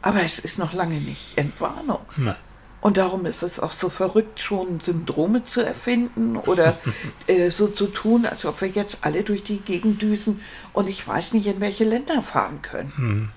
Aber 0.00 0.22
es 0.22 0.38
ist 0.38 0.58
noch 0.58 0.72
lange 0.72 0.96
nicht 0.96 1.36
Entwarnung. 1.36 2.00
Na. 2.16 2.36
Und 2.80 2.96
darum 2.96 3.26
ist 3.26 3.44
es 3.44 3.60
auch 3.60 3.70
so 3.70 3.90
verrückt, 3.90 4.42
schon 4.42 4.80
Syndrome 4.80 5.44
zu 5.44 5.60
erfinden 5.60 6.36
oder 6.36 6.76
äh, 7.28 7.50
so 7.50 7.68
zu 7.68 7.86
tun, 7.86 8.26
als 8.26 8.44
ob 8.44 8.60
wir 8.60 8.68
jetzt 8.68 9.04
alle 9.04 9.22
durch 9.22 9.44
die 9.44 9.60
Gegend 9.60 10.02
düsen 10.02 10.42
und 10.72 10.88
ich 10.88 11.06
weiß 11.06 11.34
nicht, 11.34 11.46
in 11.46 11.60
welche 11.60 11.84
Länder 11.84 12.22
fahren 12.22 12.60
können. 12.62 12.92
Mhm. 12.96 13.28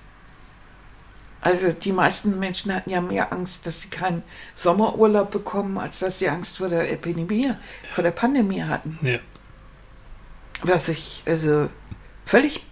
Also 1.46 1.70
die 1.70 1.92
meisten 1.92 2.40
Menschen 2.40 2.74
hatten 2.74 2.90
ja 2.90 3.00
mehr 3.00 3.32
Angst, 3.32 3.68
dass 3.68 3.82
sie 3.82 3.88
keinen 3.88 4.24
Sommerurlaub 4.56 5.30
bekommen, 5.30 5.78
als 5.78 6.00
dass 6.00 6.18
sie 6.18 6.28
Angst 6.28 6.56
vor 6.56 6.68
der 6.68 6.90
Epidemie, 6.90 7.46
ja. 7.46 7.58
vor 7.84 8.02
der 8.02 8.10
Pandemie 8.10 8.64
hatten. 8.64 8.98
Ja. 9.00 9.18
Was 10.64 10.88
ich 10.88 11.22
also 11.24 11.70
völlig 12.24 12.64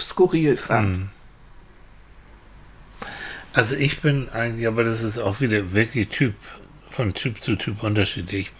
skurril 0.00 0.56
fand. 0.56 0.88
Mhm. 0.88 1.08
Also 3.52 3.76
ich 3.76 4.00
bin 4.00 4.30
eigentlich, 4.30 4.66
aber 4.66 4.82
das 4.82 5.02
ist 5.02 5.18
auch 5.18 5.42
wieder 5.42 5.74
wirklich 5.74 6.08
Typ, 6.08 6.34
von 6.88 7.12
Typ 7.12 7.42
zu 7.42 7.56
Typ 7.56 7.82
unterschiedlich. 7.82 8.52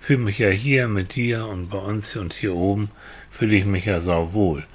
Ich 0.00 0.06
fühle 0.06 0.18
mich 0.18 0.38
ja 0.38 0.50
hier 0.50 0.88
mit 0.88 1.14
dir 1.14 1.46
und 1.46 1.70
bei 1.70 1.78
uns 1.78 2.14
und 2.16 2.34
hier 2.34 2.54
oben 2.54 2.90
fühle 3.30 3.56
ich 3.56 3.64
mich 3.64 3.86
ja 3.86 4.02
sau 4.02 4.34
wohl. 4.34 4.66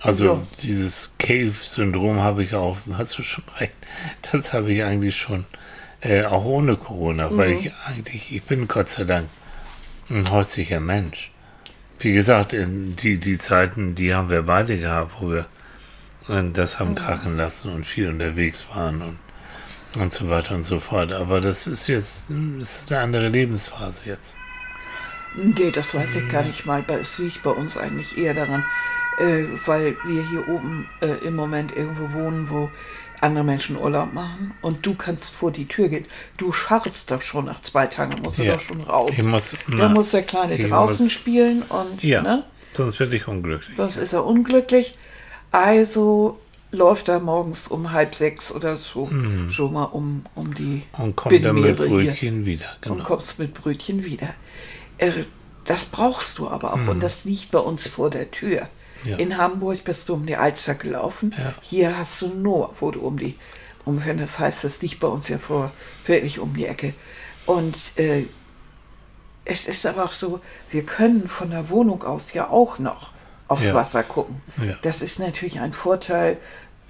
Also 0.00 0.24
ja. 0.24 0.46
dieses 0.62 1.16
Cave-Syndrom 1.18 2.20
habe 2.20 2.42
ich 2.42 2.54
auch, 2.54 2.78
hast 2.94 3.18
du 3.18 3.22
schon 3.22 3.44
recht, 3.58 3.74
das 4.32 4.52
habe 4.52 4.72
ich 4.72 4.82
eigentlich 4.82 5.16
schon, 5.16 5.44
äh, 6.00 6.24
auch 6.24 6.44
ohne 6.44 6.76
Corona, 6.76 7.28
mhm. 7.28 7.36
weil 7.36 7.50
ich 7.52 7.72
eigentlich, 7.86 8.34
ich 8.34 8.42
bin 8.42 8.66
Gott 8.66 8.90
sei 8.90 9.04
Dank 9.04 9.28
ein 10.08 10.30
häuslicher 10.30 10.80
Mensch. 10.80 11.30
Wie 11.98 12.14
gesagt, 12.14 12.56
die, 12.56 13.18
die 13.18 13.38
Zeiten, 13.38 13.94
die 13.94 14.14
haben 14.14 14.30
wir 14.30 14.42
beide 14.42 14.78
gehabt, 14.78 15.12
wo 15.20 15.30
wir 15.30 15.46
das 16.52 16.78
haben 16.78 16.94
krachen 16.94 17.36
lassen 17.36 17.72
und 17.72 17.84
viel 17.84 18.08
unterwegs 18.08 18.66
waren 18.72 19.02
und, 19.02 19.18
und 20.00 20.12
so 20.12 20.30
weiter 20.30 20.54
und 20.54 20.64
so 20.64 20.80
fort. 20.80 21.12
Aber 21.12 21.40
das 21.40 21.66
ist 21.66 21.88
jetzt 21.88 22.26
das 22.58 22.82
ist 22.82 22.92
eine 22.92 23.02
andere 23.02 23.28
Lebensphase 23.28 24.02
jetzt. 24.06 24.38
Nee, 25.36 25.70
das 25.70 25.94
weiß 25.94 26.16
ich 26.16 26.28
gar 26.28 26.42
nicht 26.42 26.66
mal. 26.66 26.84
Es 26.88 27.18
liegt 27.18 27.42
bei 27.42 27.50
uns 27.50 27.76
eigentlich 27.76 28.16
eher 28.16 28.34
daran, 28.34 28.64
äh, 29.20 29.44
weil 29.66 29.96
wir 30.04 30.28
hier 30.28 30.48
oben 30.48 30.88
äh, 31.00 31.26
im 31.26 31.36
Moment 31.36 31.76
irgendwo 31.76 32.12
wohnen, 32.12 32.48
wo 32.50 32.70
andere 33.20 33.44
Menschen 33.44 33.76
Urlaub 33.76 34.14
machen 34.14 34.54
und 34.62 34.84
du 34.86 34.94
kannst 34.94 35.30
vor 35.30 35.50
die 35.50 35.66
Tür 35.66 35.88
gehen. 35.88 36.06
Du 36.38 36.52
scharrst 36.52 37.10
doch 37.10 37.20
schon 37.20 37.44
nach 37.44 37.60
zwei 37.60 37.86
Tagen, 37.86 38.22
musst 38.22 38.38
du 38.38 38.44
ja. 38.44 38.54
doch 38.54 38.60
schon 38.60 38.80
raus. 38.80 39.16
Muss, 39.18 39.56
da 39.78 39.88
muss 39.90 40.10
der 40.12 40.22
Kleine 40.22 40.56
draußen 40.56 41.06
muss, 41.06 41.12
spielen 41.12 41.62
und 41.62 42.02
ja, 42.02 42.22
ne? 42.22 42.44
sonst 42.72 42.98
werde 42.98 43.16
ich 43.16 43.28
unglücklich. 43.28 43.76
Sonst 43.76 43.98
ist 43.98 44.14
er 44.14 44.24
unglücklich. 44.24 44.96
Also 45.52 46.38
läuft 46.72 47.08
er 47.08 47.20
morgens 47.20 47.68
um 47.68 47.92
halb 47.92 48.14
sechs 48.14 48.52
oder 48.52 48.76
so 48.76 49.06
mhm. 49.06 49.50
schon 49.50 49.72
mal 49.72 49.84
um, 49.84 50.24
um 50.34 50.54
die 50.54 50.84
Und 50.96 51.16
kommt 51.16 51.44
dann 51.44 51.60
mit 51.60 51.76
Brötchen 51.76 52.36
hier. 52.36 52.46
wieder. 52.46 52.66
Genau. 52.80 52.94
Und 52.94 53.04
kommst 53.04 53.38
mit 53.38 53.52
Brötchen 53.52 54.04
wieder. 54.04 54.34
Das 55.64 55.84
brauchst 55.84 56.38
du 56.38 56.48
aber 56.48 56.72
auch 56.72 56.78
mhm. 56.78 56.88
und 56.88 57.02
das 57.02 57.24
liegt 57.24 57.50
bei 57.50 57.58
uns 57.58 57.86
vor 57.86 58.08
der 58.08 58.30
Tür. 58.30 58.68
Ja. 59.04 59.16
In 59.16 59.38
Hamburg 59.38 59.84
bist 59.84 60.08
du 60.08 60.14
um 60.14 60.26
die 60.26 60.36
Alster 60.36 60.74
gelaufen. 60.74 61.34
Ja. 61.36 61.54
Hier 61.62 61.98
hast 61.98 62.20
du 62.22 62.28
nur, 62.28 62.74
wo 62.80 62.90
du 62.90 63.00
um 63.00 63.18
die, 63.18 63.36
um, 63.84 64.00
das 64.18 64.38
heißt, 64.38 64.64
das 64.64 64.82
liegt 64.82 65.00
bei 65.00 65.08
uns 65.08 65.28
ja 65.28 65.38
vor, 65.38 65.72
wirklich 66.06 66.38
um 66.38 66.54
die 66.54 66.66
Ecke. 66.66 66.94
Und 67.46 67.76
äh, 67.96 68.24
es 69.44 69.66
ist 69.66 69.86
aber 69.86 70.04
auch 70.04 70.12
so, 70.12 70.40
wir 70.70 70.84
können 70.84 71.28
von 71.28 71.50
der 71.50 71.70
Wohnung 71.70 72.04
aus 72.04 72.32
ja 72.32 72.48
auch 72.50 72.78
noch 72.78 73.10
aufs 73.48 73.66
ja. 73.66 73.74
Wasser 73.74 74.04
gucken. 74.04 74.40
Das 74.82 75.02
ist 75.02 75.18
natürlich 75.18 75.60
ein 75.60 75.72
Vorteil, 75.72 76.36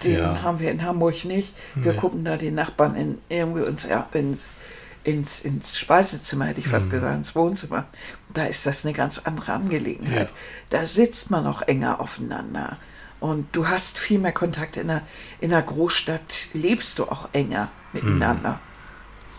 den 0.05 0.43
haben 0.43 0.61
wir 0.61 0.71
in 0.71 0.85
Hamburg 0.85 1.25
nicht. 1.25 1.55
Wir 1.75 1.95
gucken 1.95 2.25
da 2.25 2.37
den 2.37 2.55
Nachbarn 2.55 2.97
in, 2.97 3.19
irgendwie 3.29 3.63
ins, 3.63 3.89
ins, 4.13 4.57
ins, 5.05 5.41
ins 5.41 5.79
Speisezimmer, 5.79 6.47
hätte 6.47 6.61
ich 6.61 6.69
fast 6.69 6.87
mhm. 6.87 6.91
gesagt, 6.91 7.17
ins 7.17 7.35
Wohnzimmer. 7.35 7.87
Da 8.33 8.45
ist 8.45 8.67
das 8.67 8.85
eine 8.85 8.95
ganz 8.95 9.19
andere 9.19 9.53
Angelegenheit. 9.53 10.33
Da 10.69 10.85
sitzt 10.85 11.31
man 11.31 11.47
auch 11.47 11.63
enger 11.63 12.01
aufeinander. 12.01 12.77
Und 13.19 13.49
du 13.53 13.69
hast 13.69 13.99
viel 13.99 14.19
mehr 14.19 14.33
Kontakt 14.33 14.77
in 14.77 14.89
der, 14.89 15.03
in 15.41 15.51
der 15.51 15.63
Großstadt, 15.63 16.49
lebst 16.55 16.99
du 16.99 17.05
auch 17.05 17.29
enger 17.33 17.71
miteinander. 17.93 18.61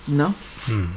Mhm. 0.07 0.17
Ne? 0.17 0.33
Mhm. 0.67 0.91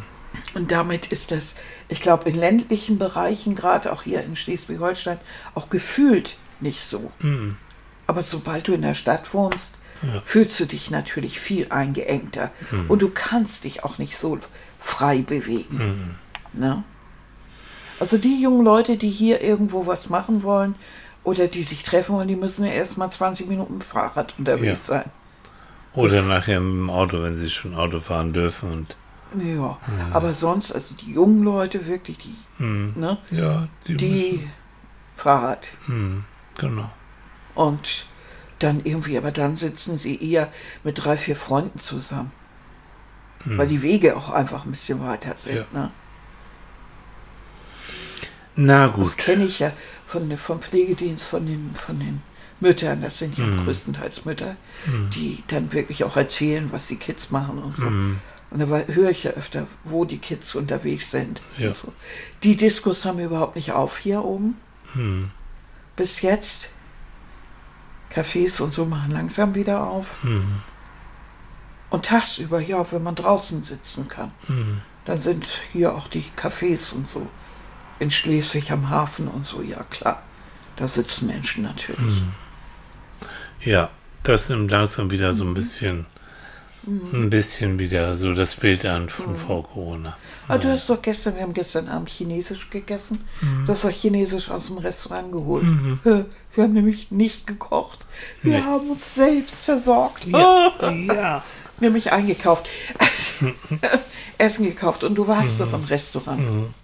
Und 0.55 0.71
damit 0.71 1.07
ist 1.07 1.31
das, 1.31 1.57
ich 1.89 2.01
glaube, 2.01 2.29
in 2.29 2.37
ländlichen 2.37 2.99
Bereichen, 2.99 3.55
gerade 3.55 3.93
auch 3.93 4.03
hier 4.03 4.23
in 4.23 4.37
Schleswig-Holstein, 4.37 5.19
auch 5.55 5.71
gefühlt 5.71 6.39
nicht 6.61 6.81
so. 6.81 7.13
Mhm. 7.21 7.57
Aber 8.07 8.23
sobald 8.23 8.69
du 8.69 8.75
in 8.75 8.83
der 8.83 8.95
Stadt 8.95 9.33
wohnst, 9.33 9.79
ja. 10.07 10.23
fühlst 10.25 10.59
du 10.61 10.67
dich 10.67 10.91
natürlich 10.91 11.41
viel 11.41 11.69
eingeengter. 11.71 12.51
Mhm. 12.71 12.91
Und 12.91 13.03
du 13.03 13.11
kannst 13.11 13.65
dich 13.65 13.85
auch 13.85 13.99
nicht 13.99 14.17
so 14.17 14.39
frei 14.81 15.19
bewegen. 15.19 16.19
Mhm. 16.53 16.61
Ne? 16.61 16.85
Also 18.01 18.19
die 18.19 18.41
jungen 18.41 18.65
Leute, 18.65 18.97
die 18.97 19.11
hier 19.11 19.41
irgendwo 19.43 19.87
was 19.87 20.11
machen 20.11 20.43
wollen 20.43 20.75
oder 21.23 21.49
die 21.49 21.63
sich 21.63 21.83
treffen 21.83 22.17
wollen, 22.17 22.29
die 22.29 22.37
müssen 22.37 22.65
ja 22.65 22.73
erst 22.73 22.99
mal 22.99 23.11
20 23.11 23.49
Minuten 23.49 23.79
dem 23.79 23.81
Fahrrad 23.81 24.35
unterwegs 24.39 24.89
ja. 24.89 24.99
sein. 24.99 25.11
Oder 25.95 26.23
nachher 26.23 26.61
mit 26.61 26.75
dem 26.75 26.91
Auto, 26.91 27.23
wenn 27.23 27.37
sie 27.37 27.49
schon 27.49 27.75
Auto 27.75 28.01
fahren 28.01 28.33
dürfen 28.33 28.71
und 28.71 28.97
ja, 29.37 29.55
ja, 29.55 29.79
aber 30.13 30.33
sonst, 30.33 30.73
also 30.73 30.95
die 30.95 31.13
jungen 31.13 31.43
Leute 31.43 31.87
wirklich, 31.89 32.19
die, 32.19 32.37
hm. 32.59 32.93
ne? 32.95 33.19
Ja, 33.33 33.67
die, 33.87 33.97
die 33.97 34.49
Fahrrad. 35.17 35.67
Hm, 35.87 36.25
genau. 36.57 36.91
Und 37.55 38.07
dann 38.65 38.81
irgendwie, 38.85 39.19
aber 39.19 39.31
dann 39.31 39.57
sitzen 39.57 39.99
sie 39.99 40.21
eher 40.23 40.51
mit 40.83 41.05
drei, 41.05 41.17
vier 41.17 41.37
Freunden 41.37 41.79
zusammen. 41.79 42.33
Hm. 43.45 43.59
Weil 43.59 43.67
die 43.67 43.83
Wege 43.83 44.17
auch 44.17 44.31
einfach 44.31 44.65
ein 44.65 44.71
bisschen 44.71 45.01
weiter 45.05 45.37
sind. 45.37 45.57
Ja. 45.57 45.67
Ne? 45.73 45.91
Na 48.57 48.87
gut. 48.89 49.05
Das 49.05 49.17
kenne 49.17 49.45
ich 49.45 49.59
ja 49.59 49.73
von, 50.07 50.37
vom 50.39 50.61
Pflegedienst, 50.61 51.27
von 51.27 51.47
den, 51.47 51.75
von 51.75 51.99
den 51.99 52.23
Müttern, 52.61 53.03
das 53.03 53.19
sind 53.19 53.37
ja 53.37 53.45
hm. 53.45 53.65
größtenteils 53.65 54.25
Mütter, 54.25 54.57
hm. 54.85 55.11
die 55.11 55.43
dann 55.49 55.73
wirklich 55.73 56.05
auch 56.05 56.17
erzählen, 56.17 56.69
was 56.71 56.87
die 56.87 56.97
Kids 56.97 57.31
machen 57.31 57.59
und 57.59 57.77
so. 57.77 57.87
Hm. 57.87 58.21
Und 58.51 58.61
da 58.61 58.67
höre 58.67 59.11
ich 59.11 59.25
ja 59.25 59.33
öfter, 59.33 59.67
wo 59.83 60.05
die 60.05 60.19
Kids 60.19 60.55
unterwegs 60.55 61.11
sind. 61.11 61.43
Ja. 61.59 61.75
So. 61.75 61.93
Die 62.45 62.57
Diskos 62.57 63.05
haben 63.05 63.19
überhaupt 63.19 63.57
nicht 63.57 63.73
auf 63.73 63.99
hier 63.99 64.25
oben. 64.25 64.57
Hm. 64.93 65.31
Bis 65.97 66.23
jetzt. 66.23 66.71
Cafés 68.15 68.61
und 68.61 68.73
so 68.73 68.85
machen 68.85 69.11
langsam 69.11 69.55
wieder 69.55 69.83
auf. 69.83 70.23
Hm. 70.23 70.61
Und 71.91 72.07
tagsüber, 72.07 72.61
ja, 72.61 72.91
wenn 72.93 73.03
man 73.03 73.15
draußen 73.15 73.63
sitzen 73.63 74.09
kann, 74.09 74.33
hm. 74.47 74.81
dann 75.05 75.21
sind 75.21 75.47
hier 75.73 75.95
auch 75.95 76.09
die 76.09 76.25
Cafés 76.37 76.95
und 76.95 77.09
so. 77.09 77.27
In 77.99 78.11
Schleswig 78.11 78.71
am 78.73 78.91
Hafen 78.91 79.29
und 79.29 79.47
so, 79.47 79.63
ja 79.63 79.83
klar. 79.85 80.23
Da 80.77 80.89
sitzen 80.89 81.29
Menschen 81.29 81.63
natürlich. 81.63 82.21
Hm. 82.21 82.33
Ja, 83.61 83.91
das 84.25 84.49
nimmt 84.49 84.71
langsam 84.71 85.11
wieder 85.11 85.33
so 85.33 85.45
ein 85.45 85.51
mhm. 85.51 85.55
bisschen 85.55 86.07
ein 86.87 87.31
bisschen 87.31 87.79
wieder 87.79 88.17
so 88.17 88.35
das 88.35 88.55
Bild 88.55 88.85
an 88.85 89.09
von 89.09 89.33
mhm. 89.33 89.37
vor 89.37 89.67
Corona. 89.67 90.17
Aber 90.49 90.59
du 90.59 90.69
hast 90.69 90.91
doch 90.91 91.01
gestern, 91.01 91.37
wir 91.37 91.43
haben 91.43 91.55
gestern 91.55 91.89
Abend 91.89 92.11
Chinesisch 92.11 92.69
gegessen. 92.69 93.25
Mhm. 93.41 93.65
Du 93.65 93.73
hast 93.73 93.85
doch 93.85 93.91
Chinesisch 93.91 94.51
aus 94.51 94.67
dem 94.67 94.79
Restaurant 94.79 95.33
geholt. 95.33 95.65
Wir 96.55 96.65
haben 96.65 96.73
nämlich 96.73 97.11
nicht 97.11 97.47
gekocht. 97.47 98.07
Wir 98.43 98.59
nee. 98.59 98.65
haben 98.65 98.91
uns 98.91 99.15
selbst 99.15 99.65
versorgt. 99.65 100.27
Ja. 100.27 100.73
ja. 101.09 101.45
Nämlich 101.81 102.13
eingekauft. 102.13 102.71
Essen 104.39 104.65
gekauft 104.65 105.05
und 105.05 105.17
du 105.17 105.27
warst 105.27 105.59
mhm. 105.59 105.65
doch 105.65 105.73
im 105.75 105.85
Restaurant. 105.85 106.41
Mhm. 106.41 106.75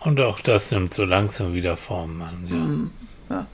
Und 0.00 0.20
auch 0.20 0.40
das 0.40 0.70
nimmt 0.70 0.92
so 0.92 1.04
langsam 1.04 1.54
wieder 1.54 1.76
Form 1.76 2.22
an. 2.22 2.48
Ja. 2.48 2.54
Mhm. 2.54 2.90
ja. 3.30 3.46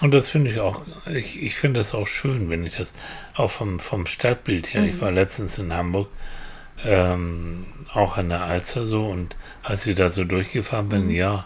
Und 0.00 0.12
das 0.12 0.30
finde 0.30 0.50
ich 0.50 0.60
auch, 0.60 0.82
ich, 1.06 1.42
ich 1.42 1.54
finde 1.54 1.80
das 1.80 1.94
auch 1.94 2.06
schön, 2.06 2.48
wenn 2.48 2.64
ich 2.64 2.76
das 2.76 2.92
auch 3.34 3.50
vom, 3.50 3.78
vom 3.78 4.06
Stadtbild 4.06 4.72
her, 4.72 4.82
mhm. 4.82 4.88
ich 4.88 5.00
war 5.00 5.10
letztens 5.10 5.58
in 5.58 5.72
Hamburg, 5.72 6.08
ähm, 6.84 7.66
auch 7.92 8.16
an 8.16 8.30
der 8.30 8.42
Alster 8.42 8.86
so 8.86 9.06
und 9.06 9.36
als 9.62 9.86
ich 9.86 9.96
da 9.96 10.08
so 10.08 10.24
durchgefahren 10.24 10.88
bin, 10.88 11.04
mhm. 11.06 11.10
ja, 11.10 11.44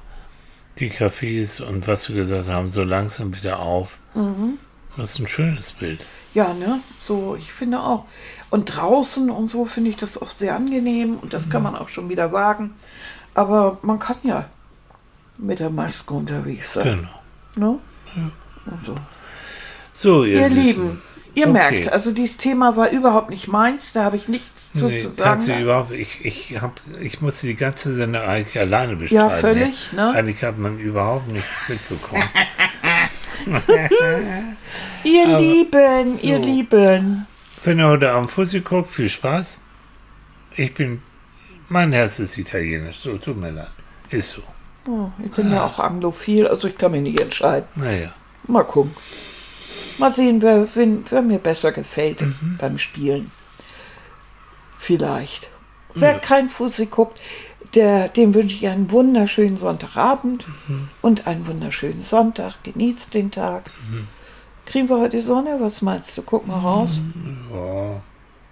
die 0.79 0.91
Cafés 0.91 1.63
und 1.63 1.87
was 1.87 2.09
wir 2.09 2.17
gesagt 2.17 2.49
haben, 2.49 2.71
so 2.71 2.83
langsam 2.83 3.35
wieder 3.35 3.61
auf. 3.61 3.93
Mhm. 4.15 4.59
Das 4.97 5.11
ist 5.11 5.19
ein 5.19 5.27
schönes 5.27 5.73
Bild. 5.73 6.01
Ja, 6.35 6.53
ne? 6.53 6.81
So, 7.03 7.37
ich 7.37 7.53
finde 7.53 7.81
auch. 7.81 8.07
Und 8.51 8.67
draußen 8.67 9.31
und 9.31 9.49
so 9.49 9.65
finde 9.65 9.91
ich 9.91 9.97
das 9.97 10.21
auch 10.21 10.31
sehr 10.31 10.55
angenehm 10.55 11.17
und 11.19 11.33
das 11.33 11.47
mhm. 11.47 11.51
kann 11.51 11.63
man 11.63 11.77
auch 11.77 11.89
schon 11.89 12.09
wieder 12.09 12.33
wagen. 12.33 12.75
Aber 13.35 13.79
man 13.83 13.99
kann 13.99 14.17
ja 14.23 14.47
mit 15.39 15.59
der 15.59 15.71
Maske 15.71 16.15
unterwegs 16.15 16.75
sein. 16.75 17.09
Genau. 17.55 17.73
Ne? 17.73 17.79
Ja. 18.17 18.79
So. 18.85 18.95
so, 19.93 20.25
ihr, 20.25 20.41
ihr 20.41 20.49
Lieben, 20.49 21.03
ihr 21.35 21.45
okay. 21.45 21.53
merkt, 21.53 21.93
also 21.93 22.13
dieses 22.13 22.37
Thema 22.37 22.77
war 22.77 22.91
überhaupt 22.91 23.31
nicht 23.31 23.49
meins, 23.49 23.93
da 23.93 24.05
habe 24.05 24.17
ich 24.17 24.29
nichts 24.29 24.73
zu, 24.73 24.89
nee, 24.89 24.97
zu 24.97 25.11
sagen. 25.11 25.61
Überhaupt, 25.61 25.93
ich, 25.93 26.25
ich, 26.25 26.61
hab, 26.61 26.81
ich 27.01 27.21
musste 27.21 27.47
die 27.47 27.57
ganze 27.57 27.93
Sendung 27.93 28.23
eigentlich 28.23 28.59
alleine 28.59 28.97
bestreiten. 28.97 29.31
Ja, 29.31 29.31
völlig. 29.31 29.93
Ne? 29.93 30.11
Eigentlich 30.11 30.43
hat 30.43 30.59
man 30.59 30.79
überhaupt 30.79 31.29
nicht 31.29 31.47
mitbekommen. 31.69 32.25
ihr 35.05 35.25
Aber, 35.27 35.41
Lieben, 35.41 36.19
so. 36.19 36.27
ihr 36.27 36.39
Lieben. 36.39 37.27
Wenn 37.65 37.79
ihr 37.79 37.89
heute 37.89 38.13
am 38.13 38.29
Fussi 38.29 38.61
guckt, 38.61 38.91
viel 38.91 39.09
Spaß. 39.09 39.61
Ich 40.57 40.75
bin, 40.75 41.03
mein 41.69 41.93
Herz 41.93 42.19
ist 42.19 42.39
italienisch, 42.39 42.99
so 42.99 43.17
tut 43.19 43.37
mir 43.37 43.51
leid. 43.51 43.71
Ist 44.11 44.31
so. 44.31 44.43
Oh, 44.87 45.11
ich 45.25 45.31
bin 45.33 45.49
ah. 45.49 45.55
ja 45.55 45.65
auch 45.65 45.79
anglophil, 45.79 46.47
also 46.47 46.69
ich 46.69 46.77
kann 46.77 46.93
mich 46.93 47.03
nicht 47.03 47.21
entscheiden. 47.21 47.67
Naja. 47.75 48.13
Mal 48.47 48.65
gucken. 48.65 48.95
Mal 49.99 50.13
sehen, 50.13 50.43
wer, 50.43 50.75
wen, 50.75 51.05
wer 51.09 51.23
mir 51.23 51.39
besser 51.39 51.73
gefällt 51.73 52.23
mhm. 52.23 52.57
beim 52.59 52.79
Spielen. 52.79 53.31
Vielleicht. 54.79 55.51
Wer 55.95 56.13
ja. 56.13 56.19
kein 56.19 56.49
Fussi 56.49 56.87
guckt, 56.87 57.21
der, 57.75 58.09
dem 58.09 58.35
wünsche 58.35 58.57
ich 58.57 58.69
einen 58.69 58.91
wunderschönen 58.91 59.57
Sonntagabend 59.57 60.47
mhm. 60.69 60.89
und 61.03 61.27
einen 61.27 61.47
wunderschönen 61.47 62.03
Sonntag. 62.03 62.63
Genießt 62.65 63.15
den 63.15 63.31
Tag. 63.31 63.71
Mhm. 63.91 64.09
Kriegen 64.67 64.89
wir 64.89 64.99
heute 64.99 65.21
Sonne? 65.23 65.57
Was 65.61 65.83
meinst 65.83 66.17
du? 66.17 66.23
Guck 66.23 66.47
mal 66.47 66.59
raus. 66.59 67.01
Ja. 67.53 68.03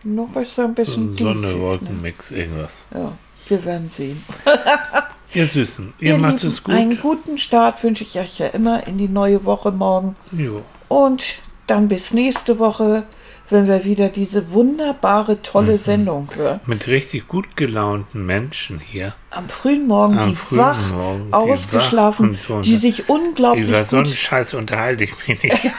Noch 0.05 0.34
ist 0.36 0.59
ein 0.59 0.74
bisschen 0.74 1.16
Sonne, 1.16 1.59
Wolkenmix, 1.59 2.30
ne? 2.30 2.38
irgendwas. 2.38 2.88
Ja, 2.93 3.12
wir 3.49 3.64
werden 3.64 3.88
sehen. 3.88 4.22
Ihr 5.34 5.47
Süßen, 5.47 5.95
ihr, 5.99 6.12
ihr 6.12 6.18
macht 6.18 6.34
Lieben, 6.34 6.49
es 6.49 6.62
gut. 6.62 6.74
Einen 6.74 7.01
guten 7.01 7.38
Start 7.38 7.82
wünsche 7.82 8.05
ich 8.05 8.18
euch 8.18 8.38
ja 8.38 8.49
immer 8.49 8.86
in 8.86 8.99
die 8.99 9.09
neue 9.09 9.47
Woche 9.47 9.72
morgen. 9.72 10.14
Jo. 10.30 10.62
Und 10.93 11.38
dann 11.68 11.88
bis 11.88 12.12
nächste 12.12 12.59
Woche, 12.59 13.05
wenn 13.49 13.66
wir 13.66 13.86
wieder 13.86 14.11
diese 14.11 14.51
wunderbare, 14.51 15.40
tolle 15.40 15.72
mhm. 15.72 15.78
Sendung 15.78 16.28
hören. 16.34 16.61
Mit 16.66 16.86
richtig 16.86 17.28
gut 17.28 17.57
gelaunten 17.57 18.26
Menschen 18.26 18.78
hier. 18.78 19.14
Am 19.30 19.49
frühen 19.49 19.86
Morgen, 19.86 20.18
Am 20.18 20.30
die 20.30 20.36
frühen 20.36 20.59
wach, 20.59 20.90
Morgen, 20.90 21.28
die 21.28 21.32
ausgeschlafen, 21.32 22.34
wach 22.34 22.40
so 22.40 22.61
die 22.61 22.76
sich 22.76 23.09
unglaublich 23.09 23.66
Über 23.66 23.86
so 23.86 23.97
einen 23.97 24.07
Scheiß 24.07 24.53
unterhalte 24.53 25.05
ich 25.05 25.12
mich 25.26 25.43
nicht. 25.43 25.57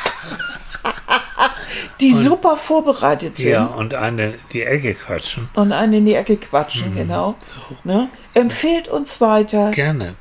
die 2.00 2.12
und, 2.12 2.20
super 2.20 2.58
vorbereitet 2.58 3.38
sind. 3.38 3.52
Ja, 3.52 3.66
und 3.66 3.94
eine 3.94 4.34
die 4.52 4.64
Ecke 4.64 4.96
quatschen. 4.96 5.48
Und 5.54 5.74
eine 5.74 5.98
in 5.98 6.08
die 6.08 6.16
Ecke 6.16 6.38
quatschen, 6.38 6.94
mhm, 6.94 6.98
genau. 6.98 7.36
So. 7.42 7.76
Ne? 7.84 8.10
Empfehlt 8.34 8.88
uns 8.88 9.22
weiter. 9.22 9.70
Gerne. 9.70 10.16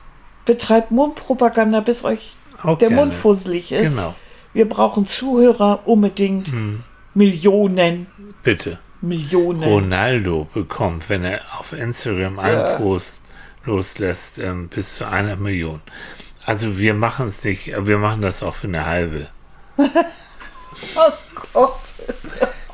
Betreibt 0.45 0.91
Mundpropaganda, 0.91 1.81
bis 1.81 2.05
euch 2.05 2.37
Auch 2.63 2.77
der 2.77 2.89
gerne. 2.89 3.01
Mund 3.01 3.15
fusselig 3.15 3.73
ist. 3.73 3.97
Genau. 3.97 4.15
Wir 4.53 4.69
brauchen 4.69 5.07
Zuhörer 5.07 5.87
unbedingt. 5.87 6.53
Mhm. 6.53 6.85
Millionen. 7.15 8.07
Bitte. 8.43 8.79
Millionen. 9.01 9.63
Ronaldo 9.63 10.47
bekommt, 10.55 11.09
wenn 11.11 11.25
er 11.25 11.41
auf 11.59 11.73
Instagram 11.73 12.39
einen 12.39 12.59
ja. 12.59 12.77
Post 12.77 13.21
loslässt, 13.65 14.39
ähm, 14.39 14.69
bis 14.69 14.97
zu 14.97 15.07
einer 15.07 15.37
Million. 15.37 15.81
Also 16.45 16.79
wir 16.79 16.95
machen 16.95 17.29
es 17.29 17.43
nicht, 17.45 17.73
wir 17.87 17.99
machen 17.99 18.21
das 18.21 18.43
auch 18.43 18.55
für 18.55 18.67
eine 18.67 18.87
halbe. 18.87 19.29
oh 21.55 21.69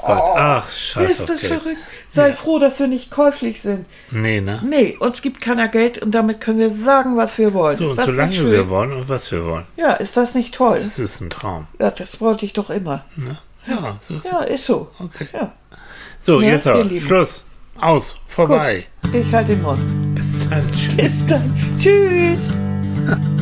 Gott. 0.08 0.22
Oh, 0.22 0.34
ach, 0.36 0.72
scheiße. 0.72 1.22
Ist 1.22 1.28
das 1.28 1.40
Geld. 1.42 1.60
verrückt? 1.60 1.80
Sei 2.08 2.28
ja. 2.28 2.34
froh, 2.34 2.58
dass 2.58 2.80
wir 2.80 2.86
nicht 2.86 3.10
käuflich 3.10 3.62
sind. 3.62 3.86
Nee, 4.10 4.40
ne? 4.40 4.60
Nee, 4.64 4.96
uns 4.98 5.22
gibt 5.22 5.40
keiner 5.40 5.68
Geld 5.68 5.98
und 5.98 6.12
damit 6.12 6.40
können 6.40 6.58
wir 6.58 6.70
sagen, 6.70 7.16
was 7.16 7.38
wir 7.38 7.54
wollen. 7.54 7.76
So, 7.76 7.84
ist 7.84 7.90
und 7.90 8.00
solange 8.04 8.50
wir 8.50 8.68
wollen 8.68 8.92
und 8.92 9.08
was 9.08 9.30
wir 9.30 9.44
wollen. 9.44 9.64
Ja, 9.76 9.92
ist 9.92 10.16
das 10.16 10.34
nicht 10.34 10.54
toll? 10.54 10.80
Das 10.82 10.98
ist 10.98 11.20
ein 11.20 11.30
Traum. 11.30 11.66
Ja, 11.78 11.90
das 11.90 12.20
wollte 12.20 12.44
ich 12.46 12.52
doch 12.52 12.70
immer. 12.70 13.04
Ne? 13.16 13.36
Ja, 13.66 13.98
so 14.00 14.16
ist 14.16 14.24
Ja, 14.24 14.40
ist 14.40 14.64
so. 14.64 14.90
Okay. 14.98 15.28
Ja. 15.32 15.52
So, 16.20 16.40
ja, 16.40 16.50
jetzt 16.52 16.66
aber. 16.66 16.88
Schluss. 16.96 17.44
Aus. 17.80 18.18
Vorbei. 18.26 18.86
Gut. 19.02 19.14
Ich 19.14 19.32
halte 19.32 19.54
den 19.54 19.62
Mund. 19.62 20.14
Bis 20.14 20.48
dann. 20.48 20.66
Tschüss. 20.72 20.96
Bis 20.96 21.26
dann. 21.26 21.78
Tschüss. 21.78 22.50